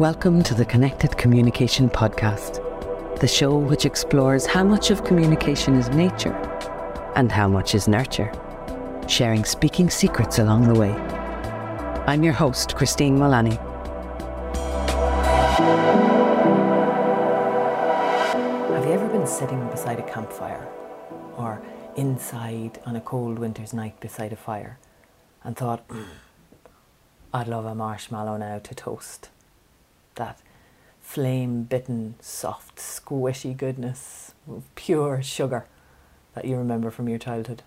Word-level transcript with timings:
Welcome 0.00 0.42
to 0.44 0.54
the 0.54 0.64
Connected 0.64 1.18
Communication 1.18 1.90
Podcast, 1.90 2.62
the 3.20 3.28
show 3.28 3.58
which 3.58 3.84
explores 3.84 4.46
how 4.46 4.64
much 4.64 4.90
of 4.90 5.04
communication 5.04 5.74
is 5.74 5.90
nature 5.90 6.32
and 7.16 7.30
how 7.30 7.46
much 7.46 7.74
is 7.74 7.86
nurture, 7.86 8.32
sharing 9.06 9.44
speaking 9.44 9.90
secrets 9.90 10.38
along 10.38 10.72
the 10.72 10.80
way. 10.80 10.92
I'm 12.06 12.22
your 12.22 12.32
host, 12.32 12.76
Christine 12.76 13.18
Mullaney. 13.18 13.56
Have 18.70 18.86
you 18.86 18.92
ever 18.92 19.06
been 19.06 19.26
sitting 19.26 19.68
beside 19.68 19.98
a 19.98 20.10
campfire 20.10 20.66
or 21.36 21.60
inside 21.96 22.80
on 22.86 22.96
a 22.96 23.02
cold 23.02 23.38
winter's 23.38 23.74
night 23.74 24.00
beside 24.00 24.32
a 24.32 24.36
fire 24.36 24.78
and 25.44 25.54
thought, 25.58 25.86
mm, 25.88 26.06
I'd 27.34 27.48
love 27.48 27.66
a 27.66 27.74
marshmallow 27.74 28.38
now 28.38 28.60
to 28.60 28.74
toast? 28.74 29.28
That 30.20 30.38
flame 31.00 31.64
bitten, 31.64 32.14
soft, 32.20 32.76
squishy 32.76 33.56
goodness 33.56 34.32
of 34.48 34.62
pure 34.76 35.20
sugar 35.22 35.66
that 36.34 36.44
you 36.44 36.56
remember 36.56 36.90
from 36.90 37.08
your 37.08 37.18
childhood. 37.18 37.62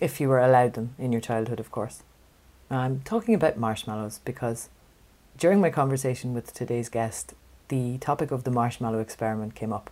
If 0.00 0.20
you 0.20 0.28
were 0.28 0.40
allowed 0.40 0.72
them 0.72 0.94
in 0.98 1.12
your 1.12 1.20
childhood, 1.20 1.60
of 1.60 1.70
course. 1.70 2.02
I'm 2.70 3.02
talking 3.02 3.34
about 3.34 3.56
marshmallows 3.56 4.20
because 4.24 4.68
during 5.36 5.60
my 5.60 5.70
conversation 5.70 6.34
with 6.34 6.52
today's 6.54 6.88
guest, 6.88 7.34
the 7.68 7.98
topic 7.98 8.30
of 8.30 8.44
the 8.44 8.50
marshmallow 8.50 8.98
experiment 8.98 9.54
came 9.54 9.72
up. 9.72 9.90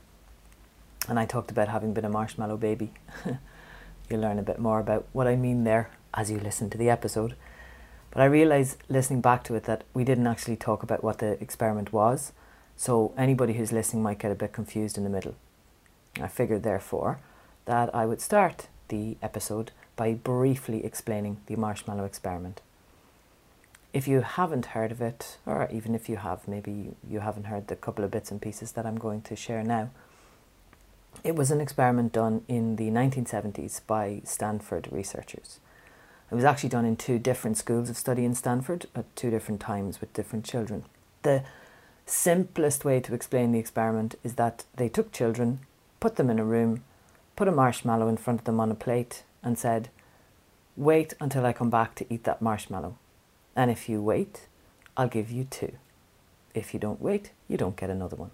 And 1.09 1.19
I 1.19 1.27
talked 1.27 1.51
about 1.51 1.69
having 1.69 1.95
been 1.95 2.05
a 2.05 2.11
marshmallow 2.11 2.57
baby. 2.57 2.93
You'll 4.11 4.21
learn 4.21 4.39
a 4.39 4.43
bit 4.43 4.59
more 4.59 4.81
about 4.81 5.07
what 5.13 5.27
I 5.27 5.37
mean 5.37 5.65
there 5.65 5.91
as 6.15 6.31
you 6.31 6.39
listen 6.39 6.71
to 6.71 6.79
the 6.79 6.91
episode. 6.91 7.37
But 8.11 8.23
I 8.23 8.27
realised 8.27 8.79
listening 8.89 9.21
back 9.21 9.45
to 9.45 9.55
it 9.55 9.65
that 9.65 9.85
we 9.95 10.05
didn't 10.05 10.27
actually 10.27 10.57
talk 10.57 10.83
about 10.83 11.05
what 11.05 11.19
the 11.19 11.41
experiment 11.43 11.93
was, 11.93 12.33
so 12.77 13.13
anybody 13.17 13.55
who's 13.55 13.73
listening 13.73 14.03
might 14.03 14.19
get 14.19 14.33
a 14.33 14.37
bit 14.37 14.53
confused 14.53 14.97
in 14.97 15.05
the 15.05 15.11
middle. 15.11 15.35
I 16.21 16.29
figured, 16.29 16.63
therefore, 16.63 17.19
that 17.67 17.95
I 17.95 18.07
would 18.07 18.21
start 18.21 18.69
the 18.89 19.17
episode 19.23 19.73
by 19.95 20.15
briefly 20.15 20.85
explaining 20.85 21.39
the 21.47 21.57
marshmallow 21.57 22.05
experiment. 22.05 22.63
If 23.93 24.07
you 24.07 24.21
haven't 24.21 24.67
heard 24.67 24.93
of 24.93 25.01
it, 25.01 25.39
or 25.45 25.69
even 25.71 25.95
if 25.95 26.09
you 26.09 26.17
have, 26.17 26.47
maybe 26.47 26.95
you 27.09 27.21
haven't 27.21 27.45
heard 27.45 27.69
the 27.69 27.77
couple 27.77 28.05
of 28.05 28.11
bits 28.11 28.31
and 28.31 28.41
pieces 28.41 28.73
that 28.73 28.87
I'm 28.87 28.99
going 28.99 29.23
to 29.23 29.37
share 29.37 29.63
now, 29.63 29.91
it 31.25 31.35
was 31.35 31.51
an 31.51 31.61
experiment 31.61 32.13
done 32.13 32.43
in 32.49 32.77
the 32.77 32.91
1970s 32.91 33.81
by 33.87 34.21
Stanford 34.25 34.89
researchers. 34.91 35.59
It 36.31 36.35
was 36.35 36.45
actually 36.45 36.69
done 36.69 36.85
in 36.85 36.97
two 36.97 37.19
different 37.19 37.57
schools 37.57 37.89
of 37.89 37.97
study 37.97 38.25
in 38.25 38.35
Stanford 38.35 38.87
at 38.95 39.17
two 39.17 39.31
different 39.31 39.61
times 39.61 40.01
with 40.01 40.13
different 40.13 40.45
children. 40.45 40.85
The 41.23 41.43
simplest 42.05 42.85
way 42.85 43.01
to 43.01 43.15
explain 43.15 43.53
the 43.53 43.59
experiment 43.59 44.15
is 44.23 44.35
that 44.35 44.65
they 44.77 44.91
took 44.91 45.11
children, 45.11 45.61
put 46.01 46.17
them 46.17 46.29
in 46.29 46.39
a 46.39 46.45
room, 46.45 46.85
put 47.35 47.49
a 47.49 47.53
marshmallow 47.53 48.09
in 48.09 48.19
front 48.19 48.41
of 48.41 48.45
them 48.45 48.61
on 48.61 48.71
a 48.71 48.75
plate, 48.75 49.23
and 49.43 49.59
said, 49.59 49.89
Wait 50.77 51.15
until 51.19 51.47
I 51.47 51.53
come 51.53 51.71
back 51.71 51.95
to 51.97 52.13
eat 52.13 52.25
that 52.25 52.43
marshmallow. 52.43 52.97
And 53.57 53.71
if 53.71 53.89
you 53.89 54.03
wait, 54.03 54.47
I'll 54.97 55.09
give 55.09 55.31
you 55.31 55.45
two. 55.45 55.73
If 56.55 56.75
you 56.75 56.81
don't 56.81 57.01
wait, 57.01 57.31
you 57.49 57.57
don't 57.57 57.77
get 57.77 57.91
another 57.91 58.17
one. 58.17 58.31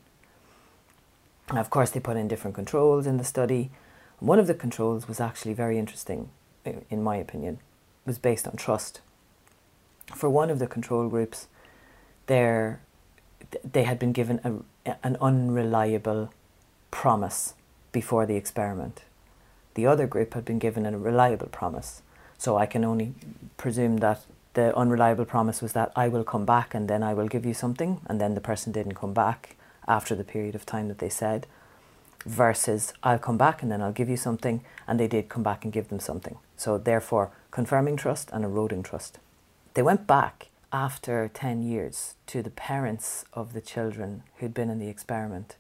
And 1.49 1.59
of 1.59 1.71
course, 1.71 1.91
they 1.91 2.01
put 2.01 2.17
in 2.17 2.27
different 2.27 2.57
controls 2.57 3.07
in 3.07 3.19
the 3.19 3.25
study. 3.25 3.71
One 4.19 4.39
of 4.39 4.47
the 4.47 4.55
controls 4.55 5.07
was 5.07 5.21
actually 5.21 5.55
very 5.55 5.79
interesting, 5.79 6.31
in 6.65 7.03
my 7.03 7.17
opinion 7.17 7.61
was 8.07 8.19
based 8.19 8.47
on 8.47 8.57
trust. 8.57 9.01
For 10.15 10.29
one 10.29 10.51
of 10.51 10.59
the 10.59 10.67
control 10.67 11.09
groups, 11.09 11.49
there 12.27 12.81
they 13.63 13.85
had 13.85 13.99
been 13.99 14.13
given 14.13 14.41
a, 14.87 14.95
an 15.03 15.17
unreliable 15.21 16.33
promise 16.91 17.55
before 17.93 18.27
the 18.27 18.37
experiment. 18.37 19.03
The 19.75 19.87
other 19.87 20.07
group 20.07 20.35
had 20.35 20.45
been 20.45 20.59
given 20.59 20.87
a 20.87 20.99
reliable 20.99 21.49
promise. 21.49 22.03
So 22.39 22.57
I 22.57 22.67
can 22.67 22.85
only 22.85 23.15
presume 23.57 23.99
that 23.99 24.25
the 24.55 24.77
unreliable 24.77 25.25
promise 25.25 25.61
was 25.61 25.73
that 25.73 25.93
I 25.97 26.09
will 26.09 26.25
come 26.25 26.45
back 26.45 26.75
and 26.75 26.89
then 26.89 27.03
I 27.03 27.15
will 27.15 27.29
give 27.29 27.45
you 27.45 27.55
something, 27.55 28.01
and 28.07 28.21
then 28.21 28.35
the 28.35 28.41
person 28.41 28.73
didn't 28.73 28.95
come 28.95 29.13
back 29.13 29.57
after 29.87 30.15
the 30.15 30.25
period 30.25 30.55
of 30.55 30.65
time 30.65 30.89
that 30.89 30.99
they 30.99 31.09
said, 31.09 31.47
versus 32.25 32.93
I'll 33.03 33.19
come 33.19 33.37
back 33.37 33.63
and 33.63 33.71
then 33.71 33.83
I'll 33.83 33.93
give 33.93 34.09
you 34.09 34.17
something, 34.17 34.63
and 34.87 34.99
they 34.99 35.09
did 35.09 35.29
come 35.29 35.43
back 35.43 35.65
and 35.65 35.73
give 35.73 35.89
them 35.89 36.01
something. 36.01 36.39
So 36.57 36.79
therefore, 36.79 37.31
confirming 37.55 37.97
trust 37.97 38.31
and 38.33 38.45
eroding 38.45 38.83
trust. 38.83 39.21
They 39.75 39.83
went 39.83 40.09
back 40.09 40.49
after 40.73 41.31
10 41.33 41.63
years 41.63 42.17
to 42.27 42.43
the 42.43 42.51
parents 42.51 43.25
of 43.33 43.53
the 43.53 43.61
children 43.61 44.25
who'd 44.39 44.53
been 44.53 44.71
in 44.71 44.81
the 44.81 44.89
experiment 44.89 45.55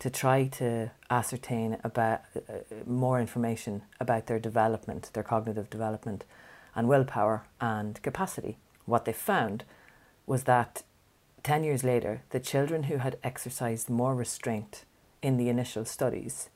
to 0.00 0.10
try 0.10 0.48
to 0.48 0.90
ascertain 1.08 1.78
about 1.82 2.20
uh, 2.36 2.56
more 2.84 3.18
information 3.18 3.80
about 3.98 4.26
their 4.26 4.38
development, 4.38 5.08
their 5.14 5.22
cognitive 5.22 5.70
development 5.70 6.24
and 6.76 6.88
willpower 6.88 7.46
and 7.58 8.02
capacity. 8.02 8.58
What 8.84 9.06
they 9.06 9.14
found 9.14 9.64
was 10.26 10.44
that 10.44 10.82
10 11.42 11.64
years 11.64 11.82
later, 11.82 12.20
the 12.30 12.40
children 12.40 12.82
who 12.82 12.98
had 12.98 13.16
exercised 13.24 13.88
more 13.88 14.14
restraint 14.14 14.84
in 15.22 15.38
the 15.38 15.48
initial 15.48 15.86
studies 15.86 16.50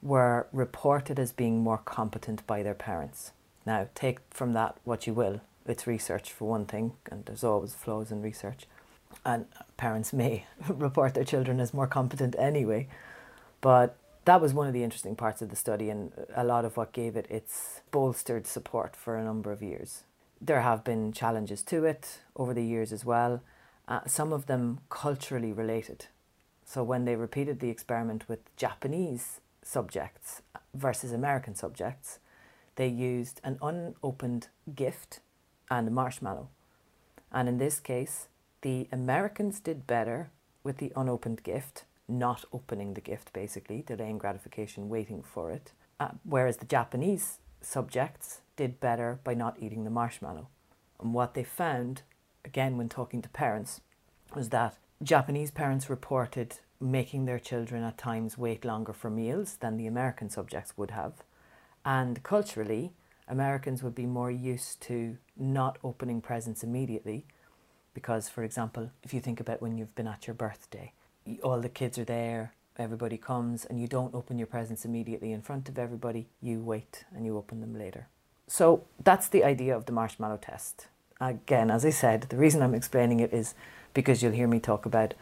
were 0.00 0.46
reported 0.50 1.18
as 1.18 1.30
being 1.30 1.62
more 1.62 1.82
competent 1.84 2.46
by 2.46 2.62
their 2.62 2.72
parents. 2.72 3.32
Now, 3.66 3.88
take 3.94 4.18
from 4.30 4.52
that 4.52 4.76
what 4.84 5.06
you 5.06 5.14
will. 5.14 5.40
It's 5.66 5.86
research 5.86 6.32
for 6.32 6.48
one 6.48 6.66
thing, 6.66 6.92
and 7.10 7.24
there's 7.24 7.44
always 7.44 7.74
flaws 7.74 8.10
in 8.10 8.20
research. 8.20 8.66
And 9.24 9.46
parents 9.76 10.12
may 10.12 10.46
report 10.68 11.14
their 11.14 11.24
children 11.24 11.60
as 11.60 11.72
more 11.72 11.86
competent 11.86 12.34
anyway. 12.38 12.88
But 13.60 13.96
that 14.26 14.40
was 14.40 14.52
one 14.52 14.66
of 14.66 14.74
the 14.74 14.84
interesting 14.84 15.16
parts 15.16 15.42
of 15.42 15.50
the 15.50 15.56
study, 15.56 15.90
and 15.90 16.12
a 16.34 16.44
lot 16.44 16.64
of 16.64 16.76
what 16.76 16.92
gave 16.92 17.16
it 17.16 17.26
its 17.30 17.80
bolstered 17.90 18.46
support 18.46 18.96
for 18.96 19.16
a 19.16 19.24
number 19.24 19.52
of 19.52 19.62
years. 19.62 20.04
There 20.40 20.60
have 20.60 20.84
been 20.84 21.12
challenges 21.12 21.62
to 21.64 21.84
it 21.84 22.20
over 22.36 22.52
the 22.52 22.64
years 22.64 22.92
as 22.92 23.04
well, 23.04 23.42
uh, 23.88 24.00
some 24.06 24.32
of 24.32 24.46
them 24.46 24.80
culturally 24.88 25.52
related. 25.52 26.06
So, 26.64 26.82
when 26.82 27.04
they 27.04 27.16
repeated 27.16 27.60
the 27.60 27.68
experiment 27.68 28.28
with 28.28 28.54
Japanese 28.56 29.40
subjects 29.62 30.42
versus 30.74 31.12
American 31.12 31.54
subjects, 31.54 32.18
they 32.76 32.88
used 32.88 33.40
an 33.44 33.58
unopened 33.62 34.48
gift 34.74 35.20
and 35.70 35.88
a 35.88 35.90
marshmallow. 35.90 36.48
And 37.32 37.48
in 37.48 37.58
this 37.58 37.80
case, 37.80 38.28
the 38.62 38.88
Americans 38.92 39.60
did 39.60 39.86
better 39.86 40.30
with 40.62 40.78
the 40.78 40.92
unopened 40.96 41.42
gift, 41.42 41.84
not 42.08 42.44
opening 42.52 42.94
the 42.94 43.00
gift 43.00 43.32
basically, 43.32 43.82
delaying 43.82 44.18
gratification, 44.18 44.88
waiting 44.88 45.22
for 45.22 45.50
it, 45.50 45.72
uh, 46.00 46.08
whereas 46.24 46.58
the 46.58 46.64
Japanese 46.64 47.38
subjects 47.60 48.40
did 48.56 48.80
better 48.80 49.20
by 49.24 49.34
not 49.34 49.56
eating 49.60 49.84
the 49.84 49.90
marshmallow. 49.90 50.48
And 51.00 51.12
what 51.12 51.34
they 51.34 51.44
found, 51.44 52.02
again, 52.44 52.76
when 52.76 52.88
talking 52.88 53.22
to 53.22 53.28
parents, 53.28 53.80
was 54.34 54.50
that 54.50 54.78
Japanese 55.02 55.50
parents 55.50 55.90
reported 55.90 56.56
making 56.80 57.24
their 57.24 57.38
children 57.38 57.82
at 57.82 57.98
times 57.98 58.38
wait 58.38 58.64
longer 58.64 58.92
for 58.92 59.10
meals 59.10 59.56
than 59.56 59.76
the 59.76 59.86
American 59.86 60.28
subjects 60.28 60.76
would 60.76 60.90
have 60.90 61.22
and 61.84 62.22
culturally, 62.22 62.92
Americans 63.28 63.82
would 63.82 63.94
be 63.94 64.06
more 64.06 64.30
used 64.30 64.80
to 64.82 65.16
not 65.36 65.78
opening 65.82 66.20
presents 66.20 66.62
immediately 66.62 67.26
because, 67.94 68.28
for 68.28 68.42
example, 68.42 68.90
if 69.02 69.14
you 69.14 69.20
think 69.20 69.40
about 69.40 69.62
when 69.62 69.78
you've 69.78 69.94
been 69.94 70.08
at 70.08 70.26
your 70.26 70.34
birthday, 70.34 70.92
all 71.42 71.60
the 71.60 71.68
kids 71.68 71.98
are 71.98 72.04
there, 72.04 72.52
everybody 72.76 73.16
comes, 73.16 73.64
and 73.64 73.80
you 73.80 73.86
don't 73.86 74.14
open 74.14 74.36
your 74.36 74.46
presents 74.46 74.84
immediately 74.84 75.32
in 75.32 75.42
front 75.42 75.68
of 75.68 75.78
everybody, 75.78 76.26
you 76.42 76.60
wait 76.60 77.04
and 77.14 77.24
you 77.24 77.36
open 77.38 77.60
them 77.60 77.78
later. 77.78 78.08
So 78.46 78.84
that's 79.02 79.28
the 79.28 79.44
idea 79.44 79.76
of 79.76 79.86
the 79.86 79.92
marshmallow 79.92 80.38
test. 80.42 80.88
Again, 81.20 81.70
as 81.70 81.84
I 81.84 81.90
said, 81.90 82.22
the 82.22 82.36
reason 82.36 82.62
I'm 82.62 82.74
explaining 82.74 83.20
it 83.20 83.32
is 83.32 83.54
because 83.94 84.22
you'll 84.22 84.32
hear 84.32 84.48
me 84.48 84.60
talk 84.60 84.84
about 84.84 85.14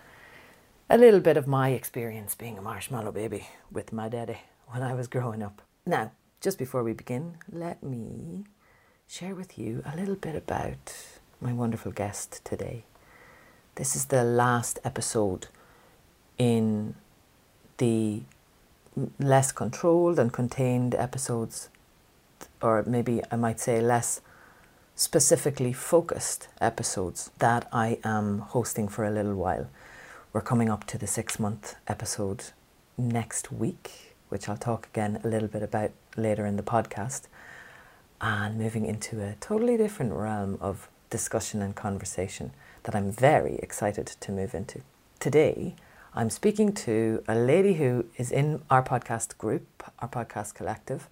a 0.88 0.98
little 0.98 1.20
bit 1.20 1.36
of 1.36 1.46
my 1.46 1.70
experience 1.70 2.34
being 2.34 2.58
a 2.58 2.62
marshmallow 2.62 3.12
baby 3.12 3.46
with 3.70 3.92
my 3.92 4.08
daddy 4.08 4.38
when 4.68 4.82
I 4.82 4.94
was 4.94 5.06
growing 5.06 5.42
up. 5.42 5.62
Now, 5.86 6.10
just 6.42 6.58
before 6.58 6.82
we 6.82 6.92
begin, 6.92 7.36
let 7.52 7.80
me 7.84 8.42
share 9.06 9.32
with 9.32 9.56
you 9.56 9.80
a 9.86 9.96
little 9.96 10.16
bit 10.16 10.34
about 10.34 10.92
my 11.40 11.52
wonderful 11.52 11.92
guest 11.92 12.44
today. 12.44 12.82
This 13.76 13.94
is 13.94 14.06
the 14.06 14.24
last 14.24 14.80
episode 14.84 15.46
in 16.38 16.96
the 17.76 18.22
less 19.20 19.52
controlled 19.52 20.18
and 20.18 20.32
contained 20.32 20.96
episodes, 20.96 21.68
or 22.60 22.82
maybe 22.88 23.22
I 23.30 23.36
might 23.36 23.60
say 23.60 23.80
less 23.80 24.20
specifically 24.96 25.72
focused 25.72 26.48
episodes 26.60 27.30
that 27.38 27.68
I 27.72 27.98
am 28.02 28.40
hosting 28.40 28.88
for 28.88 29.04
a 29.04 29.12
little 29.12 29.36
while. 29.36 29.68
We're 30.32 30.40
coming 30.40 30.68
up 30.68 30.88
to 30.88 30.98
the 30.98 31.06
six 31.06 31.38
month 31.38 31.76
episode 31.86 32.46
next 32.98 33.52
week 33.52 34.12
which 34.32 34.48
I'll 34.48 34.56
talk 34.56 34.86
again 34.86 35.20
a 35.22 35.28
little 35.28 35.46
bit 35.46 35.62
about 35.62 35.90
later 36.16 36.46
in 36.46 36.56
the 36.56 36.62
podcast, 36.62 37.22
and 38.20 38.56
moving 38.56 38.86
into 38.86 39.20
a 39.20 39.34
totally 39.40 39.76
different 39.76 40.12
realm 40.12 40.58
of 40.60 40.88
discussion 41.10 41.60
and 41.60 41.74
conversation 41.74 42.52
that 42.84 42.94
I'm 42.94 43.12
very 43.12 43.56
excited 43.56 44.06
to 44.06 44.32
move 44.32 44.54
into. 44.54 44.80
Today, 45.20 45.76
I'm 46.14 46.30
speaking 46.30 46.72
to 46.74 47.22
a 47.26 47.34
lady 47.34 47.74
who 47.74 48.06
is 48.16 48.30
in 48.30 48.62
our 48.70 48.82
podcast 48.82 49.38
group, 49.38 49.82
our 49.98 50.08
podcast 50.08 50.54
collective, 50.54 51.08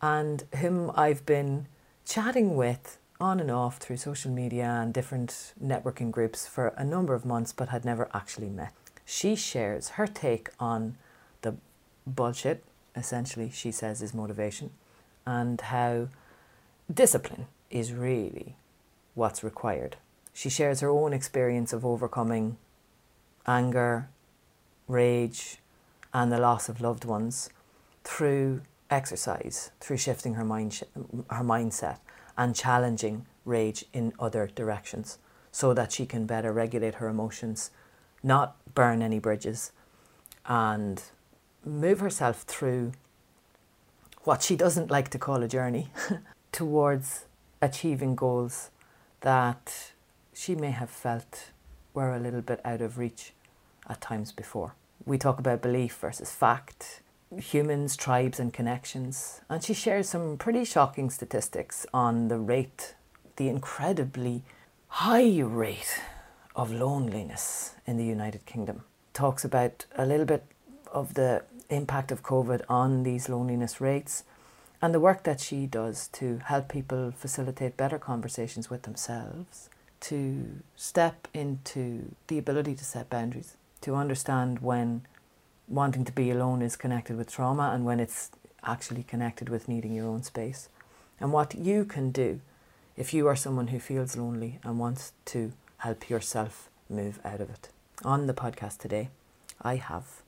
and 0.00 0.44
whom 0.56 0.90
I've 0.94 1.24
been 1.24 1.66
chatting 2.04 2.56
with 2.56 2.98
on 3.20 3.38
and 3.38 3.50
off 3.50 3.76
through 3.76 3.98
social 3.98 4.32
media 4.32 4.64
and 4.82 4.92
different 4.92 5.54
networking 5.62 6.10
groups 6.10 6.46
for 6.46 6.68
a 6.76 6.84
number 6.84 7.14
of 7.14 7.24
months, 7.24 7.52
but 7.52 7.68
had 7.68 7.84
never 7.84 8.08
actually 8.12 8.48
met. 8.48 8.74
She 9.04 9.36
shares 9.36 9.90
her 9.90 10.08
take 10.08 10.50
on 10.58 10.96
the 11.42 11.54
bullshit, 12.04 12.64
essentially, 12.96 13.50
she 13.50 13.70
says 13.70 14.02
is 14.02 14.14
motivation, 14.14 14.70
and 15.26 15.60
how 15.60 16.08
discipline 16.92 17.46
is 17.70 17.92
really 17.92 18.56
what's 19.14 19.44
required. 19.44 19.96
She 20.32 20.48
shares 20.48 20.80
her 20.80 20.90
own 20.90 21.12
experience 21.12 21.72
of 21.72 21.84
overcoming 21.84 22.56
anger, 23.46 24.08
rage, 24.88 25.58
and 26.14 26.30
the 26.30 26.38
loss 26.38 26.68
of 26.68 26.80
loved 26.80 27.04
ones 27.04 27.50
through 28.04 28.62
exercise, 28.90 29.70
through 29.80 29.96
shifting 29.96 30.34
her 30.34 30.44
mind 30.44 30.82
her 31.30 31.44
mindset 31.44 31.98
and 32.36 32.54
challenging 32.54 33.26
rage 33.44 33.84
in 33.92 34.12
other 34.18 34.48
directions 34.54 35.18
so 35.50 35.74
that 35.74 35.92
she 35.92 36.06
can 36.06 36.26
better 36.26 36.52
regulate 36.52 36.96
her 36.96 37.08
emotions, 37.08 37.70
not 38.22 38.56
burn 38.74 39.02
any 39.02 39.18
bridges, 39.18 39.72
and 40.46 41.02
move 41.64 42.00
herself 42.00 42.42
through 42.42 42.92
what 44.24 44.42
she 44.42 44.56
doesn't 44.56 44.90
like 44.90 45.08
to 45.10 45.18
call 45.18 45.42
a 45.42 45.48
journey 45.48 45.90
towards 46.52 47.26
achieving 47.60 48.14
goals 48.14 48.70
that 49.20 49.92
she 50.32 50.54
may 50.54 50.70
have 50.70 50.90
felt 50.90 51.50
were 51.94 52.14
a 52.14 52.18
little 52.18 52.40
bit 52.40 52.60
out 52.64 52.80
of 52.80 52.98
reach 52.98 53.32
at 53.88 54.00
times 54.00 54.32
before. 54.32 54.74
We 55.04 55.18
talk 55.18 55.38
about 55.38 55.62
belief 55.62 55.96
versus 55.96 56.30
fact, 56.30 57.02
humans, 57.36 57.96
tribes, 57.96 58.38
and 58.38 58.52
connections. 58.52 59.40
And 59.48 59.62
she 59.62 59.74
shares 59.74 60.08
some 60.08 60.36
pretty 60.36 60.64
shocking 60.64 61.10
statistics 61.10 61.86
on 61.92 62.28
the 62.28 62.38
rate, 62.38 62.94
the 63.36 63.48
incredibly 63.48 64.42
high 64.88 65.40
rate 65.40 66.00
of 66.54 66.70
loneliness 66.70 67.74
in 67.86 67.96
the 67.96 68.04
United 68.04 68.46
Kingdom. 68.46 68.82
Talks 69.12 69.44
about 69.44 69.86
a 69.96 70.06
little 70.06 70.26
bit 70.26 70.44
of 70.92 71.14
the 71.14 71.42
impact 71.74 72.12
of 72.12 72.22
COVID 72.22 72.62
on 72.68 73.02
these 73.02 73.28
loneliness 73.28 73.80
rates 73.80 74.24
and 74.80 74.92
the 74.92 75.00
work 75.00 75.22
that 75.22 75.40
she 75.40 75.66
does 75.66 76.08
to 76.08 76.38
help 76.46 76.68
people 76.68 77.12
facilitate 77.16 77.76
better 77.76 77.98
conversations 77.98 78.68
with 78.68 78.82
themselves, 78.82 79.70
to 80.00 80.60
step 80.74 81.28
into 81.32 82.14
the 82.26 82.38
ability 82.38 82.74
to 82.74 82.84
set 82.84 83.08
boundaries, 83.08 83.56
to 83.80 83.94
understand 83.94 84.58
when 84.58 85.02
wanting 85.68 86.04
to 86.04 86.12
be 86.12 86.30
alone 86.30 86.62
is 86.62 86.76
connected 86.76 87.16
with 87.16 87.30
trauma 87.30 87.70
and 87.72 87.84
when 87.84 88.00
it's 88.00 88.30
actually 88.64 89.04
connected 89.04 89.48
with 89.48 89.68
needing 89.68 89.94
your 89.94 90.06
own 90.06 90.22
space. 90.22 90.68
And 91.20 91.32
what 91.32 91.54
you 91.54 91.84
can 91.84 92.10
do 92.10 92.40
if 92.96 93.14
you 93.14 93.28
are 93.28 93.36
someone 93.36 93.68
who 93.68 93.78
feels 93.78 94.16
lonely 94.16 94.58
and 94.64 94.78
wants 94.78 95.12
to 95.26 95.52
help 95.78 96.10
yourself 96.10 96.68
move 96.90 97.20
out 97.24 97.40
of 97.40 97.50
it. 97.50 97.68
On 98.04 98.26
the 98.26 98.34
podcast 98.34 98.78
today, 98.78 99.08
I 99.62 99.76
have 99.76 100.21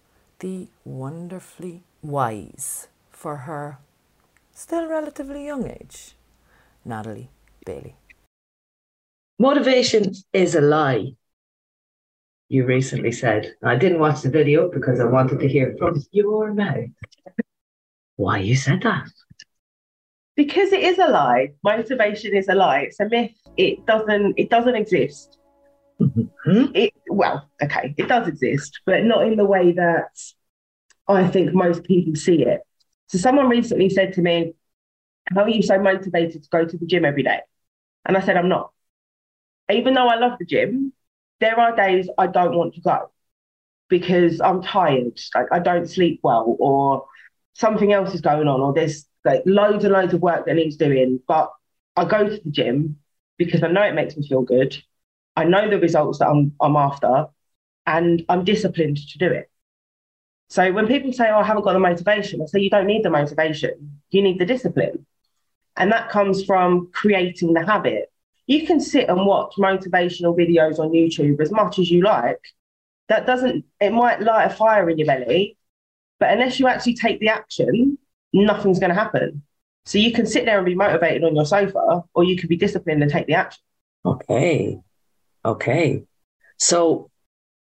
the 0.44 0.68
wonderfully 0.84 1.82
wise, 2.02 2.88
for 3.10 3.34
her 3.48 3.78
still 4.52 4.86
relatively 4.86 5.46
young 5.46 5.66
age, 5.66 6.16
Natalie 6.84 7.30
Bailey. 7.64 7.96
Motivation 9.38 10.12
is 10.34 10.54
a 10.54 10.60
lie 10.60 11.12
you 12.50 12.66
recently 12.66 13.10
said. 13.10 13.54
I 13.62 13.76
didn't 13.76 14.00
watch 14.00 14.20
the 14.20 14.28
video 14.28 14.70
because 14.70 15.00
I 15.00 15.06
wanted 15.06 15.40
to 15.40 15.48
hear 15.48 15.74
from 15.78 16.02
your 16.12 16.52
mouth 16.52 16.90
why 18.16 18.40
you 18.40 18.54
said 18.54 18.82
that. 18.82 19.08
Because 20.36 20.72
it 20.72 20.82
is 20.82 20.98
a 20.98 21.08
lie. 21.08 21.52
Motivation 21.64 22.36
is 22.36 22.48
a 22.48 22.54
lie. 22.54 22.80
It's 22.80 23.00
a 23.00 23.08
myth. 23.08 23.32
It 23.56 23.86
doesn't. 23.86 24.34
It 24.36 24.50
doesn't 24.50 24.74
exist. 24.74 25.38
Mm-hmm. 26.00 26.64
It 26.74 26.92
well, 27.08 27.48
okay, 27.62 27.94
it 27.96 28.08
does 28.08 28.28
exist, 28.28 28.80
but 28.84 29.04
not 29.04 29.26
in 29.26 29.36
the 29.36 29.44
way 29.44 29.72
that 29.72 30.18
I 31.08 31.26
think 31.28 31.54
most 31.54 31.84
people 31.84 32.14
see 32.16 32.42
it. 32.42 32.60
So 33.08 33.18
someone 33.18 33.48
recently 33.48 33.88
said 33.90 34.12
to 34.14 34.22
me, 34.22 34.54
"How 35.34 35.42
are 35.42 35.48
you 35.48 35.62
so 35.62 35.78
motivated 35.78 36.42
to 36.42 36.48
go 36.50 36.64
to 36.64 36.76
the 36.78 36.86
gym 36.86 37.04
every 37.04 37.22
day?" 37.22 37.40
And 38.04 38.16
I 38.16 38.20
said, 38.20 38.36
"I'm 38.36 38.48
not. 38.48 38.72
Even 39.70 39.94
though 39.94 40.08
I 40.08 40.16
love 40.16 40.38
the 40.38 40.44
gym, 40.44 40.92
there 41.40 41.58
are 41.58 41.74
days 41.74 42.08
I 42.18 42.26
don't 42.26 42.56
want 42.56 42.74
to 42.74 42.80
go 42.80 43.10
because 43.88 44.40
I'm 44.40 44.62
tired, 44.62 45.18
like 45.34 45.46
I 45.52 45.58
don't 45.58 45.88
sleep 45.88 46.20
well, 46.22 46.56
or 46.58 47.06
something 47.54 47.92
else 47.92 48.14
is 48.14 48.20
going 48.20 48.48
on, 48.48 48.60
or 48.60 48.72
there's 48.72 49.06
like 49.24 49.42
loads 49.46 49.84
and 49.84 49.92
loads 49.92 50.14
of 50.14 50.20
work 50.22 50.46
that 50.46 50.54
needs 50.54 50.76
doing. 50.76 51.20
But 51.28 51.50
I 51.96 52.04
go 52.04 52.28
to 52.28 52.40
the 52.42 52.50
gym 52.50 52.98
because 53.38 53.62
I 53.62 53.68
know 53.68 53.82
it 53.82 53.94
makes 53.94 54.16
me 54.16 54.26
feel 54.26 54.42
good. 54.42 54.76
I 55.36 55.44
know 55.44 55.68
the 55.68 55.78
results 55.78 56.18
that 56.18 56.28
I'm 56.28 56.52
I'm 56.60 56.76
after, 56.76 57.26
and 57.86 58.24
I'm 58.28 58.44
disciplined 58.44 58.96
to 58.96 59.18
do 59.18 59.26
it. 59.26 59.50
So 60.48 60.72
when 60.72 60.86
people 60.86 61.12
say, 61.12 61.30
"Oh, 61.30 61.38
I 61.38 61.44
haven't 61.44 61.64
got 61.64 61.72
the 61.72 61.78
motivation," 61.78 62.42
I 62.42 62.46
say, 62.46 62.60
"You 62.60 62.70
don't 62.70 62.86
need 62.86 63.04
the 63.04 63.10
motivation. 63.10 64.00
You 64.10 64.22
need 64.22 64.38
the 64.38 64.46
discipline." 64.46 65.06
And 65.76 65.90
that 65.90 66.10
comes 66.10 66.44
from 66.44 66.90
creating 66.92 67.52
the 67.52 67.66
habit 67.66 68.12
you 68.46 68.66
can 68.66 68.80
sit 68.80 69.08
and 69.08 69.26
watch 69.26 69.54
motivational 69.56 70.36
videos 70.36 70.78
on 70.78 70.90
YouTube 70.90 71.40
as 71.40 71.50
much 71.50 71.78
as 71.78 71.90
you 71.90 72.02
like. 72.02 72.40
That 73.08 73.26
doesn't, 73.26 73.64
it 73.80 73.92
might 73.92 74.20
light 74.20 74.44
a 74.44 74.50
fire 74.50 74.88
in 74.90 74.98
your 74.98 75.06
belly, 75.06 75.56
but 76.18 76.30
unless 76.30 76.58
you 76.58 76.66
actually 76.66 76.94
take 76.94 77.20
the 77.20 77.28
action, 77.28 77.98
nothing's 78.32 78.78
going 78.78 78.90
to 78.90 78.94
happen. 78.94 79.42
So 79.86 79.98
you 79.98 80.12
can 80.12 80.26
sit 80.26 80.46
there 80.46 80.56
and 80.56 80.66
be 80.66 80.74
motivated 80.74 81.24
on 81.24 81.34
your 81.34 81.44
sofa, 81.44 82.04
or 82.14 82.24
you 82.24 82.36
can 82.36 82.48
be 82.48 82.56
disciplined 82.56 83.02
and 83.02 83.10
take 83.10 83.26
the 83.26 83.34
action. 83.34 83.62
Okay. 84.04 84.78
Okay. 85.44 86.04
So 86.58 87.10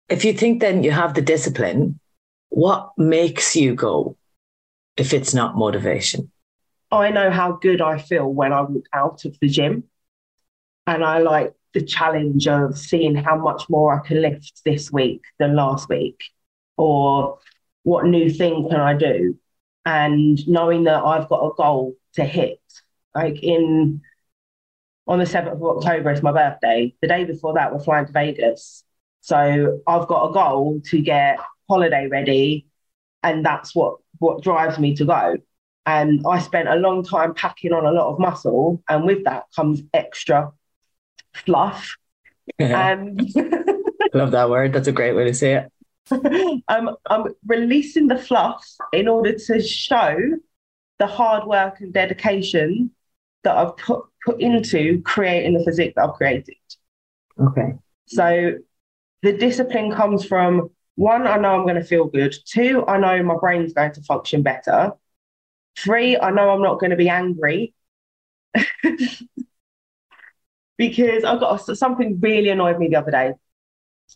if 0.09 0.25
you 0.25 0.33
think 0.33 0.59
then 0.59 0.83
you 0.83 0.91
have 0.91 1.13
the 1.13 1.21
discipline, 1.21 1.99
what 2.49 2.91
makes 2.97 3.55
you 3.55 3.75
go 3.75 4.17
if 4.97 5.13
it's 5.13 5.33
not 5.33 5.55
motivation? 5.55 6.31
I 6.91 7.09
know 7.09 7.31
how 7.31 7.53
good 7.53 7.81
I 7.81 7.97
feel 7.97 8.27
when 8.27 8.51
I 8.51 8.61
walk 8.61 8.85
out 8.93 9.25
of 9.25 9.37
the 9.39 9.47
gym. 9.47 9.85
And 10.87 11.05
I 11.05 11.19
like 11.19 11.53
the 11.73 11.81
challenge 11.81 12.47
of 12.47 12.77
seeing 12.77 13.15
how 13.15 13.37
much 13.37 13.69
more 13.69 13.93
I 13.93 14.05
can 14.05 14.21
lift 14.21 14.61
this 14.65 14.91
week 14.91 15.21
than 15.39 15.55
last 15.55 15.87
week, 15.87 16.21
or 16.75 17.37
what 17.83 18.05
new 18.05 18.29
thing 18.29 18.67
can 18.69 18.79
I 18.79 18.95
do? 18.95 19.37
And 19.85 20.45
knowing 20.47 20.83
that 20.85 21.03
I've 21.03 21.29
got 21.29 21.45
a 21.45 21.53
goal 21.55 21.95
to 22.15 22.25
hit. 22.25 22.59
Like 23.15 23.41
in 23.41 24.01
on 25.11 25.19
the 25.19 25.25
7th 25.25 25.51
of 25.51 25.61
October, 25.61 26.09
it's 26.09 26.23
my 26.23 26.31
birthday. 26.31 26.95
The 27.01 27.07
day 27.09 27.25
before 27.25 27.53
that, 27.55 27.73
we're 27.73 27.83
flying 27.83 28.05
to 28.05 28.13
Vegas. 28.13 28.85
So 29.19 29.81
I've 29.85 30.07
got 30.07 30.29
a 30.29 30.33
goal 30.33 30.81
to 30.85 31.01
get 31.01 31.37
holiday 31.69 32.07
ready. 32.07 32.65
And 33.21 33.45
that's 33.45 33.75
what, 33.75 33.97
what 34.19 34.41
drives 34.41 34.79
me 34.79 34.95
to 34.95 35.03
go. 35.03 35.35
And 35.85 36.25
I 36.25 36.39
spent 36.39 36.69
a 36.69 36.75
long 36.75 37.03
time 37.03 37.33
packing 37.33 37.73
on 37.73 37.85
a 37.85 37.91
lot 37.91 38.13
of 38.13 38.19
muscle. 38.19 38.81
And 38.87 39.03
with 39.03 39.25
that 39.25 39.47
comes 39.53 39.81
extra 39.93 40.53
fluff. 41.33 41.97
Um, 42.61 43.17
Love 44.13 44.31
that 44.31 44.49
word. 44.49 44.71
That's 44.71 44.87
a 44.87 44.93
great 44.93 45.13
way 45.13 45.25
to 45.25 45.33
say 45.33 45.55
it. 45.55 46.63
I'm, 46.69 46.89
I'm 47.09 47.35
releasing 47.45 48.07
the 48.07 48.17
fluff 48.17 48.65
in 48.93 49.09
order 49.09 49.33
to 49.33 49.61
show 49.61 50.17
the 50.99 51.07
hard 51.07 51.45
work 51.47 51.81
and 51.81 51.91
dedication 51.91 52.91
that 53.43 53.55
I've 53.55 53.77
put, 53.77 54.05
put 54.25 54.39
into 54.41 55.01
creating 55.03 55.53
the 55.53 55.63
physique 55.63 55.93
that 55.95 56.09
I've 56.09 56.15
created. 56.15 56.55
Okay. 57.39 57.73
So 58.05 58.55
the 59.21 59.33
discipline 59.33 59.91
comes 59.91 60.25
from 60.25 60.69
one, 60.95 61.25
I 61.25 61.37
know 61.37 61.55
I'm 61.55 61.63
going 61.63 61.75
to 61.75 61.83
feel 61.83 62.05
good. 62.05 62.35
Two, 62.45 62.85
I 62.87 62.97
know 62.97 63.23
my 63.23 63.37
brain's 63.39 63.73
going 63.73 63.93
to 63.93 64.01
function 64.03 64.43
better. 64.43 64.91
Three, 65.77 66.17
I 66.17 66.31
know 66.31 66.49
I'm 66.49 66.61
not 66.61 66.79
going 66.79 66.89
to 66.91 66.95
be 66.97 67.09
angry. 67.09 67.73
because 70.77 71.23
I 71.23 71.37
got 71.37 71.57
something 71.77 72.19
really 72.19 72.49
annoyed 72.49 72.79
me 72.79 72.87
the 72.87 72.95
other 72.95 73.11
day. 73.11 73.33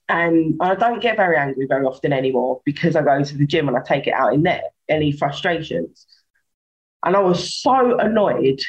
And 0.09 0.55
I 0.59 0.75
don't 0.75 0.99
get 0.99 1.15
very 1.15 1.37
angry 1.37 1.67
very 1.67 1.85
often 1.85 2.11
anymore 2.11 2.61
because 2.65 2.95
I 2.95 3.03
go 3.03 3.23
to 3.23 3.37
the 3.37 3.45
gym 3.45 3.67
and 3.67 3.77
I 3.77 3.81
take 3.81 4.07
it 4.07 4.13
out 4.13 4.33
in 4.33 4.43
there, 4.43 4.63
any 4.89 5.11
frustrations. 5.11 6.07
And 7.03 7.15
I 7.15 7.19
was 7.19 7.53
so 7.61 7.97
annoyed. 7.99 8.59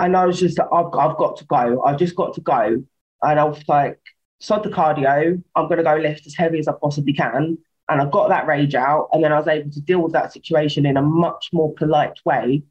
And 0.00 0.16
I 0.16 0.26
was 0.26 0.38
just 0.40 0.58
like, 0.58 0.68
I've, 0.72 0.86
I've 0.94 1.16
got 1.16 1.36
to 1.38 1.44
go. 1.44 1.82
I've 1.82 1.98
just 1.98 2.14
got 2.14 2.34
to 2.34 2.40
go. 2.40 2.82
And 3.22 3.40
I 3.40 3.44
was 3.44 3.62
like, 3.66 3.98
sod 4.40 4.62
the 4.62 4.70
cardio. 4.70 5.42
I'm 5.56 5.64
going 5.66 5.78
to 5.78 5.84
go 5.84 5.96
lift 5.96 6.26
as 6.26 6.34
heavy 6.34 6.58
as 6.58 6.68
I 6.68 6.72
possibly 6.80 7.12
can. 7.12 7.58
And 7.88 8.00
I 8.00 8.04
got 8.08 8.28
that 8.28 8.46
rage 8.46 8.74
out. 8.74 9.08
And 9.12 9.24
then 9.24 9.32
I 9.32 9.38
was 9.38 9.48
able 9.48 9.70
to 9.70 9.80
deal 9.80 10.00
with 10.00 10.12
that 10.12 10.32
situation 10.32 10.86
in 10.86 10.96
a 10.96 11.02
much 11.02 11.50
more 11.52 11.72
polite 11.74 12.18
way 12.24 12.62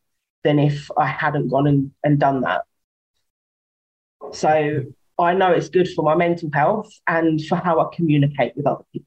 than 0.43 0.59
if 0.59 0.89
I 0.97 1.07
hadn't 1.07 1.49
gone 1.49 1.67
and, 1.67 1.91
and 2.03 2.19
done 2.19 2.41
that. 2.41 2.63
So 4.31 4.83
I 5.19 5.33
know 5.33 5.51
it's 5.51 5.69
good 5.69 5.89
for 5.89 6.03
my 6.03 6.15
mental 6.15 6.49
health 6.53 6.89
and 7.07 7.43
for 7.45 7.55
how 7.55 7.79
I 7.79 7.93
communicate 7.95 8.55
with 8.55 8.67
other 8.67 8.83
people. 8.93 9.06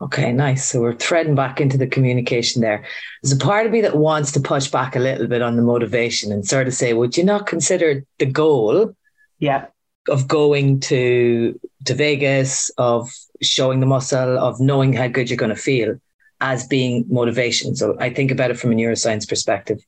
Okay, 0.00 0.30
nice. 0.30 0.68
So 0.68 0.82
we're 0.82 0.94
threading 0.94 1.34
back 1.34 1.58
into 1.58 1.78
the 1.78 1.86
communication 1.86 2.60
there. 2.60 2.84
There's 3.22 3.32
a 3.32 3.38
part 3.38 3.64
of 3.64 3.72
me 3.72 3.80
that 3.80 3.96
wants 3.96 4.30
to 4.32 4.40
push 4.40 4.68
back 4.68 4.94
a 4.94 4.98
little 4.98 5.26
bit 5.26 5.40
on 5.40 5.56
the 5.56 5.62
motivation 5.62 6.32
and 6.32 6.46
sort 6.46 6.66
of 6.66 6.74
say, 6.74 6.92
would 6.92 7.16
you 7.16 7.24
not 7.24 7.46
consider 7.46 8.04
the 8.18 8.26
goal 8.26 8.94
Yeah. 9.38 9.66
of 10.08 10.28
going 10.28 10.80
to 10.80 11.58
to 11.86 11.94
Vegas, 11.94 12.70
of 12.76 13.10
showing 13.42 13.80
the 13.80 13.86
muscle, 13.86 14.38
of 14.38 14.60
knowing 14.60 14.92
how 14.92 15.08
good 15.08 15.30
you're 15.30 15.36
going 15.36 15.54
to 15.54 15.60
feel 15.70 15.96
as 16.42 16.66
being 16.66 17.06
motivation? 17.08 17.74
So 17.74 17.96
I 17.98 18.10
think 18.10 18.30
about 18.30 18.50
it 18.50 18.58
from 18.58 18.72
a 18.72 18.74
neuroscience 18.74 19.26
perspective. 19.26 19.78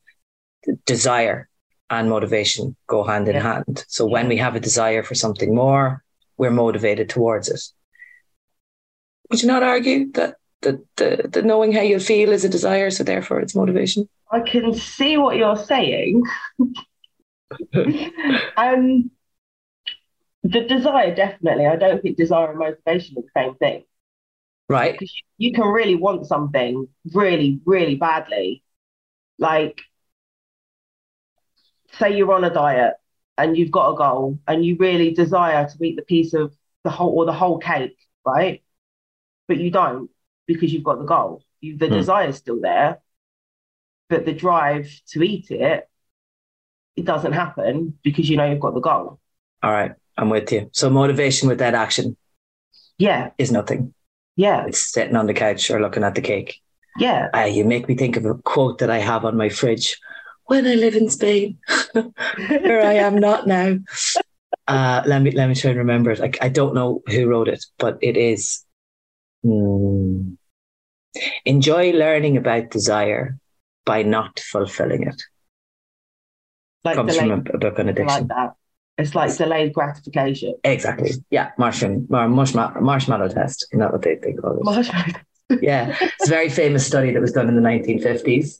Desire 0.85 1.47
and 1.91 2.09
motivation 2.09 2.75
go 2.87 3.03
hand 3.03 3.27
in 3.27 3.35
Yeah. 3.35 3.43
hand. 3.53 3.85
So 3.87 4.07
when 4.07 4.27
we 4.27 4.37
have 4.37 4.55
a 4.55 4.59
desire 4.59 5.03
for 5.03 5.13
something 5.15 5.53
more, 5.53 6.03
we're 6.37 6.51
motivated 6.51 7.09
towards 7.09 7.47
it. 7.47 7.61
Would 9.29 9.41
you 9.41 9.47
not 9.47 9.63
argue 9.63 10.11
that 10.13 10.35
the, 10.61 10.83
the, 10.97 11.29
the 11.31 11.41
knowing 11.41 11.71
how 11.71 11.81
you 11.81 11.99
feel 11.99 12.31
is 12.31 12.43
a 12.43 12.49
desire, 12.49 12.89
so 12.89 13.03
therefore 13.03 13.39
it's 13.39 13.55
motivation? 13.55 14.09
I 14.31 14.41
can 14.41 14.73
see 14.73 15.17
what 15.17 15.37
you're 15.37 15.57
saying. 15.57 16.23
um, 18.57 19.11
the 20.43 20.61
desire, 20.67 21.15
definitely. 21.15 21.65
I 21.65 21.75
don't 21.75 22.01
think 22.01 22.17
desire 22.17 22.49
and 22.51 22.59
motivation 22.59 23.17
are 23.17 23.21
the 23.21 23.29
same 23.35 23.55
thing. 23.55 23.83
Right. 24.67 24.93
Because 24.93 25.13
you 25.37 25.53
can 25.53 25.67
really 25.67 25.95
want 25.95 26.27
something 26.27 26.87
really, 27.13 27.59
really 27.65 27.95
badly. 27.95 28.63
Like, 29.39 29.81
say 31.97 32.15
you're 32.15 32.31
on 32.33 32.43
a 32.43 32.53
diet 32.53 32.93
and 33.37 33.57
you've 33.57 33.71
got 33.71 33.91
a 33.91 33.97
goal 33.97 34.39
and 34.47 34.63
you 34.63 34.75
really 34.79 35.11
desire 35.13 35.67
to 35.67 35.83
eat 35.83 35.95
the 35.95 36.03
piece 36.03 36.33
of 36.33 36.53
the 36.83 36.89
whole 36.89 37.17
or 37.17 37.25
the 37.25 37.33
whole 37.33 37.57
cake, 37.57 37.97
right? 38.25 38.61
But 39.49 39.57
you 39.57 39.69
don't 39.69 40.09
because 40.47 40.71
you've 40.71 40.85
got 40.85 40.99
the 40.99 41.05
goal. 41.05 41.43
You, 41.59 41.77
the 41.77 41.87
Hmm. 41.87 42.29
is 42.29 42.37
still 42.37 42.61
there, 42.61 42.99
but 44.07 44.25
the 44.25 44.33
drive 44.33 44.89
to 45.09 45.21
eat 45.23 45.51
it, 45.51 45.89
it 46.95 47.05
doesn't 47.05 47.33
happen 47.33 47.97
because 48.03 48.29
you 48.29 48.37
know 48.37 48.49
you've 48.49 48.59
got 48.61 48.73
the 48.75 48.79
goal. 48.79 49.19
All 49.61 49.71
right. 49.71 49.91
I'm 50.17 50.29
with 50.29 50.51
you. 50.51 50.69
So 50.73 50.89
motivation 50.89 51.47
without 51.49 51.73
action 51.73 52.15
Yeah, 52.97 53.31
is 53.37 53.51
nothing. 53.51 53.93
yeah, 54.35 54.65
It's 54.67 54.79
sitting 54.91 55.15
on 55.15 55.27
the 55.27 55.33
couch 55.33 55.71
or 55.71 55.81
looking 55.81 56.03
at 56.03 56.15
the 56.15 56.21
cake. 56.21 56.61
yeah. 56.99 57.29
Uh, 57.33 57.45
you 57.45 57.65
make 57.65 57.87
me 57.87 57.95
think 57.95 58.17
of 58.17 58.25
a 58.25 58.35
quote 58.35 58.79
that 58.79 58.89
I 58.89 58.99
have 58.99 59.25
on 59.25 59.37
my 59.37 59.49
fridge. 59.49 59.97
When 60.45 60.65
I 60.67 60.75
live 60.75 60.95
in 60.95 61.09
Spain, 61.09 61.57
where 61.93 62.81
I 62.85 62.93
am 62.95 63.15
not 63.15 63.47
now. 63.47 63.77
Uh, 64.67 65.01
let 65.05 65.21
me 65.21 65.31
let 65.31 65.47
me 65.49 65.55
try 65.55 65.71
and 65.71 65.79
remember 65.79 66.11
it. 66.11 66.19
I, 66.21 66.31
I 66.45 66.49
don't 66.49 66.75
know 66.75 67.01
who 67.07 67.27
wrote 67.27 67.47
it, 67.47 67.65
but 67.77 67.97
it 68.01 68.17
is. 68.17 68.65
Hmm, 69.43 70.33
enjoy 71.45 71.91
learning 71.91 72.37
about 72.37 72.69
desire 72.71 73.37
by 73.85 74.03
not 74.03 74.39
fulfilling 74.39 75.03
it. 75.03 75.21
like 76.83 76.95
Comes 76.95 77.13
delayed, 77.13 77.29
from 77.29 77.47
a, 77.53 77.55
a 77.55 77.57
book 77.57 77.79
on 77.79 77.85
like 77.87 77.97
addiction. 77.97 78.27
that. 78.27 78.53
It's 78.97 79.15
like 79.15 79.35
delayed 79.37 79.73
gratification. 79.73 80.55
Exactly. 80.63 81.11
Yeah, 81.29 81.51
marshmallow, 81.57 82.05
mar- 82.09 82.27
marshmallow, 82.27 82.81
marshmallow 82.81 83.29
test. 83.29 83.65
Isn't 83.71 83.79
that 83.79 83.93
what 83.93 84.01
they, 84.01 84.15
they 84.15 84.33
call 84.33 84.57
it? 84.57 84.63
Marshmallow. 84.63 85.13
Yeah, 85.61 85.97
it's 85.99 86.27
a 86.27 86.29
very 86.29 86.47
famous 86.47 86.85
study 86.85 87.11
that 87.11 87.19
was 87.19 87.31
done 87.31 87.47
in 87.49 87.55
the 87.55 87.61
1950s 87.61 88.59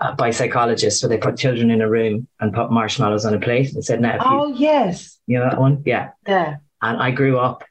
uh, 0.00 0.12
by 0.16 0.32
psychologists 0.32 1.00
where 1.00 1.08
they 1.08 1.18
put 1.18 1.36
children 1.36 1.70
in 1.70 1.80
a 1.80 1.88
room 1.88 2.26
and 2.40 2.52
put 2.52 2.72
marshmallows 2.72 3.24
on 3.24 3.32
a 3.32 3.38
plate 3.38 3.72
and 3.74 3.84
said, 3.84 4.00
now, 4.00 4.16
if 4.16 4.22
you, 4.22 4.28
Oh 4.28 4.46
yes, 4.48 5.20
you 5.28 5.38
know 5.38 5.44
that 5.48 5.60
one? 5.60 5.84
Yeah. 5.86 6.10
yeah. 6.26 6.56
And 6.82 7.00
I 7.00 7.12
grew 7.12 7.38
up, 7.38 7.62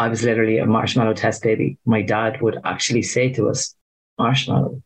I 0.00 0.08
was 0.08 0.22
literally 0.22 0.56
a 0.56 0.64
marshmallow 0.64 1.12
test 1.12 1.42
baby. 1.42 1.76
My 1.84 2.00
dad 2.00 2.40
would 2.40 2.58
actually 2.64 3.02
say 3.02 3.28
to 3.34 3.50
us, 3.50 3.74
marshmallow, 4.18 4.82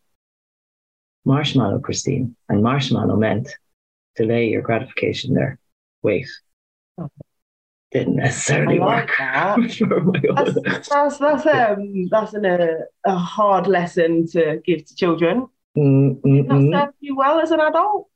marshmallow, 1.24 1.78
Christine. 1.78 2.34
And 2.48 2.64
marshmallow 2.64 3.14
meant 3.16 3.48
delay 4.16 4.48
your 4.48 4.62
gratification 4.62 5.34
there. 5.34 5.60
Wait. 6.02 6.26
Oh. 6.98 7.10
Didn't 7.92 8.16
necessarily 8.16 8.80
like 8.80 9.06
work. 9.06 9.14
that. 9.18 9.70
for 9.78 10.00
my 10.00 10.20
own- 10.30 10.56
That's 10.64 10.88
that's 10.88 11.18
that's 11.18 11.46
um 11.46 12.08
that's 12.10 12.34
an, 12.34 12.44
a 12.44 12.78
a 13.06 13.14
hard 13.14 13.68
lesson 13.68 14.26
to 14.32 14.60
give 14.66 14.84
to 14.84 14.96
children. 14.96 15.46
Mm, 15.78 16.20
mm, 16.22 16.48
That 16.48 16.56
mm. 16.56 16.72
serve 16.72 16.94
you 16.98 17.14
well 17.14 17.38
as 17.38 17.52
an 17.52 17.60
adult. 17.60 18.08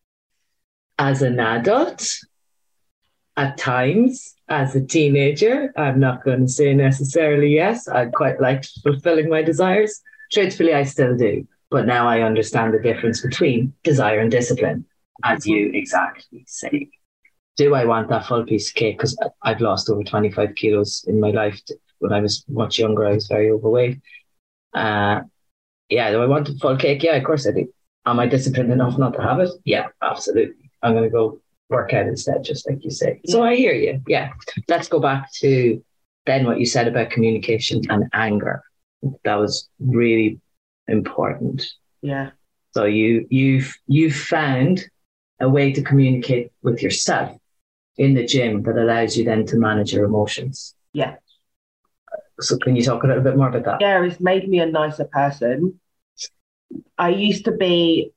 As 0.99 1.23
an 1.23 1.38
adult, 1.38 2.19
at 3.38 3.57
times, 3.57 4.35
as 4.49 4.75
a 4.75 4.85
teenager, 4.85 5.73
I'm 5.76 6.00
not 6.00 6.25
going 6.25 6.40
to 6.40 6.52
say 6.52 6.75
necessarily 6.75 7.54
yes. 7.54 7.87
I 7.87 8.07
quite 8.07 8.40
liked 8.40 8.68
fulfilling 8.83 9.30
my 9.30 9.42
desires. 9.42 10.02
Truthfully, 10.33 10.75
I 10.75 10.83
still 10.83 11.16
do. 11.16 11.47
But 11.71 11.87
now 11.87 12.09
I 12.09 12.23
understand 12.23 12.75
the 12.75 12.80
difference 12.80 13.21
between 13.21 13.75
desire 13.85 14.18
and 14.18 14.30
discipline, 14.30 14.87
as 15.23 15.47
you 15.47 15.71
exactly 15.73 16.45
say. 16.49 16.90
Do 17.57 17.76
I 17.76 17.85
want 17.85 18.09
that 18.09 18.26
full 18.26 18.45
piece 18.45 18.71
of 18.71 18.75
cake? 18.75 18.99
Because 18.99 19.16
I've 19.42 19.61
lost 19.61 19.88
over 19.88 20.02
25 20.02 20.57
kilos 20.57 21.04
in 21.07 21.21
my 21.21 21.30
life. 21.30 21.61
When 22.00 22.12
I 22.12 22.21
was 22.21 22.45
much 22.49 22.78
younger, 22.78 23.07
I 23.07 23.12
was 23.12 23.28
very 23.28 23.50
overweight. 23.50 24.00
Uh, 24.75 25.21
yeah, 25.88 26.11
do 26.11 26.23
I 26.23 26.26
want 26.26 26.49
the 26.49 26.59
full 26.59 26.76
cake? 26.76 27.04
Yeah, 27.04 27.14
of 27.14 27.25
course 27.25 27.47
I 27.47 27.52
do. 27.52 27.73
Am 28.04 28.18
I 28.18 28.26
disciplined 28.26 28.73
enough 28.73 28.99
not 28.99 29.14
to 29.14 29.23
have 29.23 29.38
it? 29.38 29.50
Yeah, 29.64 29.88
absolutely. 30.02 30.71
I'm 30.83 30.92
going 30.92 31.04
to 31.04 31.11
go 31.11 31.40
work 31.68 31.92
out 31.92 32.06
instead, 32.06 32.44
just 32.44 32.68
like 32.68 32.82
you 32.84 32.90
say. 32.90 33.20
So 33.26 33.42
I 33.42 33.56
hear 33.56 33.72
you. 33.72 34.02
Yeah. 34.06 34.32
Let's 34.68 34.88
go 34.88 35.00
back 35.00 35.32
to 35.40 35.82
then 36.26 36.44
what 36.46 36.60
you 36.60 36.66
said 36.66 36.88
about 36.88 37.10
communication 37.10 37.82
and 37.88 38.04
anger. 38.12 38.62
That 39.25 39.37
was 39.37 39.68
really 39.78 40.40
important. 40.87 41.66
Yeah. 42.02 42.30
So 42.72 42.84
you 42.84 43.26
you've 43.30 43.76
you've 43.87 44.14
found 44.14 44.84
a 45.40 45.48
way 45.48 45.72
to 45.72 45.82
communicate 45.82 46.52
with 46.62 46.82
yourself 46.82 47.37
in 47.96 48.14
the 48.14 48.26
gym 48.26 48.62
that 48.62 48.76
allows 48.76 49.16
you 49.16 49.25
then 49.25 49.46
to 49.46 49.56
manage 49.56 49.92
your 49.92 50.04
emotions. 50.04 50.75
Yeah. 50.92 51.16
So 52.40 52.56
can 52.58 52.76
you 52.76 52.82
talk 52.82 53.02
a 53.02 53.06
little 53.06 53.22
bit 53.22 53.37
more 53.37 53.48
about 53.48 53.64
that? 53.64 53.80
Yeah, 53.80 54.02
it's 54.04 54.20
made 54.20 54.48
me 54.48 54.60
a 54.60 54.66
nicer 54.66 55.04
person. 55.04 55.80
I 56.96 57.10
used 57.10 57.44
to 57.46 57.52
be 57.52 58.12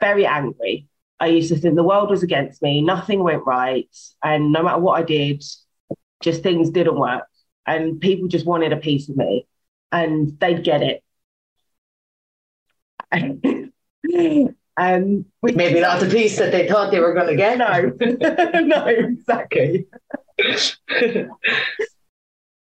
very 0.00 0.26
angry. 0.26 0.88
I 1.18 1.28
used 1.28 1.48
to 1.48 1.56
think 1.56 1.74
the 1.74 1.82
world 1.82 2.10
was 2.10 2.22
against 2.22 2.62
me, 2.62 2.82
nothing 2.82 3.22
went 3.22 3.46
right, 3.46 3.88
and 4.22 4.52
no 4.52 4.62
matter 4.62 4.78
what 4.78 5.00
I 5.00 5.02
did, 5.02 5.42
just 6.22 6.42
things 6.42 6.70
didn't 6.70 6.98
work. 6.98 7.24
And 7.66 8.00
people 8.00 8.28
just 8.28 8.46
wanted 8.46 8.72
a 8.72 8.76
piece 8.76 9.08
of 9.08 9.16
me, 9.16 9.46
and 9.90 10.38
they'd 10.38 10.62
get 10.62 10.82
it. 10.82 11.02
um, 14.76 15.24
which 15.40 15.54
Maybe 15.54 15.80
not 15.80 16.00
the 16.00 16.08
piece 16.08 16.38
that 16.38 16.52
they 16.52 16.68
thought 16.68 16.90
they 16.90 17.00
were 17.00 17.14
going 17.14 17.28
to 17.28 17.36
get. 17.36 17.58
no, 17.58 17.92
no, 18.60 18.86
exactly. 18.86 19.86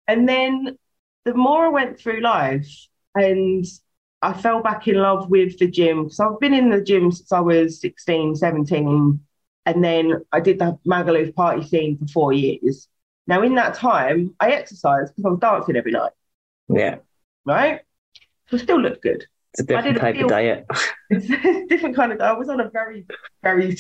And 0.08 0.28
then 0.28 0.78
the 1.26 1.34
more 1.34 1.66
I 1.66 1.70
went 1.70 2.00
through 2.00 2.22
life 2.22 2.68
and 3.16 3.66
I 4.24 4.34
fell 4.34 4.62
back 4.63 4.88
in 4.88 4.96
love 4.96 5.30
with 5.30 5.60
the 5.60 5.68
gym. 5.68 6.10
So 6.10 6.34
I've 6.34 6.39
been 6.39 6.53
in 6.53 6.70
the 6.70 6.82
gym 6.82 7.12
since 7.12 7.32
I 7.32 7.42
was 7.42 7.82
16, 7.82 8.36
17. 8.36 9.20
And 9.65 9.84
then 9.84 10.13
I 10.32 10.39
did 10.39 10.60
the 10.60 10.77
Magaluf 10.88 11.36
party 11.36 11.63
scene 11.63 11.98
for 11.98 12.08
four 12.08 12.34
years. 12.34 12.88
Now, 13.27 13.44
in 13.44 13.56
that 13.56 13.75
time, 13.75 14.36
I 14.39 14.51
exercised 14.51 15.15
because 15.15 15.25
I 15.25 15.30
was 15.32 15.39
dancing 15.39 15.75
every 15.77 15.92
night, 15.92 16.12
Yeah, 16.70 16.98
right? 17.46 17.82
So 18.50 18.58
I 18.58 18.60
still 18.62 18.82
looked 18.82 19.01
good. 19.03 19.25
it's 19.53 19.62
a 19.62 19.65
different 19.65 19.98
type 19.98 20.15
feel- 20.15 20.25
of 20.25 20.32
diet. 20.32 20.65
It's 21.10 21.30
a 21.30 21.65
different 21.68 21.96
kind 21.96 22.12
of 22.12 22.20
diet. 22.20 22.36
I 22.36 22.38
was 22.38 22.50
on 22.50 22.60
a 22.60 22.70
very, 22.70 23.06
very, 23.44 23.77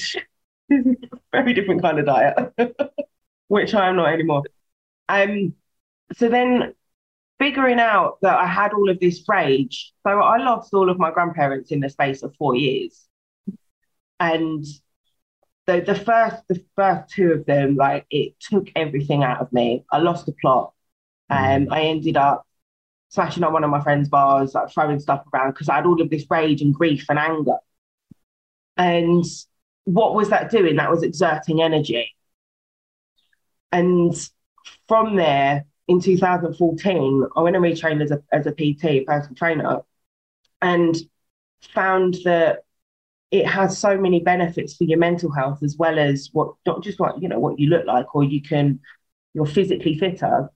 very 1.31 1.53
different 1.53 1.81
kind 1.81 1.99
of 1.99 2.05
diet, 2.05 2.35
which 3.47 3.73
I 3.73 3.89
am 3.89 3.95
not 3.97 4.13
anymore. 4.13 4.43
Um, 5.09 5.53
so 6.15 6.29
then 6.29 6.73
figuring 7.39 7.79
out 7.79 8.17
that 8.21 8.37
I 8.37 8.45
had 8.45 8.73
all 8.73 8.89
of 8.89 8.99
this 8.99 9.23
rage. 9.27 9.93
So 10.05 10.21
I 10.21 10.37
lost 10.37 10.73
all 10.73 10.89
of 10.89 10.99
my 10.99 11.11
grandparents 11.11 11.71
in 11.71 11.79
the 11.79 11.89
space 11.89 12.23
of 12.23 12.35
four 12.35 12.55
years. 12.55 13.07
And 14.19 14.63
the 15.65 15.81
the 15.81 15.95
first 15.95 16.43
the 16.47 16.63
first 16.75 17.13
two 17.13 17.31
of 17.31 17.45
them, 17.45 17.75
like 17.75 18.05
it 18.09 18.33
took 18.39 18.67
everything 18.75 19.23
out 19.23 19.41
of 19.41 19.51
me. 19.51 19.85
I 19.91 19.99
lost 19.99 20.25
the 20.25 20.33
plot. 20.41 20.73
Um, 21.29 21.67
I 21.71 21.83
ended 21.83 22.17
up 22.17 22.45
smashing 23.09 23.43
on 23.43 23.53
one 23.53 23.63
of 23.63 23.69
my 23.69 23.81
friends' 23.81 24.09
bars, 24.09 24.53
like 24.53 24.71
throwing 24.71 24.99
stuff 24.99 25.23
around 25.33 25.51
because 25.51 25.69
I 25.69 25.75
had 25.75 25.85
all 25.85 26.01
of 26.01 26.09
this 26.09 26.25
rage 26.29 26.61
and 26.61 26.73
grief 26.73 27.05
and 27.09 27.19
anger. 27.19 27.57
And 28.77 29.23
what 29.85 30.15
was 30.15 30.29
that 30.29 30.51
doing? 30.51 30.77
That 30.77 30.89
was 30.89 31.03
exerting 31.03 31.61
energy. 31.61 32.09
And 33.71 34.15
from 34.87 35.15
there, 35.15 35.65
in 35.87 35.99
2014, 35.99 37.27
I 37.35 37.41
went 37.41 37.55
and 37.55 37.65
retrained 37.65 38.01
as 38.01 38.11
a, 38.11 38.21
as 38.31 38.45
a 38.47 38.51
PT, 38.51 39.05
personal 39.05 39.35
trainer, 39.35 39.81
and 40.61 40.95
found 41.73 42.17
that 42.25 42.63
it 43.31 43.47
has 43.47 43.77
so 43.77 43.97
many 43.97 44.19
benefits 44.19 44.75
for 44.75 44.83
your 44.83 44.99
mental 44.99 45.31
health 45.31 45.63
as 45.63 45.75
well 45.77 45.97
as 45.97 46.29
what 46.33 46.53
not 46.65 46.83
just 46.83 46.99
what 46.99 47.21
you 47.21 47.27
know 47.27 47.39
what 47.39 47.57
you 47.57 47.67
look 47.67 47.85
like 47.85 48.13
or 48.13 48.23
you 48.23 48.41
can 48.41 48.79
you're 49.33 49.45
physically 49.45 49.97
fitter. 49.97 50.49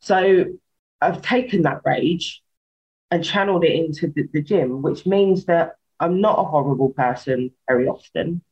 So 0.00 0.44
i've 1.00 1.22
taken 1.22 1.62
that 1.62 1.82
rage 1.84 2.42
and 3.10 3.24
channeled 3.24 3.64
it 3.64 3.72
into 3.72 4.08
the, 4.08 4.28
the 4.32 4.42
gym 4.42 4.82
which 4.82 5.06
means 5.06 5.44
that 5.44 5.76
i'm 6.00 6.20
not 6.20 6.38
a 6.38 6.44
horrible 6.44 6.90
person 6.90 7.50
very 7.68 7.86
often 7.86 8.42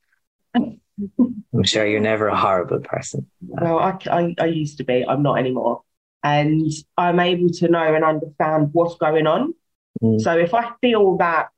i'm 1.18 1.64
sure 1.64 1.86
you're 1.86 2.00
never 2.00 2.28
a 2.28 2.36
horrible 2.36 2.80
person 2.80 3.26
well 3.40 3.78
I, 3.78 3.98
I, 4.06 4.34
I 4.38 4.46
used 4.46 4.78
to 4.78 4.84
be 4.84 5.04
i'm 5.06 5.22
not 5.22 5.38
anymore 5.38 5.82
and 6.22 6.70
i'm 6.96 7.18
able 7.18 7.48
to 7.48 7.68
know 7.68 7.94
and 7.94 8.04
understand 8.04 8.70
what's 8.72 8.96
going 8.96 9.26
on 9.26 9.54
mm. 10.02 10.20
so 10.20 10.38
if 10.38 10.54
i 10.54 10.70
feel 10.80 11.16
that 11.16 11.48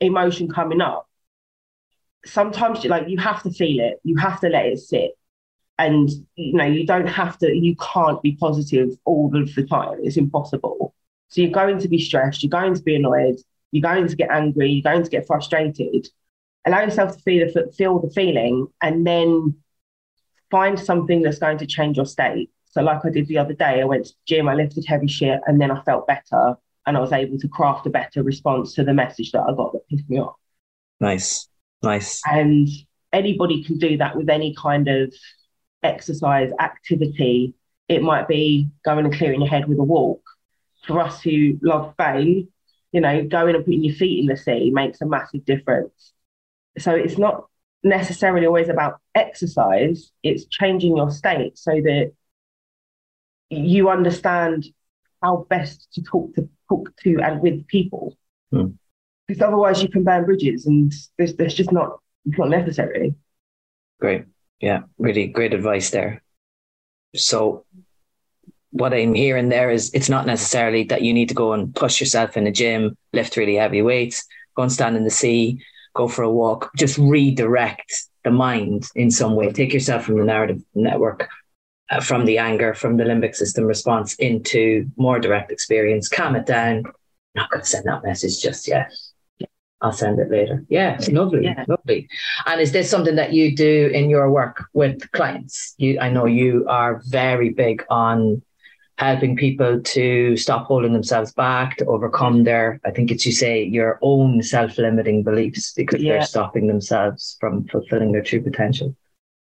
emotion 0.00 0.48
coming 0.48 0.80
up, 0.80 1.08
sometimes 2.24 2.84
like 2.84 3.08
you 3.08 3.18
have 3.18 3.42
to 3.42 3.50
feel 3.50 3.84
it, 3.84 4.00
you 4.02 4.16
have 4.16 4.40
to 4.40 4.48
let 4.48 4.66
it 4.66 4.78
sit. 4.78 5.12
And 5.78 6.08
you 6.36 6.54
know, 6.54 6.64
you 6.64 6.86
don't 6.86 7.06
have 7.06 7.38
to, 7.38 7.54
you 7.54 7.76
can't 7.76 8.22
be 8.22 8.32
positive 8.32 8.90
all 9.04 9.34
of 9.34 9.54
the 9.54 9.66
time. 9.66 9.98
It's 10.02 10.16
impossible. 10.16 10.94
So 11.28 11.42
you're 11.42 11.50
going 11.50 11.78
to 11.80 11.88
be 11.88 11.98
stressed, 11.98 12.42
you're 12.42 12.50
going 12.50 12.74
to 12.74 12.82
be 12.82 12.96
annoyed, 12.96 13.36
you're 13.72 13.82
going 13.82 14.08
to 14.08 14.16
get 14.16 14.30
angry, 14.30 14.70
you're 14.70 14.90
going 14.90 15.04
to 15.04 15.10
get 15.10 15.26
frustrated. 15.26 16.08
Allow 16.66 16.80
yourself 16.80 17.16
to 17.16 17.22
feel 17.22 17.46
the, 17.46 17.72
feel 17.72 18.00
the 18.00 18.10
feeling 18.10 18.66
and 18.82 19.06
then 19.06 19.56
find 20.50 20.78
something 20.78 21.22
that's 21.22 21.38
going 21.38 21.58
to 21.58 21.66
change 21.66 21.96
your 21.96 22.06
state. 22.06 22.50
So, 22.66 22.82
like 22.82 23.04
I 23.04 23.10
did 23.10 23.28
the 23.28 23.38
other 23.38 23.54
day, 23.54 23.80
I 23.80 23.84
went 23.84 24.06
to 24.06 24.12
the 24.12 24.34
gym, 24.34 24.48
I 24.48 24.54
lifted 24.54 24.84
heavy 24.84 25.06
shit, 25.06 25.40
and 25.46 25.60
then 25.60 25.70
I 25.70 25.80
felt 25.82 26.06
better 26.06 26.56
and 26.86 26.96
I 26.96 27.00
was 27.00 27.12
able 27.12 27.38
to 27.38 27.48
craft 27.48 27.86
a 27.86 27.90
better 27.90 28.22
response 28.22 28.74
to 28.74 28.84
the 28.84 28.94
message 28.94 29.32
that 29.32 29.42
I 29.42 29.54
got 29.54 29.72
that 29.72 29.88
pissed 29.88 30.08
me 30.08 30.20
off. 30.20 30.36
Nice, 31.00 31.48
nice. 31.82 32.22
And 32.26 32.68
anybody 33.12 33.64
can 33.64 33.78
do 33.78 33.96
that 33.98 34.16
with 34.16 34.28
any 34.28 34.54
kind 34.54 34.88
of 34.88 35.12
exercise 35.82 36.52
activity. 36.60 37.54
It 37.88 38.02
might 38.02 38.28
be 38.28 38.70
going 38.84 39.04
and 39.04 39.14
clearing 39.14 39.40
your 39.40 39.50
head 39.50 39.68
with 39.68 39.78
a 39.78 39.82
walk. 39.82 40.22
For 40.86 41.00
us 41.00 41.20
who 41.20 41.58
love 41.62 41.94
fame, 41.98 42.48
you 42.92 43.00
know, 43.00 43.24
going 43.24 43.56
and 43.56 43.64
putting 43.64 43.84
your 43.84 43.94
feet 43.94 44.20
in 44.20 44.26
the 44.26 44.36
sea 44.36 44.70
makes 44.72 45.00
a 45.00 45.06
massive 45.06 45.44
difference. 45.44 46.12
So 46.78 46.94
it's 46.94 47.18
not 47.18 47.46
necessarily 47.82 48.46
always 48.46 48.68
about 48.68 48.98
exercise, 49.14 50.10
it's 50.22 50.46
changing 50.46 50.96
your 50.96 51.10
state 51.10 51.56
so 51.56 51.72
that 51.72 52.12
you 53.50 53.88
understand 53.88 54.66
how 55.22 55.46
best 55.48 55.88
to 55.94 56.02
talk 56.02 56.34
to 56.34 56.48
talk 56.68 56.94
to 57.02 57.18
and 57.22 57.40
with 57.40 57.66
people. 57.66 58.16
Hmm. 58.50 58.68
Because 59.26 59.42
otherwise 59.42 59.82
you 59.82 59.88
can 59.88 60.04
burn 60.04 60.24
bridges 60.24 60.66
and 60.66 60.92
there's, 61.18 61.34
there's 61.34 61.54
just 61.54 61.72
not, 61.72 61.98
it's 62.26 62.38
not 62.38 62.48
necessary. 62.48 63.14
Great. 64.00 64.24
Yeah, 64.60 64.82
really 64.98 65.26
great 65.26 65.52
advice 65.52 65.90
there. 65.90 66.22
So 67.14 67.64
what 68.70 68.92
I'm 68.92 69.14
hearing 69.14 69.48
there 69.48 69.70
is 69.70 69.90
it's 69.94 70.08
not 70.08 70.26
necessarily 70.26 70.84
that 70.84 71.02
you 71.02 71.12
need 71.12 71.28
to 71.28 71.34
go 71.34 71.52
and 71.54 71.74
push 71.74 71.98
yourself 72.00 72.36
in 72.36 72.44
the 72.44 72.50
gym, 72.50 72.96
lift 73.12 73.36
really 73.36 73.56
heavy 73.56 73.82
weights, 73.82 74.26
go 74.54 74.62
and 74.62 74.72
stand 74.72 74.96
in 74.96 75.04
the 75.04 75.10
sea, 75.10 75.60
go 75.96 76.08
for 76.08 76.22
a 76.22 76.30
walk, 76.30 76.70
just 76.76 76.98
redirect 76.98 78.04
the 78.24 78.30
mind 78.30 78.88
in 78.94 79.10
some 79.10 79.34
way. 79.34 79.52
Take 79.52 79.72
yourself 79.72 80.04
from 80.04 80.18
the 80.18 80.24
narrative 80.24 80.62
network 80.74 81.28
uh, 81.90 82.00
from 82.00 82.24
the 82.24 82.38
anger, 82.38 82.74
from 82.74 82.96
the 82.96 83.04
limbic 83.04 83.34
system 83.34 83.64
response 83.64 84.14
into 84.16 84.90
more 84.96 85.18
direct 85.20 85.52
experience. 85.52 86.08
Calm 86.08 86.36
it 86.36 86.46
down. 86.46 86.82
not 87.34 87.50
going 87.50 87.62
to 87.62 87.68
send 87.68 87.86
that 87.86 88.02
message 88.02 88.40
just 88.40 88.66
yet. 88.66 88.92
I'll 89.80 89.92
send 89.92 90.18
it 90.18 90.30
later. 90.30 90.64
Yeah, 90.68 90.98
lovely, 91.10 91.44
yeah. 91.44 91.64
lovely. 91.68 92.08
And 92.46 92.60
is 92.60 92.72
this 92.72 92.90
something 92.90 93.16
that 93.16 93.34
you 93.34 93.54
do 93.54 93.90
in 93.92 94.08
your 94.08 94.30
work 94.30 94.64
with 94.72 95.10
clients? 95.12 95.74
You, 95.76 96.00
I 96.00 96.08
know 96.08 96.24
you 96.24 96.64
are 96.66 97.02
very 97.06 97.50
big 97.50 97.84
on 97.90 98.42
helping 98.98 99.36
people 99.36 99.80
to 99.82 100.36
stop 100.36 100.66
holding 100.66 100.92
themselves 100.92 101.32
back, 101.32 101.76
to 101.76 101.84
overcome 101.86 102.44
their, 102.44 102.80
I 102.84 102.90
think 102.90 103.10
it's 103.10 103.26
you 103.26 103.32
say, 103.32 103.62
your 103.62 103.98
own 104.00 104.42
self-limiting 104.42 105.22
beliefs 105.22 105.72
because 105.72 106.02
yeah. 106.02 106.14
they're 106.14 106.22
stopping 106.22 106.66
themselves 106.66 107.36
from 107.38 107.66
fulfilling 107.68 108.12
their 108.12 108.22
true 108.22 108.40
potential. 108.40 108.96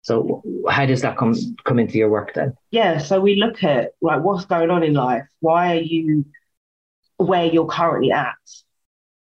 So 0.03 0.43
how 0.69 0.85
does 0.85 1.01
that 1.01 1.17
come 1.17 1.35
come 1.65 1.79
into 1.79 1.97
your 1.97 2.11
work 2.11 2.35
then? 2.35 2.55
Yeah, 2.71 2.99
so 2.99 3.21
we 3.21 3.37
look 3.37 3.65
at 3.65 3.93
like 4.03 4.23
what's 4.23 4.45
going 4.45 4.71
on 4.71 4.83
in 4.83 4.93
life. 4.93 5.27
Why 5.41 5.77
are 5.77 5.81
you 5.81 6.27
where 7.17 7.47
you're 7.47 7.67
currently 7.67 8.13
at? 8.13 8.35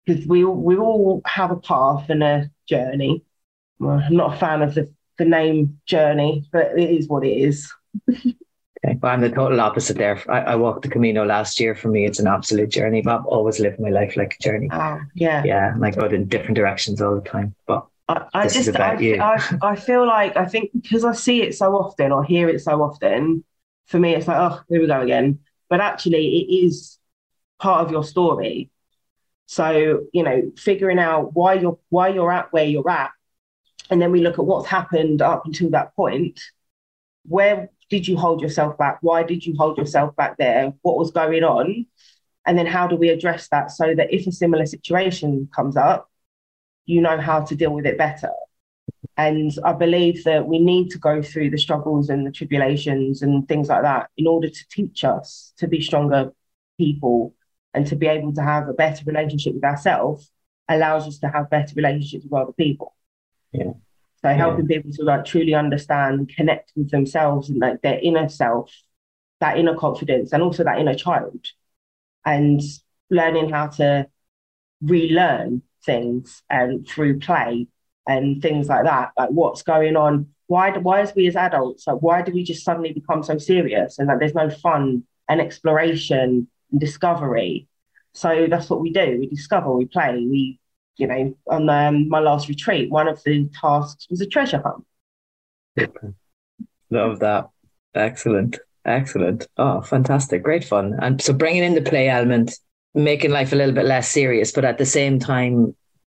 Because 0.05 0.27
we 0.27 0.45
we 0.45 0.77
all 0.77 1.23
have 1.25 1.49
a 1.49 1.55
path 1.55 2.09
and 2.09 2.21
a 2.21 2.51
journey. 2.67 3.23
Well, 3.79 3.99
I'm 3.99 4.15
not 4.15 4.35
a 4.35 4.37
fan 4.37 4.61
of 4.61 4.75
the, 4.75 4.93
the 5.17 5.25
name 5.25 5.79
journey, 5.87 6.47
but 6.51 6.77
it 6.77 6.91
is 6.91 7.07
what 7.07 7.25
it 7.25 7.35
is. 7.35 7.73
Okay. 8.85 8.97
Well, 9.01 9.11
I'm 9.11 9.21
the 9.21 9.29
total 9.29 9.59
opposite 9.59 9.97
there. 9.97 10.21
I, 10.29 10.53
I, 10.53 10.55
walked 10.55 10.83
the 10.83 10.89
Camino 10.89 11.25
last 11.25 11.59
year. 11.59 11.75
For 11.75 11.89
me, 11.89 12.05
it's 12.05 12.19
an 12.19 12.27
absolute 12.27 12.69
journey. 12.69 13.01
But 13.01 13.19
I've 13.19 13.25
always 13.25 13.59
lived 13.59 13.79
my 13.79 13.89
life 13.89 14.15
like 14.15 14.37
a 14.39 14.43
journey. 14.43 14.69
Oh, 14.71 14.99
yeah. 15.15 15.43
Yeah. 15.43 15.73
And 15.73 15.85
I 15.85 15.91
go 15.91 16.05
in 16.05 16.27
different 16.27 16.55
directions 16.55 17.01
all 17.01 17.15
the 17.15 17.29
time. 17.29 17.55
But 17.67 17.85
I, 18.07 18.25
I 18.33 18.47
just 18.47 18.75
I, 18.75 18.93
I, 18.93 19.57
I 19.61 19.75
feel 19.75 20.07
like 20.07 20.35
I 20.35 20.45
think 20.45 20.71
because 20.73 21.05
I 21.05 21.13
see 21.13 21.43
it 21.43 21.55
so 21.55 21.75
often 21.75 22.11
or 22.11 22.23
hear 22.23 22.49
it 22.49 22.61
so 22.61 22.81
often, 22.81 23.43
for 23.85 23.99
me 23.99 24.15
it's 24.15 24.27
like, 24.27 24.37
oh, 24.37 24.61
here 24.69 24.81
we 24.81 24.87
go 24.87 25.01
again. 25.01 25.39
But 25.69 25.81
actually 25.81 26.39
it 26.39 26.65
is 26.65 26.97
part 27.59 27.85
of 27.85 27.91
your 27.91 28.03
story. 28.03 28.71
So, 29.45 30.05
you 30.13 30.23
know, 30.23 30.51
figuring 30.57 30.99
out 30.99 31.35
why 31.35 31.55
you're 31.55 31.77
why 31.89 32.09
you're 32.09 32.31
at 32.31 32.51
where 32.51 32.65
you're 32.65 32.89
at. 32.89 33.11
And 33.91 34.01
then 34.01 34.11
we 34.11 34.21
look 34.21 34.39
at 34.39 34.45
what's 34.45 34.67
happened 34.67 35.21
up 35.21 35.45
until 35.45 35.69
that 35.71 35.95
point. 35.95 36.39
Where 37.27 37.69
did 37.89 38.07
you 38.07 38.17
hold 38.17 38.41
yourself 38.41 38.77
back? 38.77 38.99
Why 39.01 39.23
did 39.23 39.45
you 39.45 39.55
hold 39.57 39.77
yourself 39.77 40.15
back 40.15 40.37
there? 40.37 40.73
What 40.81 40.97
was 40.97 41.11
going 41.11 41.43
on? 41.43 41.85
And 42.45 42.57
then 42.57 42.65
how 42.65 42.87
do 42.87 42.95
we 42.95 43.09
address 43.09 43.47
that 43.49 43.71
so 43.71 43.93
that 43.95 44.13
if 44.13 44.25
a 44.27 44.31
similar 44.31 44.65
situation 44.65 45.49
comes 45.55 45.75
up, 45.75 46.09
you 46.85 47.01
know 47.01 47.19
how 47.19 47.41
to 47.41 47.55
deal 47.55 47.71
with 47.71 47.85
it 47.85 47.97
better. 47.97 48.31
And 49.17 49.51
I 49.65 49.73
believe 49.73 50.23
that 50.23 50.47
we 50.47 50.59
need 50.59 50.89
to 50.91 50.97
go 50.97 51.21
through 51.21 51.49
the 51.49 51.57
struggles 51.57 52.09
and 52.09 52.25
the 52.25 52.31
tribulations 52.31 53.21
and 53.21 53.47
things 53.47 53.67
like 53.67 53.81
that 53.81 54.09
in 54.17 54.27
order 54.27 54.49
to 54.49 54.67
teach 54.71 55.03
us 55.03 55.53
to 55.57 55.67
be 55.67 55.81
stronger 55.81 56.31
people 56.77 57.35
and 57.73 57.85
to 57.87 57.95
be 57.95 58.07
able 58.07 58.33
to 58.33 58.41
have 58.41 58.67
a 58.69 58.73
better 58.73 59.03
relationship 59.05 59.53
with 59.53 59.63
ourselves 59.63 60.31
allows 60.69 61.07
us 61.07 61.19
to 61.19 61.27
have 61.27 61.49
better 61.49 61.73
relationships 61.75 62.23
with 62.23 62.41
other 62.41 62.53
people. 62.53 62.95
Yeah. 63.51 63.73
So 64.21 64.29
helping 64.29 64.67
yeah. 64.69 64.77
people 64.77 64.91
to 64.93 65.03
like 65.03 65.25
truly 65.25 65.53
understand, 65.53 66.31
connect 66.35 66.73
with 66.75 66.91
themselves 66.91 67.49
and 67.49 67.59
like 67.59 67.81
their 67.81 67.99
inner 67.99 68.27
self, 68.27 68.73
that 69.39 69.57
inner 69.57 69.75
confidence, 69.75 70.33
and 70.33 70.43
also 70.43 70.63
that 70.63 70.79
inner 70.79 70.95
child, 70.95 71.45
and 72.25 72.61
learning 73.09 73.49
how 73.49 73.67
to 73.67 74.07
relearn 74.81 75.61
things 75.85 76.43
and 76.49 76.87
through 76.87 77.19
play 77.19 77.67
and 78.07 78.41
things 78.41 78.67
like 78.67 78.83
that. 78.83 79.11
Like 79.17 79.29
what's 79.29 79.61
going 79.61 79.95
on? 79.95 80.27
Why 80.47 80.71
why 80.77 81.01
as 81.01 81.13
we 81.15 81.27
as 81.27 81.35
adults, 81.35 81.87
like 81.87 82.01
why 82.01 82.21
do 82.21 82.33
we 82.33 82.43
just 82.43 82.65
suddenly 82.65 82.91
become 82.91 83.23
so 83.23 83.37
serious 83.37 83.99
and 83.99 84.09
that 84.09 84.19
there's 84.19 84.35
no 84.35 84.49
fun 84.49 85.03
and 85.29 85.39
exploration 85.39 86.47
and 86.71 86.79
discovery? 86.79 87.67
So 88.13 88.47
that's 88.49 88.69
what 88.69 88.81
we 88.81 88.91
do. 88.91 89.17
We 89.19 89.27
discover, 89.27 89.71
we 89.71 89.85
play, 89.85 90.15
we, 90.15 90.59
you 90.97 91.07
know, 91.07 91.35
on 91.47 91.69
um, 91.69 92.09
my 92.09 92.19
last 92.19 92.49
retreat, 92.49 92.91
one 92.91 93.07
of 93.07 93.21
the 93.23 93.49
tasks 93.59 94.07
was 94.09 94.21
a 94.21 94.27
treasure 94.27 94.61
hunt. 94.63 94.85
Love 96.89 97.19
that. 97.19 97.49
Excellent. 97.93 98.59
Excellent. 98.85 99.47
Oh, 99.57 99.81
fantastic. 99.81 100.43
Great 100.43 100.63
fun. 100.63 100.97
And 101.01 101.21
so 101.21 101.33
bringing 101.33 101.63
in 101.63 101.75
the 101.75 101.81
play 101.81 102.09
element 102.09 102.57
making 102.95 103.31
life 103.31 103.53
a 103.53 103.55
little 103.55 103.73
bit 103.73 103.85
less 103.85 104.09
serious, 104.09 104.51
but 104.51 104.65
at 104.65 104.77
the 104.77 104.85
same 104.85 105.19
time, 105.19 105.75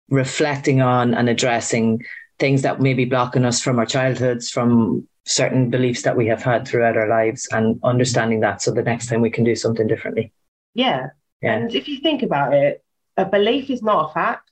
reflecting 0.08 0.80
on 0.80 1.14
and 1.14 1.28
addressing 1.28 2.02
things 2.38 2.62
that 2.62 2.80
may 2.80 2.94
be 2.94 3.04
blocking 3.04 3.44
us 3.44 3.61
from 3.61 3.78
our 3.78 3.87
childhoods, 3.87 4.50
from 4.50 5.06
certain 5.24 5.70
beliefs 5.70 6.02
that 6.02 6.16
we 6.16 6.26
have 6.26 6.42
had 6.42 6.66
throughout 6.66 6.96
our 6.96 7.08
lives, 7.08 7.46
and 7.52 7.78
understanding 7.85 8.40
that 8.40 8.62
so 8.62 8.70
the 8.70 8.82
next 8.82 9.06
time 9.06 9.20
we 9.20 9.30
can 9.30 9.44
do 9.44 9.54
something 9.54 9.87
differently. 9.87 10.32
Yeah. 10.74 11.08
yeah. 11.40 11.56
And 11.56 11.74
if 11.74 11.88
you 11.88 12.00
think 12.00 12.22
about 12.22 12.54
it, 12.54 12.82
a 13.16 13.25
belief 13.25 13.70
is 13.70 13.83
not 13.83 14.11
a 14.11 14.12
fact 14.14 14.51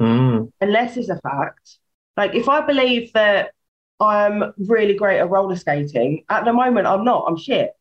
mm. 0.00 0.50
unless 0.60 0.96
it's 0.96 1.08
a 1.08 1.20
fact. 1.20 1.78
Like 2.16 2.34
if 2.34 2.48
I 2.48 2.60
believe 2.60 3.12
that 3.12 3.52
I'm 4.00 4.52
really 4.58 4.94
great 4.94 5.18
at 5.18 5.30
roller 5.30 5.56
skating, 5.56 6.24
at 6.28 6.44
the 6.44 6.52
moment 6.52 6.86
I'm 6.86 7.04
not, 7.04 7.24
I'm 7.28 7.36
shit 7.36 7.72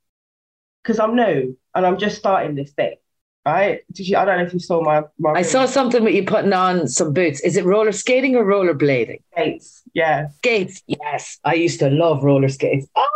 because 0.82 1.00
I'm 1.00 1.16
new 1.16 1.58
and 1.76 1.86
I'm 1.86 1.98
just 1.98 2.18
starting 2.18 2.56
this 2.56 2.72
thing 2.72 2.96
right? 3.46 3.82
Did 3.92 4.08
you? 4.08 4.18
I 4.18 4.26
don't 4.26 4.38
know 4.38 4.46
if 4.46 4.54
you 4.54 4.60
saw 4.60 4.82
my. 4.82 5.04
my 5.20 5.32
I 5.32 5.42
saw 5.42 5.66
something 5.66 6.04
with 6.04 6.14
you 6.14 6.24
putting 6.24 6.54
on 6.54 6.88
some 6.88 7.14
boots. 7.14 7.42
Is 7.42 7.58
it 7.58 7.66
roller 7.66 7.92
skating 7.92 8.36
or 8.36 8.46
roller 8.46 8.74
blading? 8.74 9.22
Skates. 9.34 9.84
Yeah. 9.94 10.28
Skates. 10.38 10.82
Yes, 10.88 11.40
I 11.44 11.56
used 11.56 11.80
to 11.80 11.90
love 11.90 12.24
roller 12.24 12.50
skates. 12.50 12.88
Oh, 12.96 13.08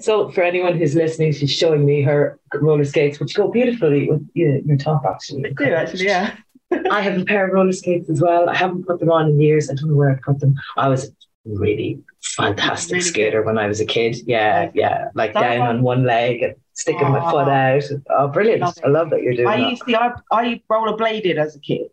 So 0.00 0.30
for 0.30 0.42
anyone 0.42 0.76
who's 0.76 0.94
listening, 0.94 1.32
she's 1.32 1.52
showing 1.52 1.84
me 1.84 2.02
her 2.02 2.38
roller 2.54 2.84
skates, 2.84 3.20
which 3.20 3.34
go 3.34 3.48
beautifully 3.48 4.08
with 4.08 4.28
you 4.34 4.62
your 4.66 4.76
top. 4.76 5.04
Actually, 5.04 5.42
they 5.42 5.50
do 5.50 5.72
actually. 5.72 6.04
Yeah. 6.06 6.36
I 6.90 7.00
have 7.00 7.18
a 7.20 7.24
pair 7.24 7.46
of 7.46 7.52
roller 7.52 7.72
skates 7.72 8.08
as 8.08 8.20
well. 8.20 8.48
I 8.48 8.54
haven't 8.54 8.86
put 8.86 9.00
them 9.00 9.10
on 9.10 9.28
in 9.30 9.40
years. 9.40 9.70
I 9.70 9.74
don't 9.74 9.88
know 9.88 9.96
where 9.96 10.10
I 10.10 10.14
put 10.24 10.38
them. 10.40 10.54
I 10.76 10.88
was 10.88 11.06
a 11.06 11.10
really 11.44 12.00
fantastic 12.22 12.92
Really 12.92 13.02
skater 13.04 13.42
when 13.42 13.58
I 13.58 13.66
was 13.66 13.80
a 13.80 13.84
kid. 13.86 14.18
Yeah, 14.26 14.70
yeah. 14.74 15.08
Like 15.14 15.32
That 15.34 15.42
down 15.42 15.58
one- 15.60 15.68
on 15.68 15.82
one 15.82 16.04
leg 16.04 16.42
and 16.42 16.54
sticking 16.74 17.10
my 17.10 17.30
foot 17.30 17.48
out. 17.48 17.82
Oh, 18.10 18.28
brilliant. 18.28 18.62
Love. 18.62 18.78
I 18.84 18.88
love 18.88 19.10
that 19.10 19.22
you're 19.22 19.34
doing 19.34 19.48
I 19.48 19.58
that. 19.58 19.70
used 19.70 19.82
to, 19.86 20.00
I, 20.00 20.12
I 20.32 20.62
rollerbladed 20.70 21.36
as 21.36 21.56
a 21.56 21.60
kid. 21.60 21.90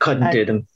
Couldn't 0.00 0.32
do 0.32 0.44
them. 0.44 0.66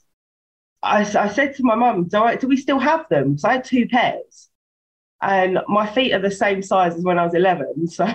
I, 0.81 1.01
I 1.01 1.29
said 1.29 1.55
to 1.55 1.63
my 1.63 1.75
mum, 1.75 2.05
do, 2.05 2.17
I, 2.17 2.35
do 2.35 2.47
we 2.47 2.57
still 2.57 2.79
have 2.79 3.07
them? 3.09 3.37
So 3.37 3.47
I 3.47 3.53
had 3.53 3.63
two 3.63 3.87
pairs. 3.87 4.49
And 5.23 5.59
my 5.67 5.87
feet 5.87 6.13
are 6.13 6.19
the 6.19 6.31
same 6.31 6.61
size 6.61 6.95
as 6.95 7.03
when 7.03 7.17
I 7.17 7.25
was 7.25 7.33
11. 7.33 7.87
So 7.87 8.05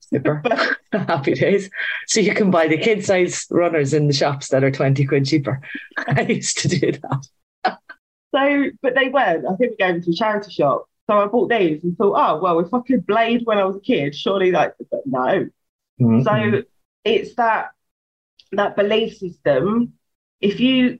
Super. 0.00 0.42
Happy 0.92 1.34
days. 1.34 1.70
So 2.06 2.20
you 2.20 2.34
can 2.34 2.50
buy 2.50 2.68
the 2.68 2.78
kid 2.78 3.04
size 3.04 3.46
runners 3.50 3.92
in 3.92 4.06
the 4.06 4.12
shops 4.12 4.48
that 4.48 4.62
are 4.62 4.70
20 4.70 5.04
quid 5.06 5.26
cheaper. 5.26 5.60
I 6.06 6.22
used 6.22 6.58
to 6.58 6.68
do 6.68 6.92
that. 6.92 7.26
So, 8.34 8.70
but 8.82 8.94
they 8.94 9.08
weren't. 9.08 9.46
I 9.46 9.54
think 9.56 9.72
we 9.72 9.76
gave 9.76 9.94
them 9.94 10.02
to 10.02 10.10
a 10.10 10.14
charity 10.14 10.52
shop. 10.52 10.88
So 11.08 11.18
I 11.18 11.26
bought 11.26 11.50
these 11.50 11.84
and 11.84 11.96
thought, 11.96 12.14
oh, 12.16 12.40
well, 12.40 12.60
if 12.60 12.72
I 12.72 12.80
could 12.80 13.06
blade 13.06 13.42
when 13.44 13.58
I 13.58 13.64
was 13.64 13.76
a 13.76 13.80
kid, 13.80 14.14
surely 14.14 14.50
like, 14.50 14.74
but 14.90 15.02
no. 15.04 15.48
Mhm. 16.00 16.24
So 16.24 16.62
it's 17.04 17.34
that 17.34 17.70
that 18.52 18.76
belief 18.76 19.18
system. 19.18 19.94
If 20.40 20.60
you 20.60 20.98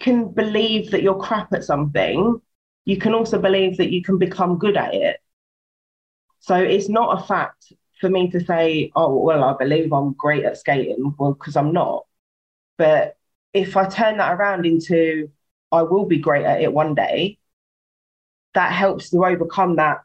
can 0.00 0.28
believe 0.32 0.90
that 0.90 1.02
you're 1.02 1.18
crap 1.18 1.52
at 1.52 1.64
something, 1.64 2.40
you 2.84 2.96
can 2.96 3.14
also 3.14 3.38
believe 3.38 3.76
that 3.76 3.90
you 3.90 4.02
can 4.02 4.18
become 4.18 4.58
good 4.58 4.76
at 4.76 4.94
it. 4.94 5.16
So 6.40 6.56
it's 6.56 6.88
not 6.88 7.20
a 7.20 7.26
fact 7.26 7.72
for 8.00 8.08
me 8.08 8.30
to 8.30 8.42
say, 8.44 8.90
oh, 8.96 9.18
well, 9.18 9.44
I 9.44 9.54
believe 9.58 9.92
I'm 9.92 10.14
great 10.14 10.44
at 10.44 10.56
skating, 10.56 11.14
well, 11.18 11.34
because 11.34 11.56
I'm 11.56 11.72
not. 11.72 12.06
But 12.78 13.16
if 13.52 13.76
I 13.76 13.88
turn 13.88 14.16
that 14.18 14.32
around 14.32 14.64
into, 14.64 15.30
I 15.70 15.82
will 15.82 16.06
be 16.06 16.18
great 16.18 16.46
at 16.46 16.62
it 16.62 16.72
one 16.72 16.94
day, 16.94 17.38
that 18.54 18.72
helps 18.72 19.10
to 19.10 19.24
overcome 19.24 19.76
that 19.76 20.00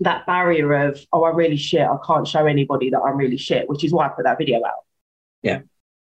that 0.00 0.26
barrier 0.26 0.88
of, 0.88 1.00
oh, 1.12 1.24
I'm 1.24 1.36
really 1.36 1.56
shit. 1.56 1.80
I 1.80 1.96
can't 2.04 2.26
show 2.26 2.46
anybody 2.46 2.90
that 2.90 3.00
I'm 3.00 3.16
really 3.16 3.36
shit, 3.36 3.68
which 3.68 3.84
is 3.84 3.92
why 3.92 4.06
I 4.06 4.08
put 4.08 4.24
that 4.24 4.38
video 4.38 4.58
out. 4.64 4.84
Yeah. 5.42 5.60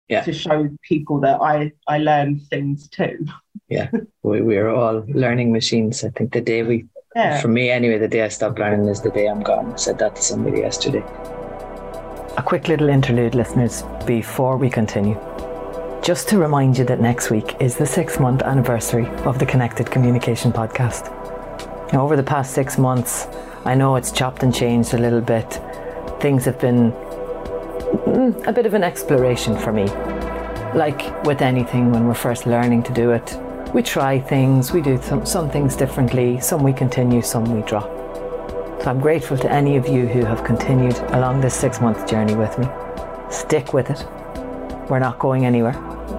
Yeah. 0.10 0.22
To 0.24 0.34
show 0.34 0.70
people 0.82 1.20
that 1.22 1.40
I 1.42 1.72
I 1.88 1.98
learn 2.00 2.40
things 2.40 2.90
too. 2.90 3.26
Yeah, 3.70 3.90
we, 4.24 4.42
we're 4.42 4.70
all 4.70 5.06
learning 5.08 5.54
machines. 5.54 6.04
I 6.04 6.10
think 6.10 6.34
the 6.34 6.42
day 6.42 6.64
we, 6.64 6.86
Yeah. 7.16 7.40
for 7.40 7.48
me 7.48 7.70
anyway, 7.70 7.98
the 7.98 8.10
day 8.10 8.24
I 8.24 8.28
stop 8.28 8.60
learning 8.60 8.90
is 8.90 9.02
the 9.02 9.10
day 9.12 9.28
I'm 9.28 9.42
gone. 9.42 9.72
I 9.72 9.76
said 9.78 9.98
that 10.00 10.18
to 10.18 10.22
somebody 10.22 10.60
yesterday. 10.60 11.04
A 12.38 12.44
quick 12.46 12.68
little 12.68 12.90
interlude, 12.90 13.34
listeners, 13.36 13.84
before 14.06 14.58
we 14.58 14.70
continue. 14.70 15.18
Just 16.04 16.28
to 16.30 16.38
remind 16.38 16.78
you 16.78 16.84
that 16.86 17.00
next 17.00 17.30
week 17.32 17.56
is 17.62 17.78
the 17.78 17.86
six 17.86 18.20
month 18.20 18.42
anniversary 18.42 19.08
of 19.26 19.40
the 19.40 19.46
Connected 19.46 19.90
Communication 19.90 20.52
Podcast. 20.52 21.10
Now, 21.94 22.04
over 22.04 22.16
the 22.18 22.24
past 22.24 22.54
six 22.54 22.78
months, 22.78 23.28
I 23.64 23.76
know 23.76 23.96
it's 23.96 24.12
chopped 24.12 24.44
and 24.44 24.54
changed 24.54 24.94
a 24.94 24.98
little 24.98 25.22
bit. 25.22 25.62
Things 26.20 26.44
have 26.46 26.60
been 26.60 26.92
mm, 28.12 28.48
a 28.48 28.52
bit 28.52 28.66
of 28.66 28.74
an 28.74 28.84
exploration 28.84 29.58
for 29.58 29.72
me. 29.72 29.86
Like 30.76 31.24
with 31.26 31.42
anything, 31.42 31.92
when 31.92 32.08
we're 32.08 32.14
first 32.14 32.46
learning 32.46 32.84
to 32.84 32.94
do 32.94 33.12
it, 33.12 33.38
we 33.74 33.82
try 33.82 34.20
things, 34.20 34.72
we 34.72 34.82
do 34.82 35.02
some, 35.02 35.26
some 35.26 35.50
things 35.50 35.76
differently, 35.76 36.40
some 36.40 36.64
we 36.64 36.74
continue, 36.74 37.22
some 37.22 37.46
we 37.56 37.62
drop. 37.64 37.90
So 38.82 38.90
I'm 38.90 39.00
grateful 39.00 39.38
to 39.38 39.52
any 39.52 39.78
of 39.78 39.88
you 39.88 40.08
who 40.08 40.26
have 40.26 40.44
continued 40.44 40.98
along 41.14 41.42
this 41.42 41.54
six 41.54 41.80
month 41.80 42.10
journey 42.10 42.36
with 42.36 42.58
me. 42.58 42.68
Stick 43.30 43.74
with 43.74 43.90
it. 43.90 44.06
We're 44.90 45.00
not 45.00 45.20
going 45.20 45.46
anywhere. 45.46 45.74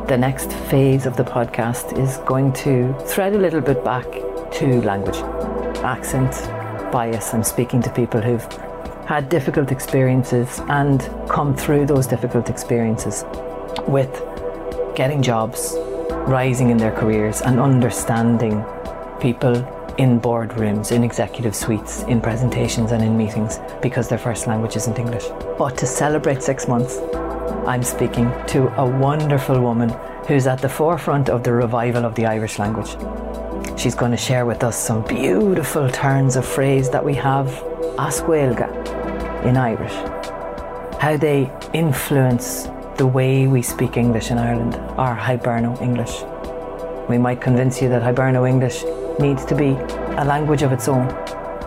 The 0.09 0.17
next 0.17 0.53
phase 0.71 1.05
of 1.05 1.17
the 1.17 1.25
podcast 1.25 1.99
is 1.99 2.19
going 2.19 2.53
to 2.65 2.95
thread 3.07 3.35
a 3.35 3.39
little 3.39 3.61
bit 3.61 3.85
back 3.85 4.07
to 4.53 4.81
language, 4.83 5.19
accent, 5.83 6.31
bias. 6.93 7.35
I'm 7.35 7.43
speaking 7.43 7.83
to 7.83 7.91
people 7.91 8.21
who've 8.21 8.49
had 9.07 9.29
difficult 9.29 9.73
experiences 9.73 10.61
and 10.69 11.01
come 11.29 11.55
through 11.57 11.87
those 11.87 12.07
difficult 12.07 12.49
experiences 12.49 13.25
with 13.87 14.23
getting 14.95 15.23
jobs, 15.23 15.75
rising 16.27 16.71
in 16.71 16.77
their 16.77 16.93
careers, 16.93 17.41
and 17.41 17.59
understanding 17.59 18.65
people 19.21 19.55
in 19.99 20.21
boardrooms, 20.21 20.93
in 20.93 21.05
executive 21.05 21.55
suites, 21.55 22.03
in 22.05 22.21
presentations, 22.21 22.93
and 22.93 23.03
in 23.03 23.17
meetings 23.17 23.59
because 23.83 24.09
their 24.09 24.19
first 24.19 24.47
language 24.47 24.77
isn't 24.77 24.99
English. 24.99 25.25
But 25.59 25.77
to 25.79 25.87
celebrate 25.87 26.43
six 26.43 26.67
months, 26.69 26.99
I'm 27.67 27.83
speaking 27.83 28.33
to 28.49 28.69
a 28.81 28.87
wonderful 28.87 29.61
woman 29.61 29.91
who's 30.27 30.47
at 30.47 30.61
the 30.61 30.69
forefront 30.69 31.29
of 31.29 31.43
the 31.43 31.53
revival 31.53 32.05
of 32.05 32.15
the 32.15 32.27
Irish 32.27 32.59
language. 32.59 32.97
She's 33.79 33.95
going 33.95 34.13
to 34.13 34.17
share 34.17 34.47
with 34.47 34.65
us 34.65 34.77
some 34.77 35.03
beautiful 35.03 35.89
turns 35.91 36.37
of 36.37 36.47
phrase 36.47 36.91
that 36.91 37.05
we 37.05 37.15
have, 37.15 37.49
as 37.99 38.21
Gaeilge, 38.21 38.82
in 39.45 39.57
Irish, 39.57 39.93
how 41.01 41.17
they 41.17 41.51
influence 41.73 42.69
the 42.97 43.07
way 43.07 43.47
we 43.47 43.63
speak 43.63 43.97
English 43.97 44.31
in 44.31 44.39
Ireland, 44.39 44.77
our 44.99 45.17
Hiberno 45.17 45.81
English. 45.81 46.23
We 47.09 47.19
might 47.19 47.41
convince 47.41 47.83
you 47.83 47.89
that 47.89 48.03
Hiberno 48.03 48.49
English 48.49 48.85
needs 49.19 49.45
to 49.47 49.55
be 49.55 49.71
a 50.17 50.25
language 50.25 50.63
of 50.63 50.73
its 50.73 50.89
own, 50.89 51.09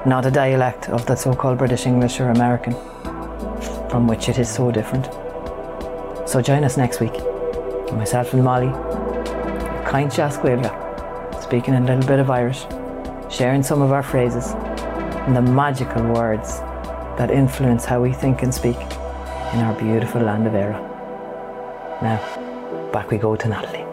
not 0.06 0.26
a 0.26 0.32
dialect 0.32 0.90
of 0.90 1.06
the 1.06 1.16
so 1.16 1.34
called 1.34 1.58
British 1.58 1.86
English 1.86 2.20
or 2.20 2.30
American, 2.30 2.74
from 3.90 4.08
which 4.08 4.30
it 4.30 4.40
is 4.40 4.50
so 4.50 4.72
different. 4.72 5.06
So 6.30 6.42
join 6.42 6.64
us 6.64 6.78
next 6.78 7.00
week. 7.02 7.14
Myself 7.92 8.34
and 8.34 8.44
Molly, 8.44 8.72
Kind 9.86 10.12
Jasquilga, 10.12 11.44
speaking 11.44 11.76
a 11.76 11.82
little 11.82 12.08
bit 12.08 12.20
of 12.20 12.30
Irish, 12.30 12.66
sharing 13.30 13.64
some 13.64 13.82
of 13.82 13.92
our 13.92 14.04
phrases 14.04 14.54
and 15.28 15.36
the 15.36 15.42
magical 15.42 16.04
words 16.04 16.62
that 17.18 17.32
influence 17.32 17.86
how 17.86 18.02
we 18.02 18.12
think 18.12 18.44
and 18.44 18.54
speak 18.54 18.76
in 18.76 19.62
our 19.62 19.74
beautiful 19.80 20.22
land 20.22 20.48
of 20.48 20.54
Éire. 20.54 20.82
Now, 22.02 22.92
back 22.92 23.10
we 23.10 23.18
go 23.18 23.36
to 23.36 23.48
Natalie. 23.48 23.86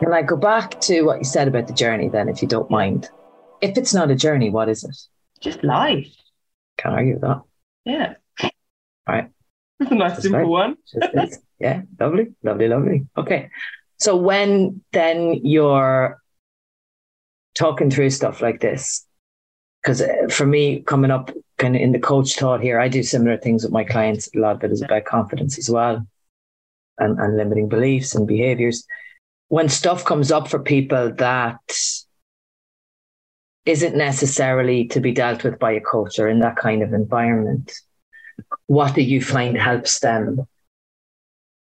Can 0.00 0.12
I 0.12 0.22
go 0.22 0.36
back 0.36 0.80
to 0.82 1.02
what 1.02 1.18
you 1.18 1.24
said 1.24 1.48
about 1.48 1.66
the 1.66 1.72
journey 1.72 2.08
then, 2.08 2.28
if 2.28 2.42
you 2.42 2.48
don't 2.48 2.70
mind? 2.70 3.10
If 3.60 3.78
it's 3.78 3.94
not 3.94 4.10
a 4.10 4.14
journey, 4.14 4.50
what 4.50 4.68
is 4.68 4.84
it? 4.84 4.96
Just 5.40 5.64
life. 5.64 6.14
Can't 6.78 6.94
argue 6.94 7.14
with 7.14 7.22
that. 7.22 7.42
Yeah. 7.84 8.14
Right. 9.08 9.30
That's 9.78 9.92
a 9.92 9.94
nice 9.94 10.12
That's 10.12 10.22
simple 10.22 10.40
right. 10.40 10.48
one. 10.48 10.76
Just 10.92 11.14
is. 11.32 11.38
yeah, 11.58 11.82
lovely, 11.98 12.34
lovely, 12.42 12.68
lovely. 12.68 13.06
Okay. 13.16 13.50
So 13.98 14.16
when 14.16 14.82
then 14.92 15.40
you're 15.42 16.20
talking 17.54 17.90
through 17.90 18.10
stuff 18.10 18.40
like 18.40 18.60
this, 18.60 19.06
because 19.84 20.00
uh, 20.00 20.28
for 20.30 20.46
me, 20.46 20.80
coming 20.80 21.10
up 21.10 21.30
kind 21.58 21.76
of 21.76 21.82
in 21.82 21.92
the 21.92 21.98
coach 21.98 22.36
thought 22.36 22.62
here, 22.62 22.80
I 22.80 22.88
do 22.88 23.02
similar 23.02 23.36
things 23.36 23.62
with 23.62 23.72
my 23.72 23.84
clients. 23.84 24.28
A 24.34 24.38
lot 24.38 24.56
of 24.56 24.64
it 24.64 24.72
is 24.72 24.80
about 24.80 25.04
confidence 25.04 25.58
as 25.58 25.68
well 25.68 26.06
and, 26.98 27.18
and 27.20 27.36
limiting 27.36 27.68
beliefs 27.68 28.14
and 28.14 28.26
behaviors. 28.26 28.86
When 29.48 29.68
stuff 29.68 30.04
comes 30.04 30.32
up 30.32 30.48
for 30.48 30.58
people 30.58 31.12
that 31.14 31.60
isn't 33.66 33.96
necessarily 33.96 34.86
to 34.88 35.00
be 35.00 35.12
dealt 35.12 35.44
with 35.44 35.58
by 35.58 35.72
a 35.72 35.80
coach 35.80 36.18
or 36.18 36.28
in 36.28 36.40
that 36.40 36.56
kind 36.56 36.82
of 36.82 36.94
environment, 36.94 37.72
what 38.66 38.94
do 38.94 39.02
you 39.02 39.22
find 39.22 39.56
helps 39.56 40.00
them 40.00 40.46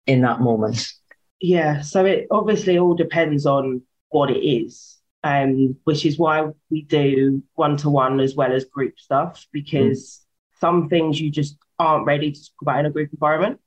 in 0.06 0.22
that 0.22 0.42
moment? 0.42 0.92
Yeah. 1.40 1.82
So 1.82 2.04
it 2.04 2.28
obviously 2.32 2.78
all 2.78 2.96
depends 2.96 3.46
on 3.46 3.82
what 4.10 4.30
it 4.30 4.46
is. 4.46 4.99
Um, 5.22 5.76
which 5.84 6.06
is 6.06 6.18
why 6.18 6.48
we 6.70 6.84
do 6.84 7.44
one 7.56 7.76
to 7.78 7.90
one 7.90 8.22
as 8.22 8.36
well 8.36 8.54
as 8.54 8.64
group 8.64 8.98
stuff, 8.98 9.46
because 9.52 10.26
some 10.62 10.88
things 10.88 11.20
you 11.20 11.30
just 11.30 11.58
aren't 11.78 12.06
ready 12.06 12.32
to 12.32 12.40
talk 12.40 12.62
about 12.62 12.80
in 12.80 12.86
a 12.86 12.90
group 12.90 13.12
environment. 13.12 13.60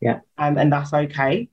Yeah. 0.00 0.20
Um, 0.36 0.58
and 0.58 0.72
that's 0.72 0.92
okay. 0.92 1.48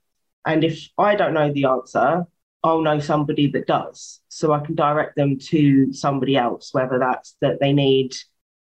And 0.45 0.63
if 0.63 0.89
I 0.97 1.15
don't 1.15 1.35
know 1.35 1.53
the 1.53 1.65
answer, 1.65 2.25
I'll 2.63 2.81
know 2.81 2.99
somebody 2.99 3.47
that 3.51 3.67
does. 3.67 4.21
So 4.29 4.53
I 4.53 4.59
can 4.59 4.75
direct 4.75 5.15
them 5.15 5.37
to 5.37 5.93
somebody 5.93 6.35
else, 6.35 6.73
whether 6.73 6.97
that's 6.97 7.35
that 7.41 7.59
they 7.59 7.73
need, 7.73 8.15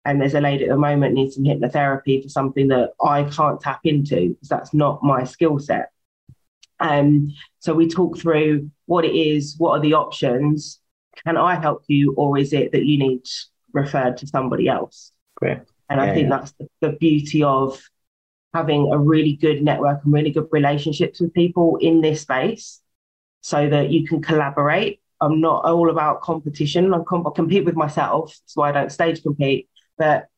and 0.05 0.21
there's 0.21 0.35
a 0.35 0.41
lady 0.41 0.65
at 0.65 0.71
the 0.71 0.77
moment 0.77 1.15
needs 1.15 1.35
some 1.35 1.45
hypnotherapy 1.45 2.23
for 2.23 2.29
something 2.29 2.69
that 2.69 2.93
I 3.03 3.25
can't 3.25 3.61
tap 3.61 3.81
into 3.85 4.31
because 4.31 4.49
that's 4.49 4.73
not 4.73 5.03
my 5.03 5.25
skill 5.25 5.59
set. 5.59 5.91
Um, 6.81 7.35
so 7.59 7.75
we 7.75 7.89
talk 7.89 8.19
through 8.19 8.71
what 8.87 9.05
it 9.05 9.15
is, 9.15 9.57
what 9.59 9.73
are 9.73 9.81
the 9.81 9.95
options, 9.95 10.81
can 11.25 11.37
I 11.37 11.57
help 11.57 11.85
you, 11.89 12.15
or 12.15 12.39
is 12.39 12.53
it 12.53 12.73
that 12.73 12.85
you 12.85 12.99
need 12.99 13.23
referred 13.73 14.17
to 14.19 14.27
somebody 14.27 14.69
else? 14.69 15.13
Great. 15.37 15.59
And 15.91 16.01
I 16.01 16.13
think 16.15 16.29
yeah. 16.29 16.39
that's 16.39 16.53
the, 16.53 16.69
the 16.81 16.93
beauty 16.93 17.43
of 17.43 17.81
having 18.55 18.91
a 18.93 18.99
really 18.99 19.35
good 19.35 19.63
network 19.63 20.05
and 20.05 20.13
really 20.13 20.31
good 20.31 20.49
relationships 20.53 21.21
with 21.21 21.35
people 21.35 21.77
in 21.81 22.01
this 22.01 22.23
space 22.23 22.81
so 23.41 23.69
that 23.69 23.91
you 23.91 24.07
can 24.07 24.21
collaborate. 24.23 25.01
I'm 25.21 25.41
not 25.41 25.65
all 25.65 25.91
about 25.91 26.23
competition. 26.23 26.93
I'm 26.95 27.05
com- 27.05 27.27
I 27.27 27.31
compete 27.35 27.65
with 27.65 27.77
myself. 27.77 28.37
so 28.47 28.63
I 28.63 28.73
don't 28.73 28.93
stage 28.93 29.23
compete. 29.23 29.69
But 29.97 30.29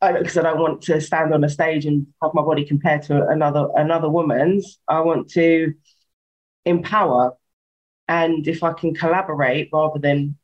because 0.00 0.36
I, 0.36 0.40
I, 0.40 0.44
don't 0.44 0.60
want 0.60 0.82
to 0.82 1.00
stand 1.00 1.34
on 1.34 1.44
a 1.44 1.48
stage 1.48 1.84
and 1.84 2.06
have 2.22 2.32
my 2.34 2.42
body 2.42 2.64
compared 2.64 3.02
to 3.02 3.26
another 3.28 3.68
another 3.76 4.08
woman's. 4.08 4.78
I 4.88 5.00
want 5.00 5.30
to 5.30 5.74
empower, 6.64 7.36
and 8.08 8.46
if 8.46 8.62
I 8.62 8.72
can 8.72 8.94
collaborate 8.94 9.70
rather 9.72 9.98
than 9.98 10.36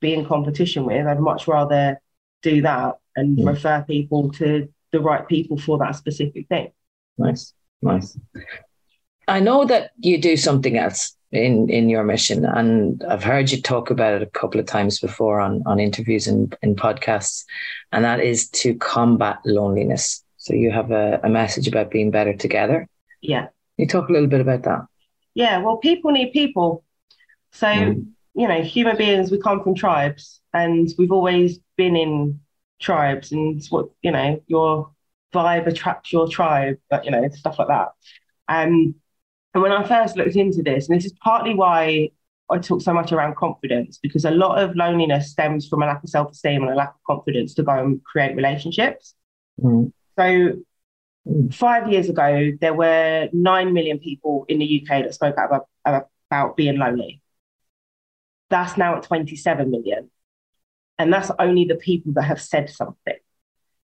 be 0.00 0.14
in 0.14 0.26
competition 0.26 0.84
with, 0.84 1.06
I'd 1.06 1.20
much 1.20 1.46
rather 1.46 2.00
do 2.42 2.62
that 2.62 2.96
and 3.16 3.38
mm. 3.38 3.46
refer 3.46 3.82
people 3.82 4.30
to 4.32 4.68
the 4.92 5.00
right 5.00 5.26
people 5.28 5.58
for 5.58 5.78
that 5.78 5.94
specific 5.94 6.48
thing. 6.48 6.72
Nice, 7.18 7.52
nice. 7.82 8.18
I 9.28 9.40
know 9.40 9.64
that 9.66 9.92
you 9.98 10.20
do 10.20 10.36
something 10.36 10.76
else 10.76 11.14
in 11.32 11.68
in 11.70 11.88
your 11.88 12.02
mission, 12.02 12.44
and 12.44 13.02
I've 13.04 13.22
heard 13.22 13.50
you 13.50 13.62
talk 13.62 13.90
about 13.90 14.14
it 14.14 14.22
a 14.22 14.26
couple 14.26 14.58
of 14.58 14.66
times 14.66 14.98
before 14.98 15.40
on 15.40 15.62
on 15.66 15.78
interviews 15.78 16.26
and 16.26 16.56
in 16.62 16.74
podcasts, 16.74 17.44
and 17.92 18.04
that 18.04 18.20
is 18.20 18.48
to 18.50 18.74
combat 18.74 19.38
loneliness. 19.44 20.24
So 20.38 20.54
you 20.54 20.70
have 20.70 20.90
a, 20.90 21.20
a 21.22 21.28
message 21.28 21.68
about 21.68 21.90
being 21.90 22.10
better 22.10 22.34
together. 22.34 22.88
Yeah. 23.20 23.42
Can 23.42 23.50
you 23.76 23.86
talk 23.86 24.08
a 24.08 24.12
little 24.12 24.28
bit 24.28 24.40
about 24.40 24.62
that? 24.64 24.86
Yeah. 25.34 25.58
Well, 25.58 25.76
people 25.76 26.10
need 26.10 26.32
people. 26.32 26.84
So 27.52 27.66
mm. 27.66 28.06
you 28.34 28.48
know, 28.48 28.62
human 28.62 28.96
beings, 28.96 29.30
we 29.30 29.38
come 29.38 29.62
from 29.62 29.74
tribes, 29.74 30.40
and 30.52 30.88
we've 30.98 31.12
always 31.12 31.60
been 31.76 31.94
in 31.94 32.40
tribes, 32.80 33.30
and 33.30 33.56
it's 33.56 33.70
what 33.70 33.90
you 34.02 34.10
know 34.10 34.42
your 34.48 34.90
vibe 35.32 35.68
attracts 35.68 36.12
your 36.12 36.28
tribe, 36.28 36.78
but 36.88 37.04
you 37.04 37.12
know 37.12 37.28
stuff 37.28 37.58
like 37.58 37.68
that. 37.68 37.88
Um, 38.48 38.96
and 39.54 39.62
when 39.62 39.72
I 39.72 39.82
first 39.86 40.16
looked 40.16 40.36
into 40.36 40.62
this, 40.62 40.88
and 40.88 40.96
this 40.96 41.04
is 41.04 41.14
partly 41.22 41.54
why 41.54 42.10
I 42.50 42.58
talk 42.58 42.82
so 42.82 42.92
much 42.92 43.12
around 43.12 43.36
confidence, 43.36 43.98
because 43.98 44.24
a 44.24 44.30
lot 44.30 44.62
of 44.62 44.76
loneliness 44.76 45.30
stems 45.30 45.68
from 45.68 45.82
a 45.82 45.86
lack 45.86 46.02
of 46.02 46.10
self 46.10 46.32
esteem 46.32 46.62
and 46.62 46.70
a 46.70 46.74
lack 46.76 46.90
of 46.90 47.02
confidence 47.06 47.54
to 47.54 47.62
go 47.62 47.72
and 47.72 48.02
create 48.04 48.36
relationships. 48.36 49.14
Mm. 49.60 49.92
So, 50.18 50.52
five 51.52 51.90
years 51.90 52.08
ago, 52.08 52.52
there 52.60 52.74
were 52.74 53.28
9 53.32 53.72
million 53.72 53.98
people 53.98 54.44
in 54.48 54.58
the 54.58 54.82
UK 54.82 55.02
that 55.02 55.14
spoke 55.14 55.34
about, 55.36 55.66
about 55.84 56.56
being 56.56 56.76
lonely. 56.76 57.22
That's 58.50 58.76
now 58.76 58.96
at 58.96 59.04
27 59.04 59.70
million. 59.70 60.10
And 60.98 61.12
that's 61.12 61.30
only 61.38 61.64
the 61.64 61.76
people 61.76 62.12
that 62.14 62.22
have 62.22 62.40
said 62.40 62.68
something. 62.68 63.16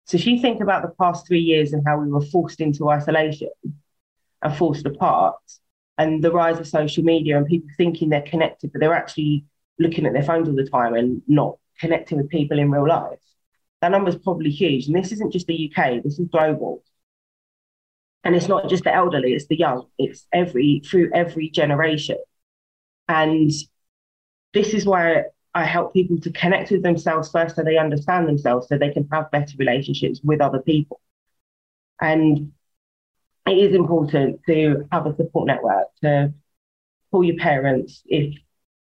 So, 0.06 0.18
if 0.18 0.28
you 0.28 0.40
think 0.40 0.62
about 0.62 0.84
the 0.84 0.94
past 1.00 1.28
three 1.28 1.42
years 1.42 1.74
and 1.74 1.84
how 1.86 2.00
we 2.00 2.10
were 2.10 2.22
forced 2.22 2.62
into 2.62 2.90
isolation, 2.90 3.50
and 4.42 4.56
forced 4.56 4.86
apart 4.86 5.36
and 5.98 6.24
the 6.24 6.32
rise 6.32 6.60
of 6.60 6.68
social 6.68 7.04
media 7.04 7.38
and 7.38 7.48
people 7.48 7.70
thinking 7.78 8.10
they're 8.10 8.22
connected, 8.22 8.72
but 8.72 8.80
they're 8.80 8.94
actually 8.94 9.46
looking 9.80 10.06
at 10.06 10.14
their 10.14 10.24
phones 10.24 10.48
all 10.48 10.56
the 10.56 10.68
time 10.68 10.94
and 10.94 11.22
not 11.28 11.58
connecting 11.80 12.18
with 12.18 12.30
people 12.30 12.60
in 12.60 12.72
real 12.72 12.88
life. 12.88 13.20
That 13.82 13.92
number 13.92 14.10
is 14.10 14.16
probably 14.16 14.50
huge. 14.50 14.88
And 14.88 14.96
this 14.96 15.12
isn't 15.12 15.34
just 15.34 15.48
the 15.48 15.72
UK, 15.72 16.04
this 16.04 16.20
is 16.20 16.28
global. 16.28 16.84
And 18.24 18.36
it's 18.36 18.48
not 18.48 18.70
just 18.70 18.84
the 18.84 18.94
elderly, 18.94 19.34
it's 19.34 19.48
the 19.48 19.58
young, 19.58 19.88
it's 19.98 20.28
every 20.34 20.82
through 20.86 21.12
every 21.14 21.50
generation. 21.50 22.18
And 23.08 23.52
this 24.54 24.74
is 24.74 24.86
why 24.86 25.24
I 25.54 25.64
help 25.64 25.94
people 25.94 26.20
to 26.20 26.32
connect 26.32 26.72
with 26.72 26.84
themselves 26.84 27.32
first 27.32 27.56
so 27.56 27.64
they 27.64 27.78
understand 27.78 28.28
themselves 28.28 28.68
so 28.68 28.78
they 28.78 28.92
can 28.92 29.08
have 29.12 29.32
better 29.32 29.56
relationships 29.58 30.20
with 30.24 30.42
other 30.42 30.60
people. 30.60 31.00
And 32.02 32.52
it 33.48 33.58
is 33.58 33.76
important 33.76 34.42
to 34.48 34.88
have 34.92 35.06
a 35.06 35.16
support 35.16 35.48
network 35.48 35.88
to 36.04 36.34
call 37.12 37.24
your 37.24 37.38
parents 37.38 38.02
if 38.06 38.36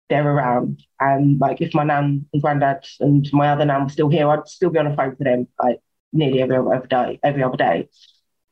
they're 0.08 0.28
around. 0.28 0.82
And 1.00 1.40
like 1.40 1.60
if 1.60 1.74
my 1.74 1.84
nan 1.84 2.26
and 2.32 2.42
granddad 2.42 2.84
and 3.00 3.28
my 3.32 3.50
other 3.50 3.64
nan 3.64 3.84
were 3.84 3.88
still 3.88 4.08
here, 4.08 4.28
I'd 4.28 4.48
still 4.48 4.70
be 4.70 4.78
on 4.78 4.90
the 4.90 4.96
phone 4.96 5.16
to 5.16 5.24
them 5.24 5.48
like 5.62 5.80
nearly 6.12 6.42
every 6.42 6.56
other 6.56 6.86
day, 6.86 7.18
every 7.22 7.42
other 7.42 7.56
day. 7.56 7.88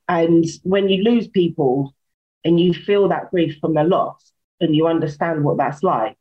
And 0.09 0.44
when 0.62 0.88
you 0.88 1.03
lose 1.03 1.29
people 1.29 1.94
and 2.44 2.61
you 2.61 2.74
feel 2.74 3.09
that 3.09 3.31
grief 3.31 3.59
from 3.61 3.74
the 3.74 3.85
loss 3.85 4.33
and 4.61 4.74
you 4.74 4.87
understand 4.87 5.44
what 5.44 5.57
that's 5.57 5.83
like, 5.83 6.16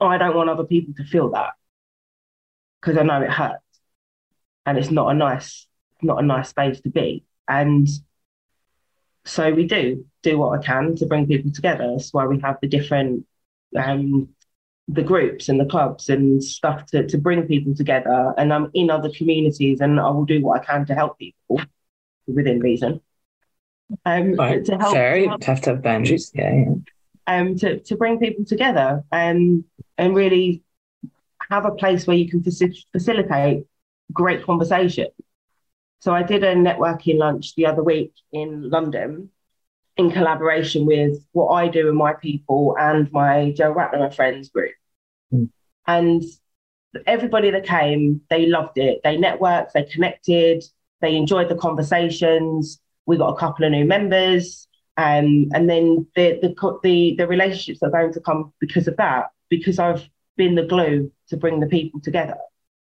I 0.00 0.18
don't 0.18 0.36
want 0.36 0.50
other 0.50 0.64
people 0.64 0.94
to 0.96 1.04
feel 1.04 1.30
that 1.30 1.52
because 2.80 2.98
I 2.98 3.02
know 3.04 3.22
it 3.22 3.30
hurts 3.30 3.62
and 4.66 4.76
it's 4.76 4.90
not 4.90 5.08
a 5.10 5.14
nice, 5.14 5.66
not 6.02 6.22
a 6.22 6.26
nice 6.26 6.48
space 6.48 6.80
to 6.80 6.90
be. 6.90 7.24
And 7.48 7.86
so 9.24 9.52
we 9.52 9.66
do 9.66 10.04
do 10.22 10.38
what 10.38 10.58
I 10.58 10.62
can 10.62 10.96
to 10.96 11.06
bring 11.06 11.26
people 11.26 11.50
together. 11.50 11.90
That's 11.90 12.12
why 12.12 12.26
we 12.26 12.40
have 12.40 12.58
the 12.60 12.68
different 12.68 13.26
um, 13.76 14.28
the 14.88 15.02
groups 15.02 15.48
and 15.48 15.58
the 15.58 15.64
clubs 15.64 16.08
and 16.08 16.42
stuff 16.44 16.86
to, 16.86 17.06
to 17.06 17.18
bring 17.18 17.42
people 17.44 17.74
together. 17.74 18.34
And 18.36 18.52
I'm 18.52 18.70
in 18.74 18.90
other 18.90 19.10
communities 19.10 19.80
and 19.80 19.98
I 19.98 20.10
will 20.10 20.26
do 20.26 20.42
what 20.42 20.60
I 20.60 20.64
can 20.64 20.84
to 20.86 20.94
help 20.94 21.18
people 21.18 21.60
within 22.26 22.60
reason. 22.60 23.00
Um, 24.04 24.34
right. 24.34 24.64
to 24.64 24.76
help, 24.76 24.94
Fair, 24.94 25.16
you 25.16 25.30
have 25.30 25.60
to 25.62 25.70
have 25.70 25.82
boundaries. 25.82 26.30
Yeah, 26.34 26.54
yeah. 26.54 26.74
Um, 27.26 27.56
to, 27.58 27.80
to 27.80 27.96
bring 27.96 28.18
people 28.18 28.44
together 28.44 29.02
and 29.10 29.64
and 29.96 30.14
really 30.14 30.62
have 31.50 31.64
a 31.64 31.70
place 31.70 32.06
where 32.06 32.16
you 32.16 32.28
can 32.28 32.42
faci- 32.42 32.84
facilitate 32.92 33.64
great 34.12 34.44
conversation 34.44 35.06
so 36.04 36.12
I 36.12 36.22
did 36.22 36.44
a 36.44 36.54
networking 36.54 37.16
lunch 37.16 37.54
the 37.54 37.64
other 37.64 37.82
week 37.82 38.12
in 38.30 38.68
London 38.68 39.30
in 39.96 40.10
collaboration 40.10 40.84
with 40.84 41.16
what 41.32 41.48
I 41.48 41.68
do 41.68 41.88
and 41.88 41.96
my 41.96 42.12
people 42.12 42.76
and 42.78 43.10
my 43.10 43.54
Joe 43.56 43.72
Ratner 43.72 44.04
and 44.04 44.14
Friends 44.14 44.50
group. 44.50 44.74
Mm. 45.32 45.48
And 45.86 46.22
everybody 47.06 47.50
that 47.52 47.64
came, 47.64 48.20
they 48.28 48.44
loved 48.44 48.76
it. 48.76 49.00
They 49.02 49.16
networked, 49.16 49.72
they 49.72 49.84
connected, 49.84 50.62
they 51.00 51.16
enjoyed 51.16 51.48
the 51.48 51.54
conversations. 51.54 52.82
We 53.06 53.16
got 53.16 53.32
a 53.32 53.38
couple 53.38 53.64
of 53.64 53.72
new 53.72 53.86
members. 53.86 54.68
Um, 54.98 55.48
and 55.54 55.70
then 55.70 56.06
the, 56.16 56.38
the, 56.42 56.80
the, 56.82 57.14
the 57.16 57.26
relationships 57.26 57.82
are 57.82 57.88
going 57.88 58.12
to 58.12 58.20
come 58.20 58.52
because 58.60 58.88
of 58.88 58.98
that, 58.98 59.30
because 59.48 59.78
I've 59.78 60.06
been 60.36 60.54
the 60.54 60.66
glue 60.66 61.10
to 61.28 61.38
bring 61.38 61.60
the 61.60 61.66
people 61.66 62.02
together. 62.02 62.36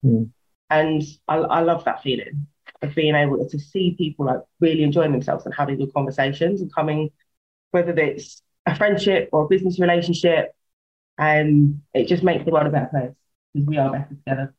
Mm. 0.01 0.29
And 0.69 1.03
I, 1.27 1.35
I 1.39 1.59
love 1.59 1.83
that 1.83 2.03
feeling 2.03 2.47
of 2.81 2.95
being 2.95 3.15
able 3.15 3.47
to 3.47 3.59
see 3.59 3.95
people 3.97 4.25
like 4.25 4.39
really 4.59 4.83
enjoying 4.83 5.11
themselves 5.11 5.45
and 5.45 5.53
having 5.53 5.77
good 5.77 5.93
conversations 5.93 6.61
and 6.61 6.73
coming, 6.73 7.09
whether 7.71 7.91
it's 7.91 8.41
a 8.65 8.75
friendship 8.75 9.29
or 9.31 9.45
a 9.45 9.47
business 9.47 9.79
relationship, 9.79 10.53
and 11.17 11.81
it 11.93 12.07
just 12.07 12.23
makes 12.23 12.45
the 12.45 12.51
world 12.51 12.67
a 12.67 12.69
better 12.69 12.89
place 12.91 13.11
because 13.53 13.67
we 13.67 13.77
are 13.77 13.91
better 13.91 14.09
together. 14.09 14.55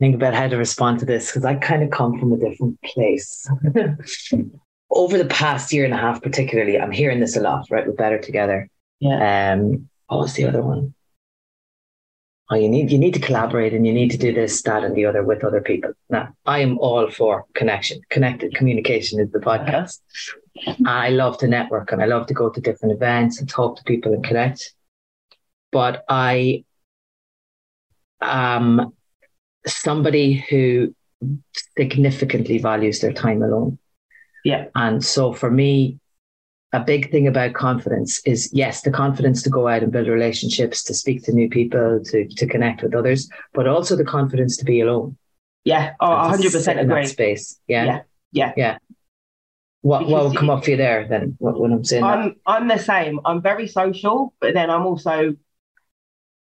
Think 0.00 0.14
about 0.14 0.34
how 0.34 0.48
to 0.48 0.56
respond 0.56 0.98
to 1.00 1.06
this 1.06 1.30
because 1.30 1.44
I 1.44 1.54
kind 1.54 1.82
of 1.82 1.90
come 1.90 2.18
from 2.18 2.32
a 2.32 2.36
different 2.36 2.80
place. 2.82 3.48
Over 4.90 5.18
the 5.18 5.24
past 5.24 5.72
year 5.72 5.84
and 5.84 5.94
a 5.94 5.96
half, 5.96 6.22
particularly, 6.22 6.78
I'm 6.78 6.90
hearing 6.92 7.20
this 7.20 7.36
a 7.36 7.40
lot. 7.40 7.66
Right, 7.70 7.86
we're 7.86 7.94
better 7.94 8.18
together. 8.18 8.68
Yeah. 9.00 9.52
Um. 9.52 9.88
What 10.06 10.20
was 10.20 10.34
the 10.34 10.44
other 10.44 10.62
one? 10.62 10.94
Oh, 12.50 12.56
you 12.56 12.68
need 12.68 12.90
you 12.90 12.98
need 12.98 13.14
to 13.14 13.20
collaborate 13.20 13.72
and 13.72 13.86
you 13.86 13.92
need 13.92 14.10
to 14.10 14.18
do 14.18 14.32
this, 14.32 14.62
that, 14.62 14.84
and 14.84 14.94
the 14.94 15.06
other 15.06 15.22
with 15.22 15.44
other 15.44 15.60
people. 15.60 15.92
Now, 16.10 16.34
I 16.44 16.60
am 16.60 16.78
all 16.78 17.10
for 17.10 17.44
connection. 17.54 18.00
Connected 18.10 18.54
communication 18.54 19.20
is 19.20 19.30
the 19.30 19.38
podcast. 19.38 20.00
I 20.86 21.10
love 21.10 21.38
to 21.38 21.48
network 21.48 21.92
and 21.92 22.02
I 22.02 22.06
love 22.06 22.26
to 22.28 22.34
go 22.34 22.48
to 22.48 22.60
different 22.60 22.94
events 22.94 23.40
and 23.40 23.48
talk 23.48 23.76
to 23.76 23.84
people 23.84 24.12
and 24.12 24.24
connect. 24.24 24.74
But 25.72 26.04
I 26.08 26.64
am 28.20 28.92
somebody 29.66 30.44
who 30.48 30.94
significantly 31.76 32.58
values 32.58 33.00
their 33.00 33.12
time 33.12 33.42
alone. 33.42 33.78
Yeah. 34.44 34.66
And 34.74 35.04
so 35.04 35.32
for 35.32 35.50
me, 35.50 35.98
a 36.74 36.80
big 36.80 37.10
thing 37.12 37.28
about 37.28 37.54
confidence 37.54 38.20
is 38.26 38.50
yes, 38.52 38.82
the 38.82 38.90
confidence 38.90 39.42
to 39.44 39.50
go 39.50 39.68
out 39.68 39.84
and 39.84 39.92
build 39.92 40.08
relationships, 40.08 40.82
to 40.84 40.94
speak 40.94 41.22
to 41.24 41.32
new 41.32 41.48
people, 41.48 42.00
to 42.04 42.26
to 42.26 42.46
connect 42.46 42.82
with 42.82 42.94
others, 42.94 43.30
but 43.52 43.68
also 43.68 43.94
the 43.94 44.04
confidence 44.04 44.56
to 44.56 44.64
be 44.64 44.80
alone. 44.80 45.16
Yeah, 45.62 45.94
oh, 46.00 46.28
hundred 46.28 46.50
percent 46.50 46.80
in 46.80 46.90
agree. 46.90 47.02
That 47.02 47.08
space. 47.08 47.60
Yeah, 47.68 47.84
yeah, 47.84 48.02
yeah. 48.32 48.52
yeah. 48.56 48.78
What 49.82 50.00
because 50.00 50.12
what 50.12 50.24
would 50.24 50.36
come 50.36 50.50
up 50.50 50.64
for 50.64 50.70
you 50.70 50.76
there 50.76 51.06
then? 51.06 51.36
What, 51.38 51.60
what 51.60 51.70
I'm 51.70 51.84
saying? 51.84 52.02
I'm 52.02 52.28
that? 52.28 52.36
I'm 52.44 52.68
the 52.68 52.78
same. 52.78 53.20
I'm 53.24 53.40
very 53.40 53.68
social, 53.68 54.34
but 54.40 54.52
then 54.54 54.68
I'm 54.68 54.84
also 54.84 55.36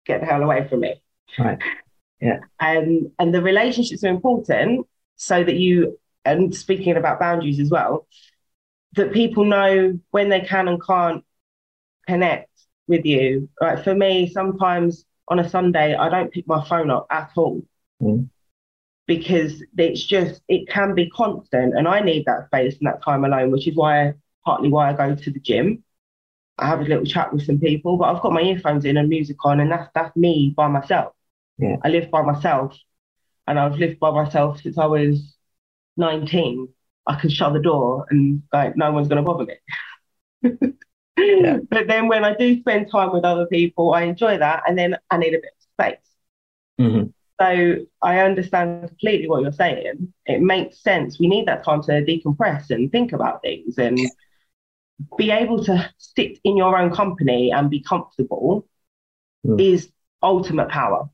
get 0.07 0.21
the 0.21 0.27
hell 0.27 0.43
away 0.43 0.69
from 0.69 0.85
it. 0.85 1.03
Right. 1.39 1.59
Yeah. 2.21 2.39
Um, 2.61 3.11
and 3.19 3.35
the 3.35 3.43
relationships 3.43 4.05
are 4.05 4.09
important 4.09 4.87
so 5.17 5.43
that 5.43 5.57
you 5.57 5.99
and 6.25 6.55
speaking 6.55 6.97
about 6.97 7.19
boundaries 7.19 7.59
as 7.59 7.71
well 7.71 8.07
that 8.95 9.13
people 9.13 9.45
know 9.45 9.99
when 10.11 10.29
they 10.29 10.41
can 10.41 10.69
and 10.69 10.83
can't 10.85 11.25
connect 12.09 12.51
with 12.89 13.05
you. 13.05 13.49
Like 13.61 13.85
for 13.85 13.95
me, 13.95 14.31
sometimes 14.31 15.05
on 15.29 15.39
a 15.39 15.49
Sunday, 15.49 15.95
I 15.95 16.09
don't 16.09 16.33
pick 16.33 16.47
my 16.47 16.65
phone 16.65 16.91
up 16.91 17.07
at 17.11 17.31
all 17.37 17.63
mm. 18.03 18.29
because 19.07 19.63
it's 19.79 20.03
just, 20.05 20.43
it 20.49 20.69
can 20.69 20.95
be 20.95 21.09
constant. 21.11 21.77
And 21.77 21.87
I 21.87 22.01
need 22.01 22.25
that 22.27 22.47
space 22.47 22.77
and 22.79 22.87
that 22.89 23.03
time 23.03 23.25
alone, 23.25 23.53
which 23.53 23.69
is 23.69 23.77
why, 23.77 24.15
partly 24.45 24.69
why 24.69 24.91
I 24.91 24.93
go 24.95 25.15
to 25.15 25.31
the 25.31 25.41
gym. 25.41 25.85
I 26.59 26.67
have 26.67 26.81
a 26.81 26.85
little 26.85 27.07
chat 27.07 27.33
with 27.33 27.47
some 27.47 27.59
people, 27.59 27.97
but 27.97 28.15
I've 28.15 28.23
got 28.23 28.33
my 28.33 28.43
earphones 28.43 28.85
in 28.85 28.99
and 28.99 29.09
music 29.09 29.37
on, 29.47 29.61
and 29.61 29.71
that's 29.71 29.89
that's 29.95 30.15
me 30.15 30.53
by 30.55 30.69
myself. 30.69 31.15
Yeah. 31.57 31.77
I 31.83 31.89
live 31.89 32.11
by 32.11 32.21
myself. 32.23 32.77
and 33.47 33.59
I've 33.59 33.79
lived 33.79 33.99
by 33.99 34.11
myself 34.11 34.61
since 34.61 34.79
I 34.79 34.87
was 34.87 35.37
19, 35.97 36.69
I 37.07 37.15
can 37.17 37.31
shut 37.31 37.53
the 37.53 37.61
door 37.61 38.07
and 38.11 38.43
like 38.53 38.77
no 38.77 38.93
one's 38.93 39.09
going 39.09 39.25
to 39.25 39.31
bother 39.31 39.47
me. 39.47 39.55
yeah. 41.19 41.59
But 41.69 41.87
then 41.89 42.09
when 42.09 42.25
I 42.25 42.35
do 42.35 42.61
spend 42.61 42.91
time 42.91 43.13
with 43.13 43.25
other 43.25 43.47
people, 43.47 43.93
I 43.95 44.03
enjoy 44.03 44.39
that, 44.39 44.63
and 44.67 44.79
then 44.79 44.97
I 45.11 45.19
need 45.19 45.35
a 45.35 45.39
bit 45.39 45.53
of 45.57 45.87
space. 45.87 46.07
Mm-hmm. 46.81 47.07
So 47.41 47.87
I 48.03 48.21
understand 48.21 48.89
completely 48.89 49.29
what 49.29 49.43
you're 49.43 49.53
saying. 49.53 50.13
It 50.27 50.43
makes 50.43 50.83
sense. 50.83 51.19
We 51.19 51.27
need 51.27 51.49
that 51.49 51.65
time 51.65 51.83
to 51.85 52.05
decompress 52.05 52.71
and 52.71 52.93
think 52.93 53.13
about 53.13 53.41
things 53.41 53.79
and 53.79 53.99
be 55.17 55.31
able 55.31 55.65
to 55.65 55.91
sit 55.97 56.39
in 56.45 56.57
your 56.57 56.77
own 56.77 56.91
company 56.93 57.51
and 57.51 57.71
be 57.71 57.83
comfortable 57.83 58.67
mm. 59.47 59.61
is 59.61 59.91
ultimate 60.23 60.69
power. 60.69 61.09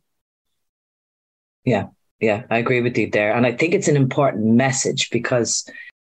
Yeah, 1.64 1.88
yeah, 2.20 2.44
I 2.50 2.58
agree 2.58 2.80
with 2.80 2.96
you 2.96 3.10
there. 3.10 3.34
And 3.34 3.46
I 3.46 3.52
think 3.52 3.74
it's 3.74 3.88
an 3.88 3.96
important 3.96 4.44
message 4.44 5.10
because 5.10 5.68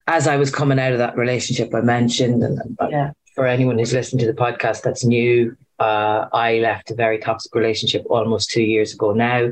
as 0.08 0.28
I 0.28 0.38
was 0.38 0.52
coming 0.52 0.80
out 0.80 0.94
of 0.94 1.00
that 1.00 1.18
relationship 1.18 1.74
I 1.74 1.82
mentioned, 1.82 2.44
and 2.44 2.78
yeah. 2.90 3.12
for 3.34 3.48
anyone 3.48 3.80
who's 3.80 3.94
listening 3.94 4.26
to 4.26 4.32
the 4.32 4.40
podcast 4.40 4.84
that's 4.84 5.04
new, 5.04 5.56
uh, 5.80 6.28
I 6.32 6.60
left 6.60 6.92
a 6.92 6.96
very 6.96 7.18
toxic 7.18 7.54
relationship 7.56 8.04
almost 8.10 8.52
two 8.52 8.64
years 8.64 8.94
ago 8.94 9.14
now, 9.14 9.52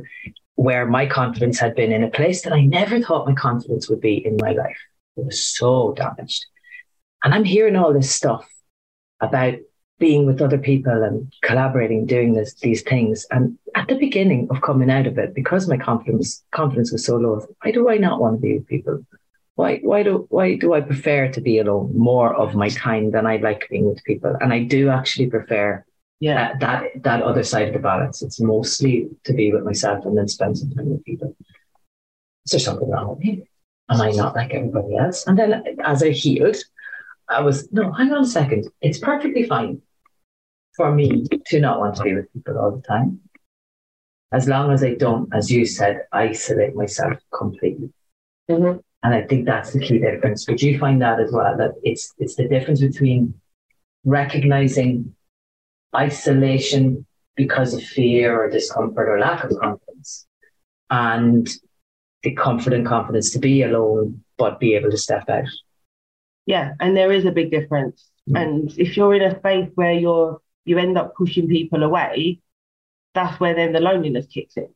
where 0.56 0.86
my 0.86 1.06
confidence 1.06 1.60
had 1.60 1.76
been 1.76 1.92
in 1.92 2.04
a 2.04 2.10
place 2.10 2.44
that 2.44 2.54
I 2.54 2.62
never 2.62 3.02
thought 3.02 3.28
my 3.28 3.34
confidence 3.34 3.89
would 3.89 4.02
be 4.02 4.26
in 4.26 4.38
my 4.39 4.52
life. 4.52 4.78
It 5.18 5.26
was 5.26 5.44
so 5.44 5.94
damaged. 5.94 6.46
And 7.24 7.34
I'm 7.34 7.44
hearing 7.44 7.76
all 7.76 7.94
this 7.94 8.13
stuff 8.13 8.48
about 9.20 9.56
being 10.00 10.26
with 10.26 10.42
other 10.42 10.58
people 10.58 11.04
and 11.04 11.32
collaborating, 11.44 12.06
doing 12.06 12.34
this, 12.34 12.56
these 12.56 12.82
things. 12.82 13.26
And 13.32 13.58
at 13.76 13.88
the 13.88 13.96
beginning 13.96 14.48
of 14.50 14.62
coming 14.62 14.90
out 14.90 15.08
of 15.08 15.18
it, 15.18 15.34
because 15.34 15.68
my 15.68 15.78
confidence 15.78 16.44
confidence 16.52 16.92
was 16.92 17.06
so 17.06 17.18
low, 17.18 17.46
why 17.62 17.72
do 17.72 17.90
I 17.90 17.98
not 17.98 18.20
want 18.20 18.38
to 18.38 18.42
be 18.42 18.56
with 18.56 18.68
people? 18.68 19.06
Why 19.56 19.78
why 19.84 20.04
do 20.04 20.26
why 20.30 20.56
do 20.56 20.74
I 20.74 20.82
prefer 20.82 21.30
to 21.30 21.42
be 21.42 21.60
alone 21.60 21.92
more 21.96 22.34
of 22.36 22.56
my 22.56 22.70
time 22.70 23.12
than 23.12 23.28
I 23.28 23.38
like 23.38 23.68
being 23.70 23.86
with 23.86 24.04
people? 24.04 24.36
And 24.42 24.52
I 24.52 24.64
do 24.64 24.90
actually 24.90 25.30
prefer 25.30 25.86
yeah. 26.20 26.54
that, 26.58 26.60
that 26.60 27.04
that 27.04 27.22
other 27.22 27.44
side 27.44 27.68
of 27.68 27.74
the 27.74 27.80
balance. 27.80 28.24
It's 28.24 28.42
mostly 28.42 29.10
to 29.26 29.34
be 29.34 29.54
with 29.54 29.64
myself 29.64 30.06
and 30.06 30.18
then 30.18 30.28
spend 30.28 30.58
some 30.58 30.72
time 30.72 30.90
with 30.90 31.06
people. 31.06 31.36
Is 32.46 32.52
there 32.52 32.60
something 32.60 32.90
wrong 32.90 33.10
with 33.10 33.20
me? 33.20 33.44
Am 33.90 34.02
I 34.02 34.12
not 34.12 34.36
like 34.36 34.54
everybody 34.54 34.98
else? 34.98 35.28
And 35.28 35.38
then 35.38 35.64
as 35.84 36.02
I 36.02 36.10
healed, 36.10 36.58
I 37.30 37.42
was, 37.42 37.72
no, 37.72 37.92
hang 37.92 38.12
on 38.12 38.24
a 38.24 38.28
second. 38.28 38.68
It's 38.82 39.00
perfectly 39.00 39.44
fine 39.44 39.82
for 40.76 40.94
me 40.94 41.26
to 41.48 41.60
not 41.60 41.80
want 41.80 41.96
to 41.96 42.04
be 42.04 42.16
with 42.16 42.32
people 42.34 42.58
all 42.58 42.72
the 42.72 42.82
time. 42.82 43.20
As 44.32 44.48
long 44.48 44.72
as 44.72 44.84
I 44.84 44.96
don't, 44.96 45.34
as 45.34 45.52
you 45.52 45.66
said, 45.66 46.02
isolate 46.12 46.76
myself 46.76 47.18
completely. 47.34 47.92
Mm-hmm. 48.50 48.80
And 49.04 49.14
I 49.14 49.22
think 49.22 49.46
that's 49.46 49.74
the 49.74 49.80
key 49.80 50.00
difference. 50.00 50.48
Would 50.48 50.62
you 50.62 50.80
find 50.80 51.02
that 51.02 51.20
as 51.20 51.32
well? 51.32 51.56
That 51.58 51.74
it's 51.84 52.14
it's 52.18 52.36
the 52.36 52.48
difference 52.48 52.82
between 52.82 53.34
recognizing 54.06 55.14
isolation 55.96 57.06
because 57.36 57.74
of 57.74 57.84
fear 57.84 58.42
or 58.42 58.50
discomfort 58.50 59.10
or 59.10 59.20
lack 59.20 59.44
of 59.44 59.58
confidence 59.60 60.26
and 60.90 61.50
the 62.24 62.32
comfort 62.32 62.74
and 62.74 62.86
confidence 62.86 63.32
to 63.32 63.40
be 63.40 63.64
alone 63.64 64.24
but 64.38 64.60
be 64.60 64.76
able 64.76 64.92
to 64.92 64.98
step 64.98 65.30
out 65.30 65.48
yeah, 66.46 66.74
and 66.80 66.96
there 66.96 67.12
is 67.12 67.26
a 67.26 67.32
big 67.32 67.52
difference. 67.52 68.10
Mm. 68.30 68.42
And 68.42 68.80
if 68.80 68.98
you're 68.98 69.16
in 69.16 69.22
a 69.22 69.40
space 69.40 69.70
where 69.76 69.94
you're 69.94 70.42
you 70.66 70.78
end 70.78 70.98
up 70.98 71.16
pushing 71.16 71.48
people 71.48 71.84
away, 71.84 72.42
that's 73.14 73.40
where 73.40 73.54
then 73.54 73.74
the 73.74 73.80
loneliness 73.80 74.28
kicks 74.28 74.56
in. 74.58 74.70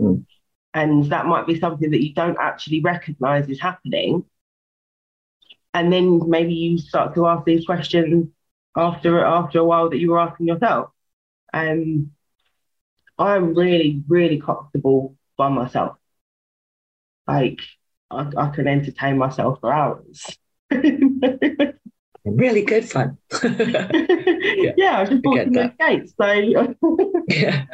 Mm. 0.00 0.24
And 0.72 1.04
that 1.10 1.26
might 1.26 1.46
be 1.46 1.58
something 1.58 1.90
that 1.90 2.02
you 2.02 2.14
don't 2.14 2.38
actually 2.40 2.80
recognize 2.80 3.48
is 3.48 3.60
happening. 3.60 4.24
And 5.72 5.92
then 5.92 6.28
maybe 6.28 6.54
you 6.54 6.78
start 6.78 7.14
to 7.14 7.26
ask 7.26 7.44
these 7.44 7.66
questions 7.66 8.28
after 8.76 9.24
after 9.24 9.58
a 9.58 9.64
while 9.64 9.90
that 9.90 9.98
you 9.98 10.10
were 10.10 10.20
asking 10.20 10.48
yourself. 10.48 10.90
And 11.52 12.10
I'm 13.18 13.54
really, 13.54 14.02
really 14.08 14.40
comfortable 14.40 15.16
by 15.36 15.48
myself. 15.48 15.96
Like 17.26 17.60
I, 18.10 18.30
I 18.36 18.50
can 18.50 18.66
entertain 18.66 19.18
myself 19.18 19.60
for 19.60 19.72
hours. 19.72 20.36
really 22.24 22.62
good 22.62 22.88
fun. 22.88 23.18
yeah. 23.42 24.72
yeah, 24.76 25.00
I 25.00 25.04
just 25.04 25.22
bought 25.22 25.44
some 25.44 25.52
new 25.52 25.72
skates. 25.80 26.14
So 26.20 26.32
yeah. 27.28 27.64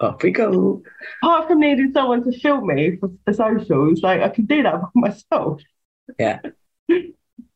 Off 0.00 0.22
we 0.22 0.30
go. 0.30 0.82
Apart 1.22 1.48
from 1.48 1.60
needing 1.60 1.92
someone 1.92 2.22
to 2.24 2.38
film 2.38 2.66
me 2.66 2.96
for 2.96 3.10
the 3.24 3.32
socials, 3.32 4.02
like 4.02 4.20
I 4.20 4.28
can 4.28 4.44
do 4.44 4.62
that 4.62 4.80
by 4.80 4.88
myself. 4.94 5.62
Yeah. 6.18 6.40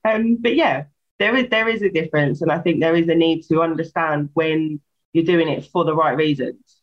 um, 0.04 0.36
but 0.40 0.54
yeah, 0.54 0.84
there 1.18 1.36
is 1.36 1.50
there 1.50 1.68
is 1.68 1.82
a 1.82 1.90
difference, 1.90 2.40
and 2.40 2.50
I 2.50 2.58
think 2.58 2.80
there 2.80 2.96
is 2.96 3.08
a 3.08 3.14
need 3.14 3.42
to 3.48 3.60
understand 3.60 4.30
when 4.32 4.80
you're 5.12 5.24
doing 5.24 5.48
it 5.48 5.66
for 5.66 5.84
the 5.84 5.94
right 5.94 6.16
reasons. 6.16 6.80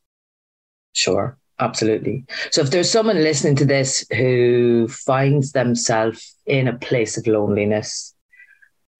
Sure. 0.93 1.38
Absolutely. 1.60 2.24
So 2.52 2.62
if 2.62 2.70
there's 2.70 2.91
someone 2.91 3.24
listening 3.24 3.56
to 3.56 3.65
this 3.65 4.06
who 4.15 4.88
finds 4.88 5.54
themselves 5.54 6.36
in 6.46 6.67
a 6.67 6.78
place 6.78 7.17
of 7.17 7.26
loneliness 7.26 8.13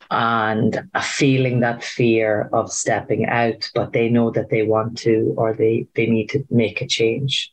and 0.10 0.90
a 0.96 1.02
feeling 1.02 1.60
that 1.60 1.84
fear 1.84 2.50
of 2.54 2.72
stepping 2.72 3.28
out, 3.28 3.70
but 3.76 3.94
they 3.94 4.10
know 4.10 4.32
that 4.32 4.50
they 4.50 4.64
want 4.64 4.98
to 5.00 5.36
or 5.38 5.54
they, 5.54 5.88
they 5.96 6.08
need 6.08 6.30
to 6.30 6.44
make 6.50 6.82
a 6.82 6.88
change, 6.88 7.52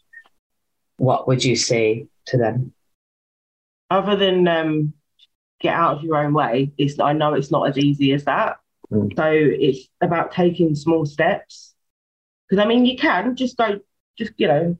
what 0.96 1.28
would 1.28 1.44
you 1.44 1.56
say 1.56 2.06
to 2.26 2.38
them? 2.38 2.72
Other 3.90 4.16
than 4.16 4.48
um, 4.48 4.94
get 5.60 5.74
out 5.74 5.98
of 5.98 6.04
your 6.04 6.16
own 6.16 6.32
way, 6.32 6.72
it's, 6.78 6.98
I 6.98 7.12
know 7.12 7.34
it's 7.34 7.50
not 7.50 7.68
as 7.68 7.76
easy 7.76 8.12
as 8.12 8.24
that. 8.24 8.56
Mm. 8.90 9.14
So 9.16 9.30
it's 9.30 9.86
about 10.00 10.32
taking 10.32 10.74
small 10.74 11.04
steps. 11.04 11.74
Because 12.48 12.64
I 12.64 12.66
mean, 12.66 12.86
you 12.86 12.96
can 12.96 13.36
just 13.36 13.58
go, 13.58 13.80
just, 14.16 14.32
you 14.38 14.48
know, 14.48 14.78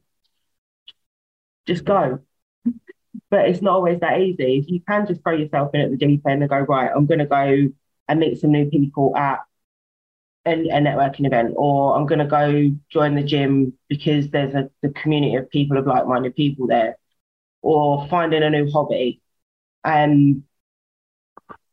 just 1.66 1.84
go. 1.84 2.20
But 3.30 3.48
it's 3.48 3.62
not 3.62 3.74
always 3.74 4.00
that 4.00 4.20
easy. 4.20 4.64
You 4.66 4.80
can 4.80 5.06
just 5.06 5.22
throw 5.22 5.34
yourself 5.34 5.70
in 5.74 5.80
at 5.80 5.90
the 5.90 5.96
deep 5.96 6.22
end 6.28 6.42
and 6.42 6.50
go, 6.50 6.58
right, 6.58 6.90
I'm 6.94 7.06
going 7.06 7.18
to 7.18 7.26
go 7.26 7.68
and 8.08 8.20
meet 8.20 8.40
some 8.40 8.52
new 8.52 8.68
people 8.70 9.16
at 9.16 9.40
a, 10.46 10.52
a 10.52 10.80
networking 10.80 11.26
event, 11.26 11.54
or 11.56 11.96
I'm 11.96 12.06
going 12.06 12.18
to 12.18 12.26
go 12.26 12.70
join 12.90 13.14
the 13.14 13.22
gym 13.22 13.72
because 13.88 14.30
there's 14.30 14.54
a 14.54 14.70
the 14.82 14.90
community 14.90 15.36
of 15.36 15.50
people 15.50 15.78
of 15.78 15.86
like 15.86 16.06
minded 16.06 16.36
people 16.36 16.66
there, 16.66 16.98
or 17.62 18.06
finding 18.08 18.42
a 18.42 18.50
new 18.50 18.70
hobby. 18.70 19.20
And 19.84 20.44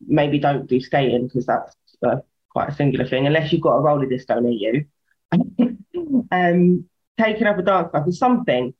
maybe 0.06 0.40
don't 0.40 0.68
do 0.68 0.80
skating 0.82 1.28
because 1.28 1.46
that's 1.46 1.76
quite 2.50 2.70
a 2.70 2.76
singular 2.76 3.08
thing, 3.08 3.28
unless 3.28 3.52
you've 3.52 3.62
got 3.62 3.76
a 3.76 3.82
roller 3.82 4.06
disc 4.06 4.28
near 4.30 4.52
you. 4.52 4.86
um, 6.32 6.86
taking 7.18 7.48
up 7.48 7.58
a 7.58 7.62
dance 7.62 7.90
class 7.92 8.08
or 8.08 8.12
something 8.12 8.74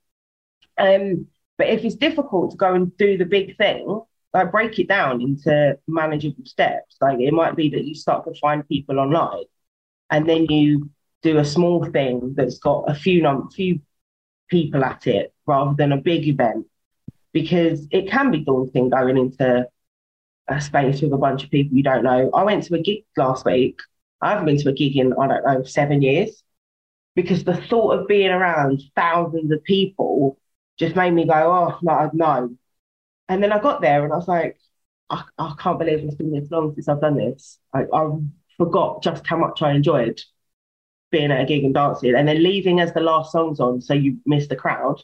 um, 0.78 1.28
but 1.58 1.68
if 1.68 1.84
it's 1.84 1.96
difficult 1.96 2.52
to 2.52 2.58
go 2.58 2.74
and 2.74 2.96
do 2.98 3.18
the 3.18 3.26
big 3.26 3.58
thing, 3.58 4.02
like 4.34 4.52
break 4.52 4.80
it 4.80 4.88
down 4.88 5.22
into 5.22 5.78
manageable 5.88 6.46
steps. 6.46 6.96
Like 7.02 7.20
it 7.20 7.34
might 7.34 7.56
be 7.56 7.70
that 7.70 7.84
you 7.84 7.94
start 7.96 8.26
to 8.26 8.40
find 8.40 8.68
people 8.68 9.00
online, 9.00 9.44
and 10.10 10.28
then 10.28 10.46
you 10.46 10.90
do 11.22 11.38
a 11.38 11.46
small 11.46 11.86
thing 11.86 12.34
that's 12.36 12.58
got 12.58 12.90
a 12.90 12.96
few 12.96 13.22
num- 13.22 13.50
few 13.52 13.82
people 14.50 14.84
at 14.84 15.06
it 15.06 15.34
rather 15.46 15.76
than 15.76 15.92
a 15.92 15.98
big 15.98 16.28
event, 16.28 16.66
because 17.32 17.88
it 17.92 18.10
can 18.10 18.32
be 18.32 18.40
daunting 18.40 18.90
going 18.90 19.18
into 19.18 19.68
a 20.48 20.62
space 20.62 21.02
with 21.02 21.14
a 21.14 21.18
bunch 21.18 21.44
of 21.44 21.52
people 21.52 21.78
you 21.78 21.84
don't 21.84 22.04
know. 22.04 22.30
I 22.34 22.44
went 22.44 22.64
to 22.64 22.76
a 22.76 22.82
gig 22.82 23.04
last 23.16 23.46
week. 23.46 23.80
I 24.22 24.32
haven't 24.32 24.46
been 24.46 24.58
to 24.58 24.70
a 24.70 24.74
gig 24.74 24.98
in 24.98 25.14
I 25.14 25.28
don't 25.28 25.46
know 25.46 25.64
seven 25.64 26.02
years, 26.02 26.44
because 27.16 27.44
the 27.44 27.58
thought 27.58 28.00
of 28.00 28.08
being 28.08 28.32
around 28.32 28.82
thousands 28.96 29.52
of 29.52 29.64
people 29.64 30.38
just 30.82 30.96
made 30.96 31.12
me 31.12 31.26
go, 31.26 31.34
oh, 31.34 31.78
no, 31.84 32.10
no. 32.14 32.56
And 33.30 33.42
then 33.42 33.52
I 33.52 33.60
got 33.60 33.82
there 33.82 34.04
and 34.04 34.12
I 34.12 34.18
was 34.18 34.28
like, 34.28 34.58
I, 35.10 35.24
I 35.38 35.54
can't 35.60 35.78
believe 35.78 36.00
it's 36.00 36.16
been 36.16 36.32
this 36.32 36.50
long 36.50 36.74
since 36.74 36.90
I've 36.90 37.00
done 37.00 37.18
this. 37.18 37.60
I, 37.72 37.84
I 37.94 38.10
forgot 38.58 39.04
just 39.04 39.26
how 39.28 39.38
much 39.38 39.62
I 39.62 39.74
enjoyed 39.74 40.20
being 41.12 41.32
at 41.32 41.42
a 41.42 41.46
gig 41.46 41.64
and 41.64 41.74
dancing 41.74 42.16
and 42.16 42.28
then 42.28 42.42
leaving 42.42 42.80
as 42.80 42.94
the 42.94 43.00
last 43.00 43.32
song's 43.32 43.60
on 43.60 43.82
so 43.82 43.94
you 43.94 44.18
miss 44.26 44.48
the 44.48 44.56
crowd. 44.56 45.02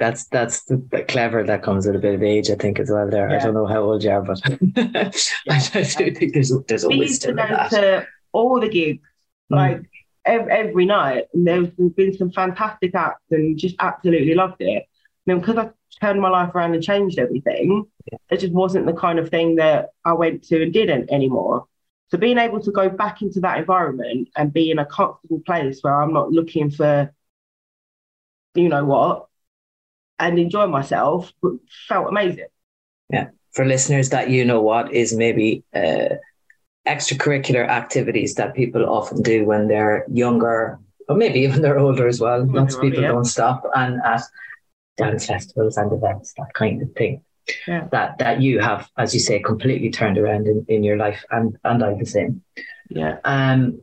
That's 0.00 0.26
that's 0.28 0.64
the, 0.64 0.82
the, 0.90 1.02
clever. 1.02 1.44
That 1.44 1.62
comes 1.62 1.86
with 1.86 1.94
a 1.94 1.98
bit 1.98 2.14
of 2.14 2.22
age, 2.22 2.48
I 2.50 2.54
think, 2.54 2.80
as 2.80 2.90
well. 2.90 3.08
There, 3.08 3.28
yeah. 3.28 3.36
I 3.36 3.38
don't 3.38 3.52
know 3.52 3.66
how 3.66 3.82
old 3.82 4.02
you 4.02 4.10
are, 4.10 4.22
but. 4.22 4.40
I, 4.46 5.10
do 5.10 6.14
think 6.14 6.32
there's 6.32 6.52
there's 6.68 6.84
a 6.84 6.88
wisdom 6.88 7.36
to 7.36 7.42
go 7.42 7.48
that. 7.48 7.70
to 7.72 8.06
all 8.32 8.58
the 8.60 8.70
gigs, 8.70 9.06
mm. 9.52 9.56
like 9.56 9.89
every, 10.24 10.52
every 10.52 10.86
night. 10.86 11.24
And 11.34 11.46
there's 11.46 11.68
been 11.68 12.16
some 12.16 12.30
fantastic 12.30 12.94
acts 12.94 13.24
and 13.30 13.58
just 13.58 13.76
absolutely 13.78 14.34
loved 14.34 14.60
it. 14.60 14.84
And 15.26 15.40
because 15.40 15.56
I 15.56 15.70
turned 16.00 16.20
my 16.20 16.28
life 16.28 16.54
around 16.54 16.74
and 16.74 16.82
changed 16.82 17.18
everything, 17.18 17.84
yeah. 18.10 18.18
it 18.30 18.38
just 18.38 18.52
wasn't 18.52 18.86
the 18.86 18.92
kind 18.92 19.18
of 19.18 19.28
thing 19.28 19.56
that 19.56 19.90
I 20.04 20.12
went 20.12 20.42
to 20.44 20.62
and 20.62 20.72
didn't 20.72 21.10
anymore. 21.10 21.66
So 22.10 22.18
being 22.18 22.38
able 22.38 22.60
to 22.60 22.72
go 22.72 22.88
back 22.88 23.22
into 23.22 23.40
that 23.40 23.58
environment 23.58 24.28
and 24.36 24.52
be 24.52 24.70
in 24.70 24.80
a 24.80 24.86
comfortable 24.86 25.40
place 25.46 25.78
where 25.82 25.94
I'm 25.94 26.12
not 26.12 26.32
looking 26.32 26.70
for, 26.70 27.14
you 28.54 28.68
know 28.68 28.84
what, 28.84 29.26
and 30.18 30.38
enjoy 30.38 30.66
myself, 30.66 31.32
felt 31.88 32.08
amazing. 32.08 32.46
Yeah. 33.10 33.28
For 33.52 33.64
listeners 33.64 34.10
that 34.10 34.30
you 34.30 34.44
know 34.44 34.60
what 34.60 34.92
is 34.92 35.14
maybe 35.14 35.64
uh, 35.74 36.16
extracurricular 36.86 37.66
activities 37.68 38.34
that 38.34 38.54
people 38.54 38.88
often 38.88 39.22
do 39.22 39.44
when 39.44 39.68
they're 39.68 40.04
younger, 40.10 40.78
or 41.08 41.16
maybe 41.16 41.40
even 41.40 41.62
they're 41.62 41.78
older 41.78 42.08
as 42.08 42.20
well. 42.20 42.44
Lots 42.46 42.74
of 42.74 42.80
people 42.80 43.02
don't 43.02 43.24
stop 43.24 43.64
and 43.74 44.00
at 44.04 44.22
dance 44.96 45.26
festivals 45.26 45.76
and 45.76 45.92
events, 45.92 46.34
that 46.36 46.52
kind 46.54 46.82
of 46.82 46.92
thing. 46.94 47.22
Yeah. 47.66 47.88
That 47.90 48.18
that 48.18 48.40
you 48.40 48.60
have, 48.60 48.88
as 48.96 49.12
you 49.12 49.20
say, 49.20 49.40
completely 49.40 49.90
turned 49.90 50.18
around 50.18 50.46
in, 50.46 50.64
in 50.68 50.84
your 50.84 50.96
life 50.96 51.24
and 51.30 51.56
and 51.64 51.82
I 51.82 51.94
the 51.94 52.06
same. 52.06 52.42
Yeah. 52.88 53.18
Um 53.24 53.82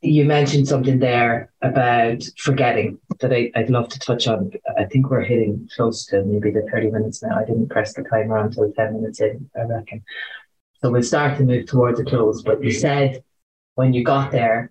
you 0.00 0.24
mentioned 0.24 0.68
something 0.68 0.98
there 0.98 1.52
about 1.62 2.22
forgetting 2.38 2.98
that 3.20 3.32
I, 3.32 3.50
would 3.56 3.70
love 3.70 3.88
to 3.90 3.98
touch 3.98 4.26
on. 4.26 4.52
I 4.78 4.84
think 4.84 5.10
we're 5.10 5.22
hitting 5.22 5.68
close 5.74 6.04
to 6.06 6.24
maybe 6.24 6.50
the 6.50 6.68
30 6.70 6.90
minutes 6.90 7.22
now. 7.22 7.38
I 7.38 7.44
didn't 7.44 7.70
press 7.70 7.94
the 7.94 8.02
timer 8.02 8.36
until 8.38 8.70
10 8.70 8.94
minutes 8.94 9.20
in, 9.20 9.48
I 9.56 9.62
reckon. 9.62 10.04
So 10.84 10.90
we'll 10.90 11.02
start 11.02 11.38
to 11.38 11.44
move 11.44 11.64
towards 11.64 11.98
a 11.98 12.04
close. 12.04 12.42
But 12.42 12.62
you 12.62 12.70
said 12.70 13.24
when 13.74 13.94
you 13.94 14.04
got 14.04 14.30
there, 14.30 14.70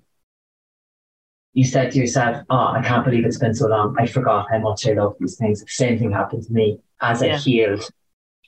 you 1.54 1.66
said 1.66 1.92
to 1.92 1.98
yourself, 1.98 2.46
Oh, 2.52 2.68
I 2.68 2.84
can't 2.84 3.04
believe 3.04 3.26
it's 3.26 3.40
been 3.40 3.56
so 3.56 3.66
long. 3.66 3.96
I 3.98 4.06
forgot 4.06 4.46
how 4.52 4.60
much 4.60 4.86
I 4.88 4.92
love 4.92 5.16
these 5.20 5.38
things. 5.38 5.62
The 5.62 5.70
same 5.70 5.98
thing 5.98 6.12
happened 6.12 6.44
to 6.44 6.54
me 6.54 6.78
as 7.02 7.24
yeah. 7.24 7.34
I 7.34 7.38
healed. 7.38 7.90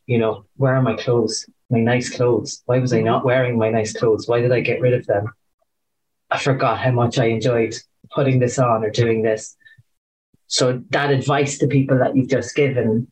You 0.06 0.20
know, 0.20 0.46
where 0.58 0.76
are 0.76 0.82
my 0.84 0.96
clothes? 0.96 1.50
My 1.72 1.80
nice 1.80 2.16
clothes. 2.16 2.62
Why 2.68 2.78
was 2.78 2.94
I 2.94 3.02
not 3.02 3.26
wearing 3.26 3.58
my 3.58 3.72
nice 3.72 3.94
clothes? 3.94 4.28
Why 4.28 4.42
did 4.42 4.52
I 4.52 4.60
get 4.60 4.80
rid 4.80 4.94
of 4.94 5.08
them? 5.08 5.34
I 6.30 6.38
forgot 6.38 6.78
how 6.78 6.92
much 6.92 7.18
I 7.18 7.26
enjoyed 7.30 7.74
putting 8.14 8.38
this 8.38 8.60
on 8.60 8.84
or 8.84 8.92
doing 8.92 9.24
this. 9.24 9.58
So 10.46 10.84
that 10.92 11.10
advice 11.10 11.58
to 11.58 11.68
people 11.68 11.98
that 11.98 12.16
you've 12.16 12.30
just 12.30 12.56
given, 12.56 13.12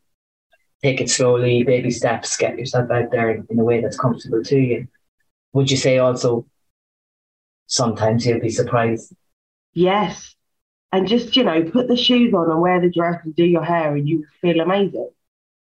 take 0.84 1.00
it 1.00 1.08
slowly, 1.08 1.62
baby 1.62 1.90
steps, 1.90 2.36
get 2.36 2.58
yourself 2.58 2.90
out 2.90 3.10
there 3.10 3.30
in 3.30 3.58
a 3.58 3.64
way 3.64 3.80
that's 3.80 3.98
comfortable 3.98 4.44
to 4.44 4.58
you. 4.58 4.86
Would 5.54 5.70
you 5.70 5.78
say 5.78 5.96
also 5.96 6.46
sometimes 7.66 8.26
you'll 8.26 8.40
be 8.40 8.50
surprised? 8.50 9.14
Yes. 9.72 10.34
And 10.92 11.08
just, 11.08 11.36
you 11.36 11.44
know, 11.44 11.64
put 11.64 11.88
the 11.88 11.96
shoes 11.96 12.34
on 12.34 12.50
and 12.50 12.60
wear 12.60 12.82
the 12.82 12.90
dress 12.90 13.18
and 13.24 13.34
do 13.34 13.46
your 13.46 13.64
hair 13.64 13.96
and 13.96 14.06
you 14.06 14.26
feel 14.42 14.60
amazing. 14.60 15.08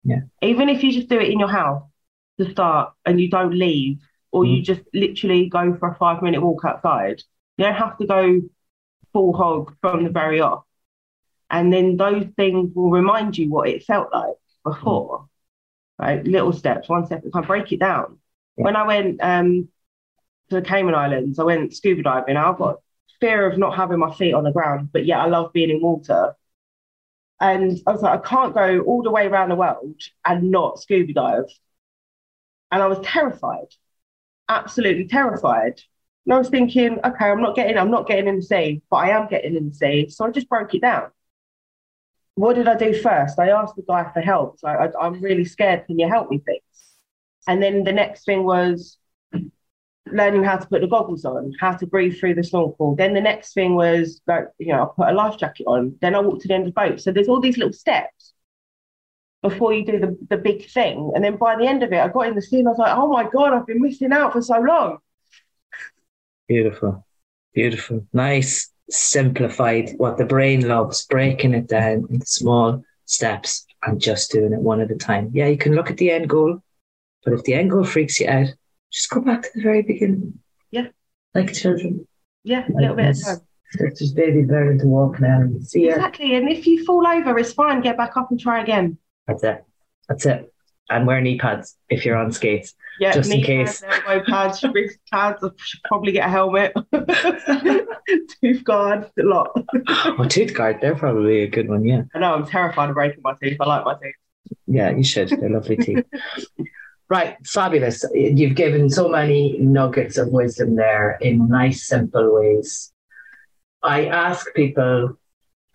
Yeah. 0.02 0.22
Even 0.42 0.68
if 0.68 0.82
you 0.82 0.90
just 0.90 1.09
do 1.09 1.20
it 1.20 1.30
in 1.30 1.38
your 1.38 1.48
house 1.48 1.84
to 2.40 2.50
start 2.50 2.92
and 3.04 3.20
you 3.20 3.30
don't 3.30 3.54
leave, 3.54 3.98
or 4.32 4.42
mm. 4.42 4.57
you 4.57 4.62
just 4.62 4.82
literally 4.92 5.48
go 5.48 5.76
for 5.76 5.90
a 5.90 5.94
five 5.94 6.20
minute 6.20 6.42
walk 6.42 6.64
outside. 6.64 7.22
You 7.57 7.64
don't 7.64 7.74
have 7.74 7.96
to 7.98 8.07
go 8.07 8.40
full 9.12 9.32
hog 9.36 9.72
from 9.80 10.02
the 10.02 10.11
very 10.11 10.40
off. 10.40 10.64
And 11.48 11.72
then 11.72 11.96
those 11.96 12.26
things 12.34 12.74
will 12.74 12.90
remind 12.90 13.38
you 13.38 13.48
what 13.48 13.68
it 13.68 13.84
felt 13.84 14.12
like 14.12 14.34
before. 14.67 15.21
Mm. 15.21 15.29
Right? 15.99 16.25
Little 16.25 16.53
steps, 16.53 16.89
one 16.89 17.07
step. 17.07 17.23
If 17.25 17.35
I 17.35 17.41
break 17.41 17.73
it 17.73 17.81
down. 17.81 18.19
Yeah. 18.57 18.64
When 18.64 18.77
I 18.77 18.87
went 18.87 19.23
um, 19.23 19.69
to 20.51 20.57
the 20.57 20.62
Cayman 20.62 20.95
Islands, 20.95 21.39
I 21.39 21.45
went 21.45 21.75
scuba 21.75 22.03
diving. 22.03 22.37
I've 22.37 22.59
got 22.59 22.81
fear 23.21 23.51
of 23.51 23.59
not 23.59 23.77
having 23.77 23.99
my 23.99 24.14
feet 24.14 24.35
on 24.35 24.45
the 24.45 24.53
ground, 24.53 24.91
but 24.93 25.07
yet 25.07 25.21
I 25.21 25.27
love 25.27 25.53
being 25.53 25.71
in 25.71 25.81
water. 25.81 26.35
And 27.41 27.79
I 27.87 27.93
was 27.93 28.03
like, 28.03 28.21
I 28.21 28.29
can't 28.29 28.55
go 28.55 28.81
all 28.81 29.03
the 29.03 29.11
way 29.11 29.27
around 29.27 29.51
the 29.51 29.57
world 29.57 30.01
and 30.25 30.51
not 30.51 30.81
scuba 30.81 31.12
dive. 31.12 31.45
And 32.71 32.83
I 32.83 32.87
was 32.87 32.99
terrified 33.03 33.69
absolutely 34.49 35.07
terrified. 35.07 35.81
And 36.25 36.35
I 36.35 36.39
was 36.39 36.49
thinking, 36.49 36.99
okay, 37.05 37.27
I'm 37.27 37.41
not 37.41 37.55
getting, 37.55 37.79
I'm 37.79 37.91
not 37.91 38.09
getting 38.09 38.27
in 38.27 38.37
the 38.37 38.43
sea, 38.43 38.83
but 38.91 38.97
I 38.97 39.11
am 39.11 39.29
getting 39.29 39.57
in 39.57 39.69
the 39.69 39.75
sea. 39.75 40.09
So 40.09 40.25
I 40.25 40.31
just 40.31 40.49
broke 40.49 40.75
it 40.75 40.83
down. 40.83 41.11
What 42.37 42.55
did 42.55 42.68
I 42.68 42.76
do 42.76 42.95
first? 42.95 43.39
I 43.39 43.49
asked 43.49 43.76
the 43.76 43.82
guy 43.82 44.11
for 44.12 44.20
help. 44.20 44.61
So 44.61 44.68
I, 44.68 44.89
I'm 45.01 45.20
really 45.20 45.45
scared. 45.45 45.87
Can 45.87 45.99
you 45.99 46.09
help 46.09 46.30
me, 46.30 46.39
please? 46.39 46.61
And 47.49 47.62
then 47.62 47.84
the 47.84 47.93
next 47.93 48.24
thing 48.24 48.45
was 48.45 48.99
learning 50.07 50.45
how 50.45 50.57
to 50.57 50.66
put 50.66 50.82
the 50.82 50.87
goggles 50.87 51.24
on, 51.24 51.53
how 51.59 51.72
to 51.72 51.87
breathe 51.87 52.16
through 52.18 52.34
the 52.34 52.45
snorkel. 52.45 52.95
Then 52.95 53.14
the 53.14 53.20
next 53.20 53.55
thing 53.55 53.74
was 53.74 54.20
like, 54.26 54.49
you 54.59 54.68
know, 54.68 54.82
I 54.82 54.87
put 54.95 55.09
a 55.09 55.16
life 55.16 55.39
jacket 55.39 55.64
on. 55.66 55.97
Then 56.01 56.14
I 56.14 56.20
walked 56.20 56.43
to 56.43 56.49
the 56.49 56.55
end 56.55 56.68
of 56.68 56.74
the 56.74 56.80
boat. 56.80 57.01
So 57.01 57.11
there's 57.11 57.28
all 57.28 57.41
these 57.41 57.59
little 57.59 57.72
steps 57.72 58.34
before 59.43 59.72
you 59.72 59.84
do 59.84 59.99
the, 59.99 60.16
the 60.28 60.37
big 60.37 60.68
thing. 60.68 61.12
And 61.14 61.24
then 61.24 61.37
by 61.37 61.57
the 61.57 61.66
end 61.66 61.82
of 61.82 61.93
it, 61.93 62.01
I 62.01 62.09
got 62.09 62.28
in 62.28 62.34
the 62.34 62.43
sea 62.43 62.59
and 62.59 62.68
I 62.68 62.70
was 62.72 62.78
like, 62.78 62.97
oh 62.97 63.09
my 63.09 63.28
God, 63.28 63.55
I've 63.55 63.66
been 63.66 63.82
missing 63.82 64.12
out 64.12 64.32
for 64.32 64.43
so 64.43 64.59
long. 64.61 64.99
Beautiful. 66.49 67.05
Beautiful. 67.55 68.07
Nice, 68.12 68.70
simplified, 68.91 69.91
what 69.97 70.16
the 70.16 70.24
brain 70.24 70.66
loves, 70.66 71.07
breaking 71.07 71.55
it 71.55 71.66
down 71.66 72.07
into 72.11 72.26
small 72.26 72.82
steps 73.05 73.66
and 73.82 74.01
just 74.01 74.30
doing 74.30 74.53
it 74.53 74.61
one 74.61 74.80
at 74.80 74.91
a 74.91 74.97
time. 74.97 75.30
Yeah, 75.32 75.47
you 75.47 75.57
can 75.57 75.74
look 75.74 75.91
at 75.91 75.97
the 75.97 76.11
end 76.11 76.28
goal, 76.28 76.62
but 77.24 77.34
if 77.34 77.43
the 77.45 77.55
end 77.55 77.70
goal 77.70 77.84
freaks 77.84 78.20
you 78.20 78.28
out, 78.28 78.49
just 78.93 79.11
go 79.11 79.20
back 79.20 79.43
to 79.43 79.49
the 79.55 79.62
very 79.62 79.82
beginning. 79.82 80.39
Yeah. 80.70 80.89
Like 81.34 81.53
children. 81.53 82.07
Yeah, 82.45 82.66
a 82.68 82.72
little 82.72 82.97
bit 82.97 83.16
of 83.16 83.24
time. 83.24 83.41
Just 83.97 84.14
babies 84.14 84.49
learning 84.49 84.78
to 84.78 84.87
walk 84.87 85.20
now. 85.20 85.43
See 85.62 85.89
exactly. 85.89 86.37
And 86.37 86.49
if 86.49 86.66
you 86.66 86.84
fall 86.84 87.07
over, 87.07 87.37
it's 87.39 87.53
fine. 87.53 87.80
Get 87.80 87.97
back 87.97 88.16
up 88.16 88.30
and 88.30 88.39
try 88.39 88.62
again. 88.62 88.99
That's 89.26 89.43
it. 89.43 89.64
That's 90.09 90.24
it. 90.24 90.53
And 90.89 91.07
wear 91.07 91.20
knee 91.20 91.39
pads 91.39 91.76
if 91.89 92.05
you're 92.05 92.16
on 92.16 92.30
skates. 92.30 92.74
Yeah, 93.01 93.12
just 93.12 93.30
in 93.32 93.43
case. 93.43 93.80
Pads, 93.80 94.03
elbow 94.07 94.24
pads, 94.24 94.64
wrist 94.72 94.99
pads. 95.12 95.43
I 95.43 95.49
should 95.57 95.80
probably 95.84 96.12
get 96.12 96.26
a 96.26 96.30
helmet. 96.30 96.72
tooth 98.41 98.64
guard, 98.64 99.11
a 99.18 99.22
lot. 99.22 99.51
oh, 99.89 100.26
tooth 100.28 100.55
guard, 100.55 100.78
they're 100.80 100.95
probably 100.95 101.43
a 101.43 101.49
good 101.49 101.68
one. 101.68 101.84
Yeah. 101.84 102.03
I 102.14 102.20
know. 102.20 102.34
I'm 102.34 102.47
terrified 102.47 102.89
of 102.89 102.95
breaking 102.95 103.22
my 103.22 103.34
teeth. 103.43 103.57
I 103.61 103.66
like 103.66 103.84
my 103.84 103.95
teeth. 103.95 104.14
Yeah, 104.66 104.91
you 104.91 105.03
should. 105.03 105.28
They're 105.28 105.51
lovely 105.51 105.76
teeth. 105.76 106.05
Right, 107.09 107.37
fabulous. 107.47 108.05
You've 108.12 108.57
given 108.57 108.91
so 108.91 109.09
many 109.09 109.57
nuggets 109.59 110.18
of 110.18 110.28
wisdom 110.30 110.74
there 110.74 111.16
in 111.20 111.47
nice, 111.47 111.87
simple 111.87 112.34
ways. 112.34 112.93
I 113.80 114.07
ask 114.07 114.53
people 114.55 115.16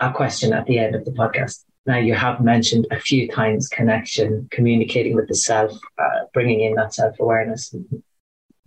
a 0.01 0.11
question 0.11 0.51
at 0.51 0.65
the 0.65 0.77
end 0.77 0.93
of 0.93 1.05
the 1.05 1.11
podcast. 1.11 1.63
Now, 1.85 1.97
you 1.97 2.13
have 2.13 2.41
mentioned 2.41 2.85
a 2.91 2.99
few 2.99 3.27
times 3.27 3.67
connection, 3.67 4.47
communicating 4.51 5.15
with 5.15 5.27
the 5.27 5.35
self, 5.35 5.71
uh, 5.97 6.25
bringing 6.31 6.61
in 6.61 6.75
that 6.75 6.93
self 6.93 7.19
awareness, 7.19 7.73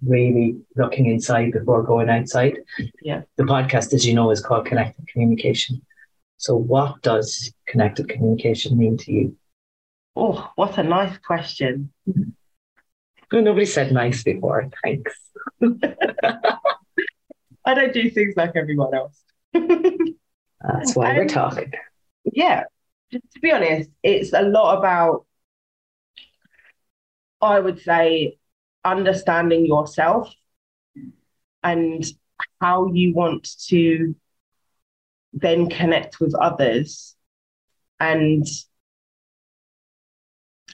really 0.05 0.57
looking 0.77 1.07
inside 1.07 1.53
before 1.53 1.85
going 1.85 2.11
outside. 2.11 2.59
Yeah. 3.03 3.23
The 3.37 3.45
podcast, 3.45 3.93
as 3.95 4.05
you 4.05 4.15
know, 4.15 4.31
is 4.33 4.41
called 4.41 4.67
Connected 4.67 5.07
Communication. 5.07 5.81
So, 6.39 6.57
what 6.57 7.03
does 7.03 7.55
connected 7.69 8.09
communication 8.09 8.77
mean 8.77 8.97
to 8.99 9.13
you? 9.13 9.37
Oh, 10.17 10.51
what 10.57 10.77
a 10.79 10.83
nice 10.83 11.17
question. 11.19 11.93
Well, 12.07 13.43
nobody 13.43 13.67
said 13.67 13.93
nice 13.93 14.25
before. 14.25 14.69
Thanks. 14.83 15.13
I 17.65 17.75
don't 17.75 17.95
do 17.95 18.11
things 18.11 18.35
like 18.37 18.57
everyone 18.57 18.95
else. 18.95 19.21
That's 19.53 20.97
why 20.97 21.13
um, 21.13 21.17
we're 21.17 21.29
talking. 21.29 21.73
Yeah 22.25 22.65
to 23.21 23.41
be 23.41 23.53
honest, 23.53 23.91
it's 24.03 24.33
a 24.33 24.43
lot 24.43 24.79
about, 24.79 25.27
I 27.41 27.61
would 27.61 27.81
say, 27.81 28.39
understanding 28.85 29.67
yourself 29.67 30.33
and 31.63 32.05
how 32.61 32.93
you 32.93 33.15
want 33.15 33.49
to 33.69 34.15
then 35.33 35.69
connect 35.69 36.21
with 36.21 36.35
others 36.35 37.17
and 38.01 38.47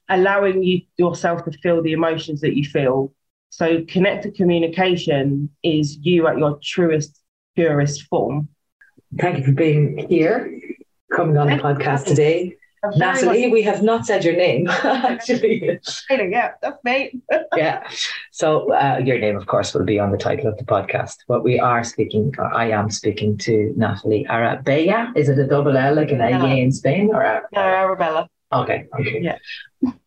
allowing 0.09 0.63
you 0.63 0.83
yourself 0.99 1.45
to 1.45 1.53
feel 1.59 1.83
the 1.83 1.93
emotions 1.93 2.41
that 2.41 2.57
you 2.57 2.65
feel. 2.65 3.13
So 3.51 3.85
connected 3.87 4.35
communication 4.35 5.51
is 5.63 5.99
you 6.03 6.27
at 6.27 6.39
your 6.39 6.59
truest, 6.63 7.21
purest 7.55 8.03
form. 8.03 8.49
Thank 9.19 9.39
you 9.39 9.45
for 9.45 9.53
being 9.53 10.07
here 10.09 10.61
coming 11.13 11.37
on 11.37 11.49
the 11.49 11.57
podcast 11.57 12.07
today. 12.07 12.57
Natalie, 12.97 13.49
we 13.49 13.63
have 13.63 13.83
not 13.83 14.07
said 14.07 14.25
your 14.25 14.35
name, 14.37 14.67
actually. 14.85 15.79
Yeah, 16.11 16.53
that's 16.63 16.83
me. 16.83 17.21
yeah. 17.57 17.87
So, 18.31 18.73
uh, 18.73 19.01
your 19.05 19.19
name, 19.19 19.37
of 19.37 19.47
course, 19.47 19.75
will 19.75 19.85
be 19.85 19.99
on 19.99 20.13
the 20.13 20.17
title 20.17 20.47
of 20.47 20.57
the 20.57 20.65
podcast. 20.65 21.17
But 21.29 21.45
we 21.45 21.61
are 21.61 21.85
speaking, 21.85 22.35
or 22.39 22.53
I 22.55 22.71
am 22.71 22.91
speaking 22.91 23.37
to 23.39 23.75
Natalie 23.77 24.27
Arabella. 24.27 25.13
Is 25.15 25.29
it 25.29 25.39
a 25.39 25.47
double 25.47 25.77
L 25.77 25.95
like 25.95 26.11
an 26.11 26.23
A 26.23 26.59
in 26.59 26.73
Spain? 26.73 27.11
or 27.13 27.21
a, 27.21 27.43
No, 27.53 27.61
Arabella. 27.61 28.29
Okay. 28.53 28.87
Okay. 28.99 29.21
Yeah. 29.23 29.39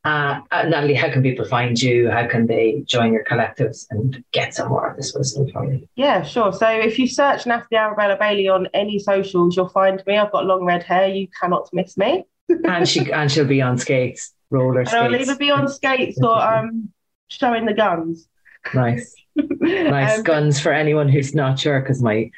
Uh, 0.04 0.42
uh, 0.52 0.64
Natalie, 0.64 0.94
how 0.94 1.10
can 1.10 1.24
people 1.24 1.46
find 1.46 1.82
you? 1.82 2.10
How 2.10 2.28
can 2.28 2.46
they 2.46 2.84
join 2.86 3.14
your 3.14 3.24
collectives 3.24 3.88
and 3.90 4.24
get 4.32 4.54
some 4.54 4.70
more 4.70 4.90
of 4.90 4.98
this 4.98 5.14
wisdom 5.14 5.50
from 5.52 5.72
you? 5.72 5.88
Yeah, 5.96 6.24
sure. 6.24 6.52
So 6.52 6.68
if 6.68 7.00
you 7.00 7.08
search 7.08 7.46
Natalie 7.46 7.78
Arabella 7.78 8.18
Bailey 8.20 8.50
on 8.50 8.68
any 8.74 9.00
socials, 9.00 9.56
you'll 9.56 9.70
find 9.70 10.04
me. 10.06 10.18
I've 10.18 10.32
got 10.32 10.46
long 10.46 10.66
red 10.66 10.84
hair. 10.84 11.08
You 11.08 11.28
cannot 11.40 11.70
miss 11.74 11.98
me. 11.98 12.26
and 12.66 12.88
she 12.88 13.12
and 13.12 13.32
she'll 13.32 13.46
be 13.46 13.62
on 13.62 13.78
skates, 13.78 14.34
roller 14.50 14.86
skates. 14.86 14.94
And 14.94 15.16
I'll 15.16 15.22
either 15.22 15.38
be 15.38 15.50
on 15.50 15.68
skates 15.70 16.20
or 16.22 16.38
um 16.38 16.92
showing 17.30 17.66
the 17.66 17.74
guns. 17.74 18.28
Nice, 18.74 19.16
nice 19.36 20.18
um, 20.18 20.24
guns 20.24 20.60
for 20.60 20.74
anyone 20.74 21.08
who's 21.08 21.34
not 21.34 21.60
sure. 21.60 21.80
Because 21.80 22.02
my 22.04 22.30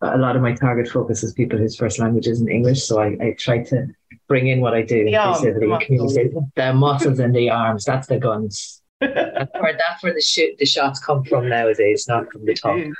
a 0.00 0.18
lot 0.18 0.36
of 0.36 0.42
my 0.42 0.52
target 0.52 0.88
focus 0.88 1.22
is 1.22 1.32
people 1.32 1.58
whose 1.58 1.76
first 1.76 1.98
language 1.98 2.26
isn't 2.26 2.48
English, 2.48 2.84
so 2.84 3.00
I, 3.00 3.16
I 3.20 3.36
try 3.38 3.62
to 3.64 3.86
bring 4.28 4.48
in 4.48 4.60
what 4.60 4.74
I 4.74 4.82
do 4.82 5.04
inclusivity 5.06 5.60
the. 5.88 6.50
The 6.54 6.72
muscles 6.72 7.18
in 7.18 7.32
the 7.32 7.50
arms, 7.50 7.84
that's 7.84 8.06
the 8.06 8.18
guns. 8.18 8.82
that's 9.00 9.52
where 9.60 9.78
that's 9.78 10.02
where 10.02 10.12
the 10.12 10.20
shoot 10.20 10.58
the 10.58 10.66
shots 10.66 10.98
come 10.98 11.22
from 11.24 11.48
nowadays, 11.48 12.06
not 12.08 12.30
from 12.32 12.44
the 12.44 12.54
tongue. 12.54 12.94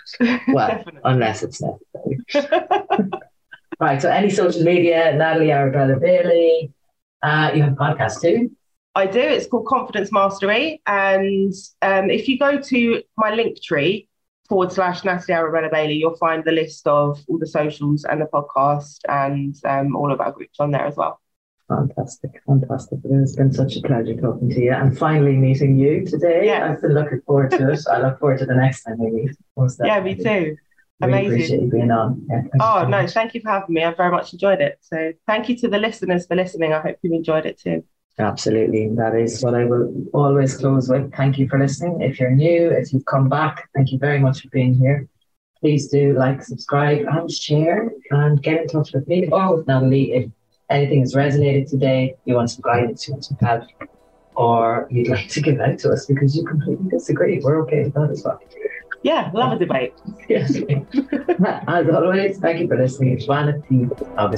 Well, 0.49 0.69
Definitely. 0.69 1.01
unless 1.05 1.43
it's 1.43 1.61
necessary. 1.61 3.11
right. 3.81 4.01
So 4.01 4.11
any 4.11 4.31
social 4.31 4.63
media, 4.63 5.15
Natalie 5.15 5.53
Arabella 5.53 5.99
Bailey. 5.99 6.73
Uh, 7.21 7.51
you 7.53 7.63
have 7.65 7.73
a 7.73 7.77
podcast 7.77 8.21
too. 8.21 8.51
I 8.95 9.07
do. 9.07 9.21
It's 9.21 9.47
called 9.47 9.67
Confidence 9.67 10.11
Mastery. 10.11 10.83
And 10.87 11.53
um, 11.83 12.11
if 12.11 12.27
you 12.27 12.37
go 12.37 12.61
to 12.61 13.03
my 13.17 13.31
Linktree 13.31 14.08
forward 14.49 14.73
slash 14.73 15.05
Natalie 15.05 15.35
Arabella 15.35 15.69
Bailey, 15.71 15.95
you'll 15.95 16.17
find 16.17 16.43
the 16.45 16.53
list 16.53 16.87
of 16.87 17.21
all 17.29 17.39
the 17.39 17.47
socials 17.47 18.05
and 18.05 18.21
the 18.21 18.27
podcast 18.27 18.99
and 19.09 19.55
um, 19.65 19.95
all 19.97 20.11
of 20.13 20.21
our 20.21 20.33
groups 20.33 20.59
on 20.61 20.71
there 20.71 20.87
as 20.87 20.97
well. 20.97 21.21
Fantastic, 21.69 22.31
fantastic. 22.47 22.99
It 23.05 23.15
has 23.15 23.37
been 23.37 23.53
such 23.53 23.77
a 23.77 23.83
pleasure 23.83 24.17
talking 24.17 24.49
to 24.49 24.61
you 24.61 24.73
and 24.73 24.97
finally 24.97 25.37
meeting 25.37 25.79
you 25.79 26.05
today. 26.07 26.47
Yeah. 26.47 26.71
I've 26.71 26.81
been 26.81 26.95
looking 26.95 27.21
forward 27.27 27.51
to 27.53 27.71
it. 27.71 27.81
I 27.91 28.01
look 28.01 28.19
forward 28.21 28.39
to 28.39 28.47
the 28.47 28.55
next 28.55 28.85
time 28.85 28.97
we 28.99 29.11
meet. 29.11 29.31
Yeah, 29.85 30.01
me 30.01 30.15
too. 30.15 30.23
Really 30.25 30.57
Amazing. 31.03 31.33
appreciate 31.33 31.61
you 31.63 31.71
being 31.71 31.91
on. 31.91 32.27
Yeah, 32.31 32.43
Oh, 32.61 32.83
no, 32.89 33.03
much. 33.03 33.13
thank 33.13 33.35
you 33.35 33.43
for 33.43 33.51
having 33.51 33.75
me. 33.75 33.85
I've 33.85 33.97
very 33.99 34.11
much 34.11 34.33
enjoyed 34.33 34.61
it. 34.63 34.79
So 34.81 35.13
thank 35.27 35.49
you 35.51 35.57
to 35.59 35.69
the 35.69 35.79
listeners 35.79 36.27
for 36.27 36.35
listening. 36.37 36.73
I 36.73 36.81
hope 36.81 36.97
you 37.03 37.13
enjoyed 37.13 37.45
it 37.47 37.61
too. 37.61 37.85
Absolutely. 38.19 38.89
That 38.95 39.15
is 39.15 39.43
what 39.43 39.55
I 39.55 39.65
will 39.65 39.93
always 40.13 40.57
close 40.57 40.89
with. 40.89 41.15
Thank 41.15 41.39
you 41.39 41.49
for 41.49 41.59
listening. 41.59 42.01
If 42.03 42.19
you're 42.19 42.31
new, 42.31 42.71
if 42.71 42.93
you've 42.93 43.05
come 43.05 43.29
back, 43.29 43.69
thank 43.75 43.93
you 43.93 43.99
very 43.99 44.19
much 44.19 44.43
for 44.43 44.49
being 44.49 44.75
here. 44.75 45.09
Please 45.61 45.89
do 45.89 46.15
like, 46.17 46.43
subscribe, 46.43 47.07
and 47.09 47.31
share, 47.31 47.91
and 48.11 48.43
get 48.43 48.63
in 48.63 48.69
touch 48.69 48.93
with 48.93 49.07
me 49.09 49.29
or 49.29 49.57
with 49.57 49.67
Natalie 49.67 50.13
if 50.13 50.31
anything 50.71 51.01
has 51.01 51.15
resonated 51.15 51.69
today, 51.69 52.15
you 52.25 52.35
want 52.35 52.51
some 52.51 52.63
guidance, 52.63 53.07
you 53.07 53.15
want 53.15 53.25
some 53.25 53.39
help, 53.39 53.65
or 54.37 54.87
you'd 54.91 55.09
like 55.09 55.29
to 55.29 55.41
give 55.41 55.61
out 55.61 55.79
to 55.81 55.91
us 55.91 56.07
because 56.07 56.37
you 56.37 56.45
completely 56.45 56.89
disagree. 56.91 57.41
We're 57.41 57.63
okay 57.63 57.85
with 57.85 57.95
that 57.95 58.11
as 58.11 58.23
well. 58.25 58.41
Yeah, 59.03 59.31
love 59.33 59.53
a 59.53 59.59
debate. 59.59 59.95
Yes. 60.29 60.57
As 61.69 61.89
always, 61.89 62.39
thank 62.39 62.61
you 62.61 62.67
for 62.67 62.77
listening. 62.77 63.21
Vanity 63.27 63.89
of 64.17 64.33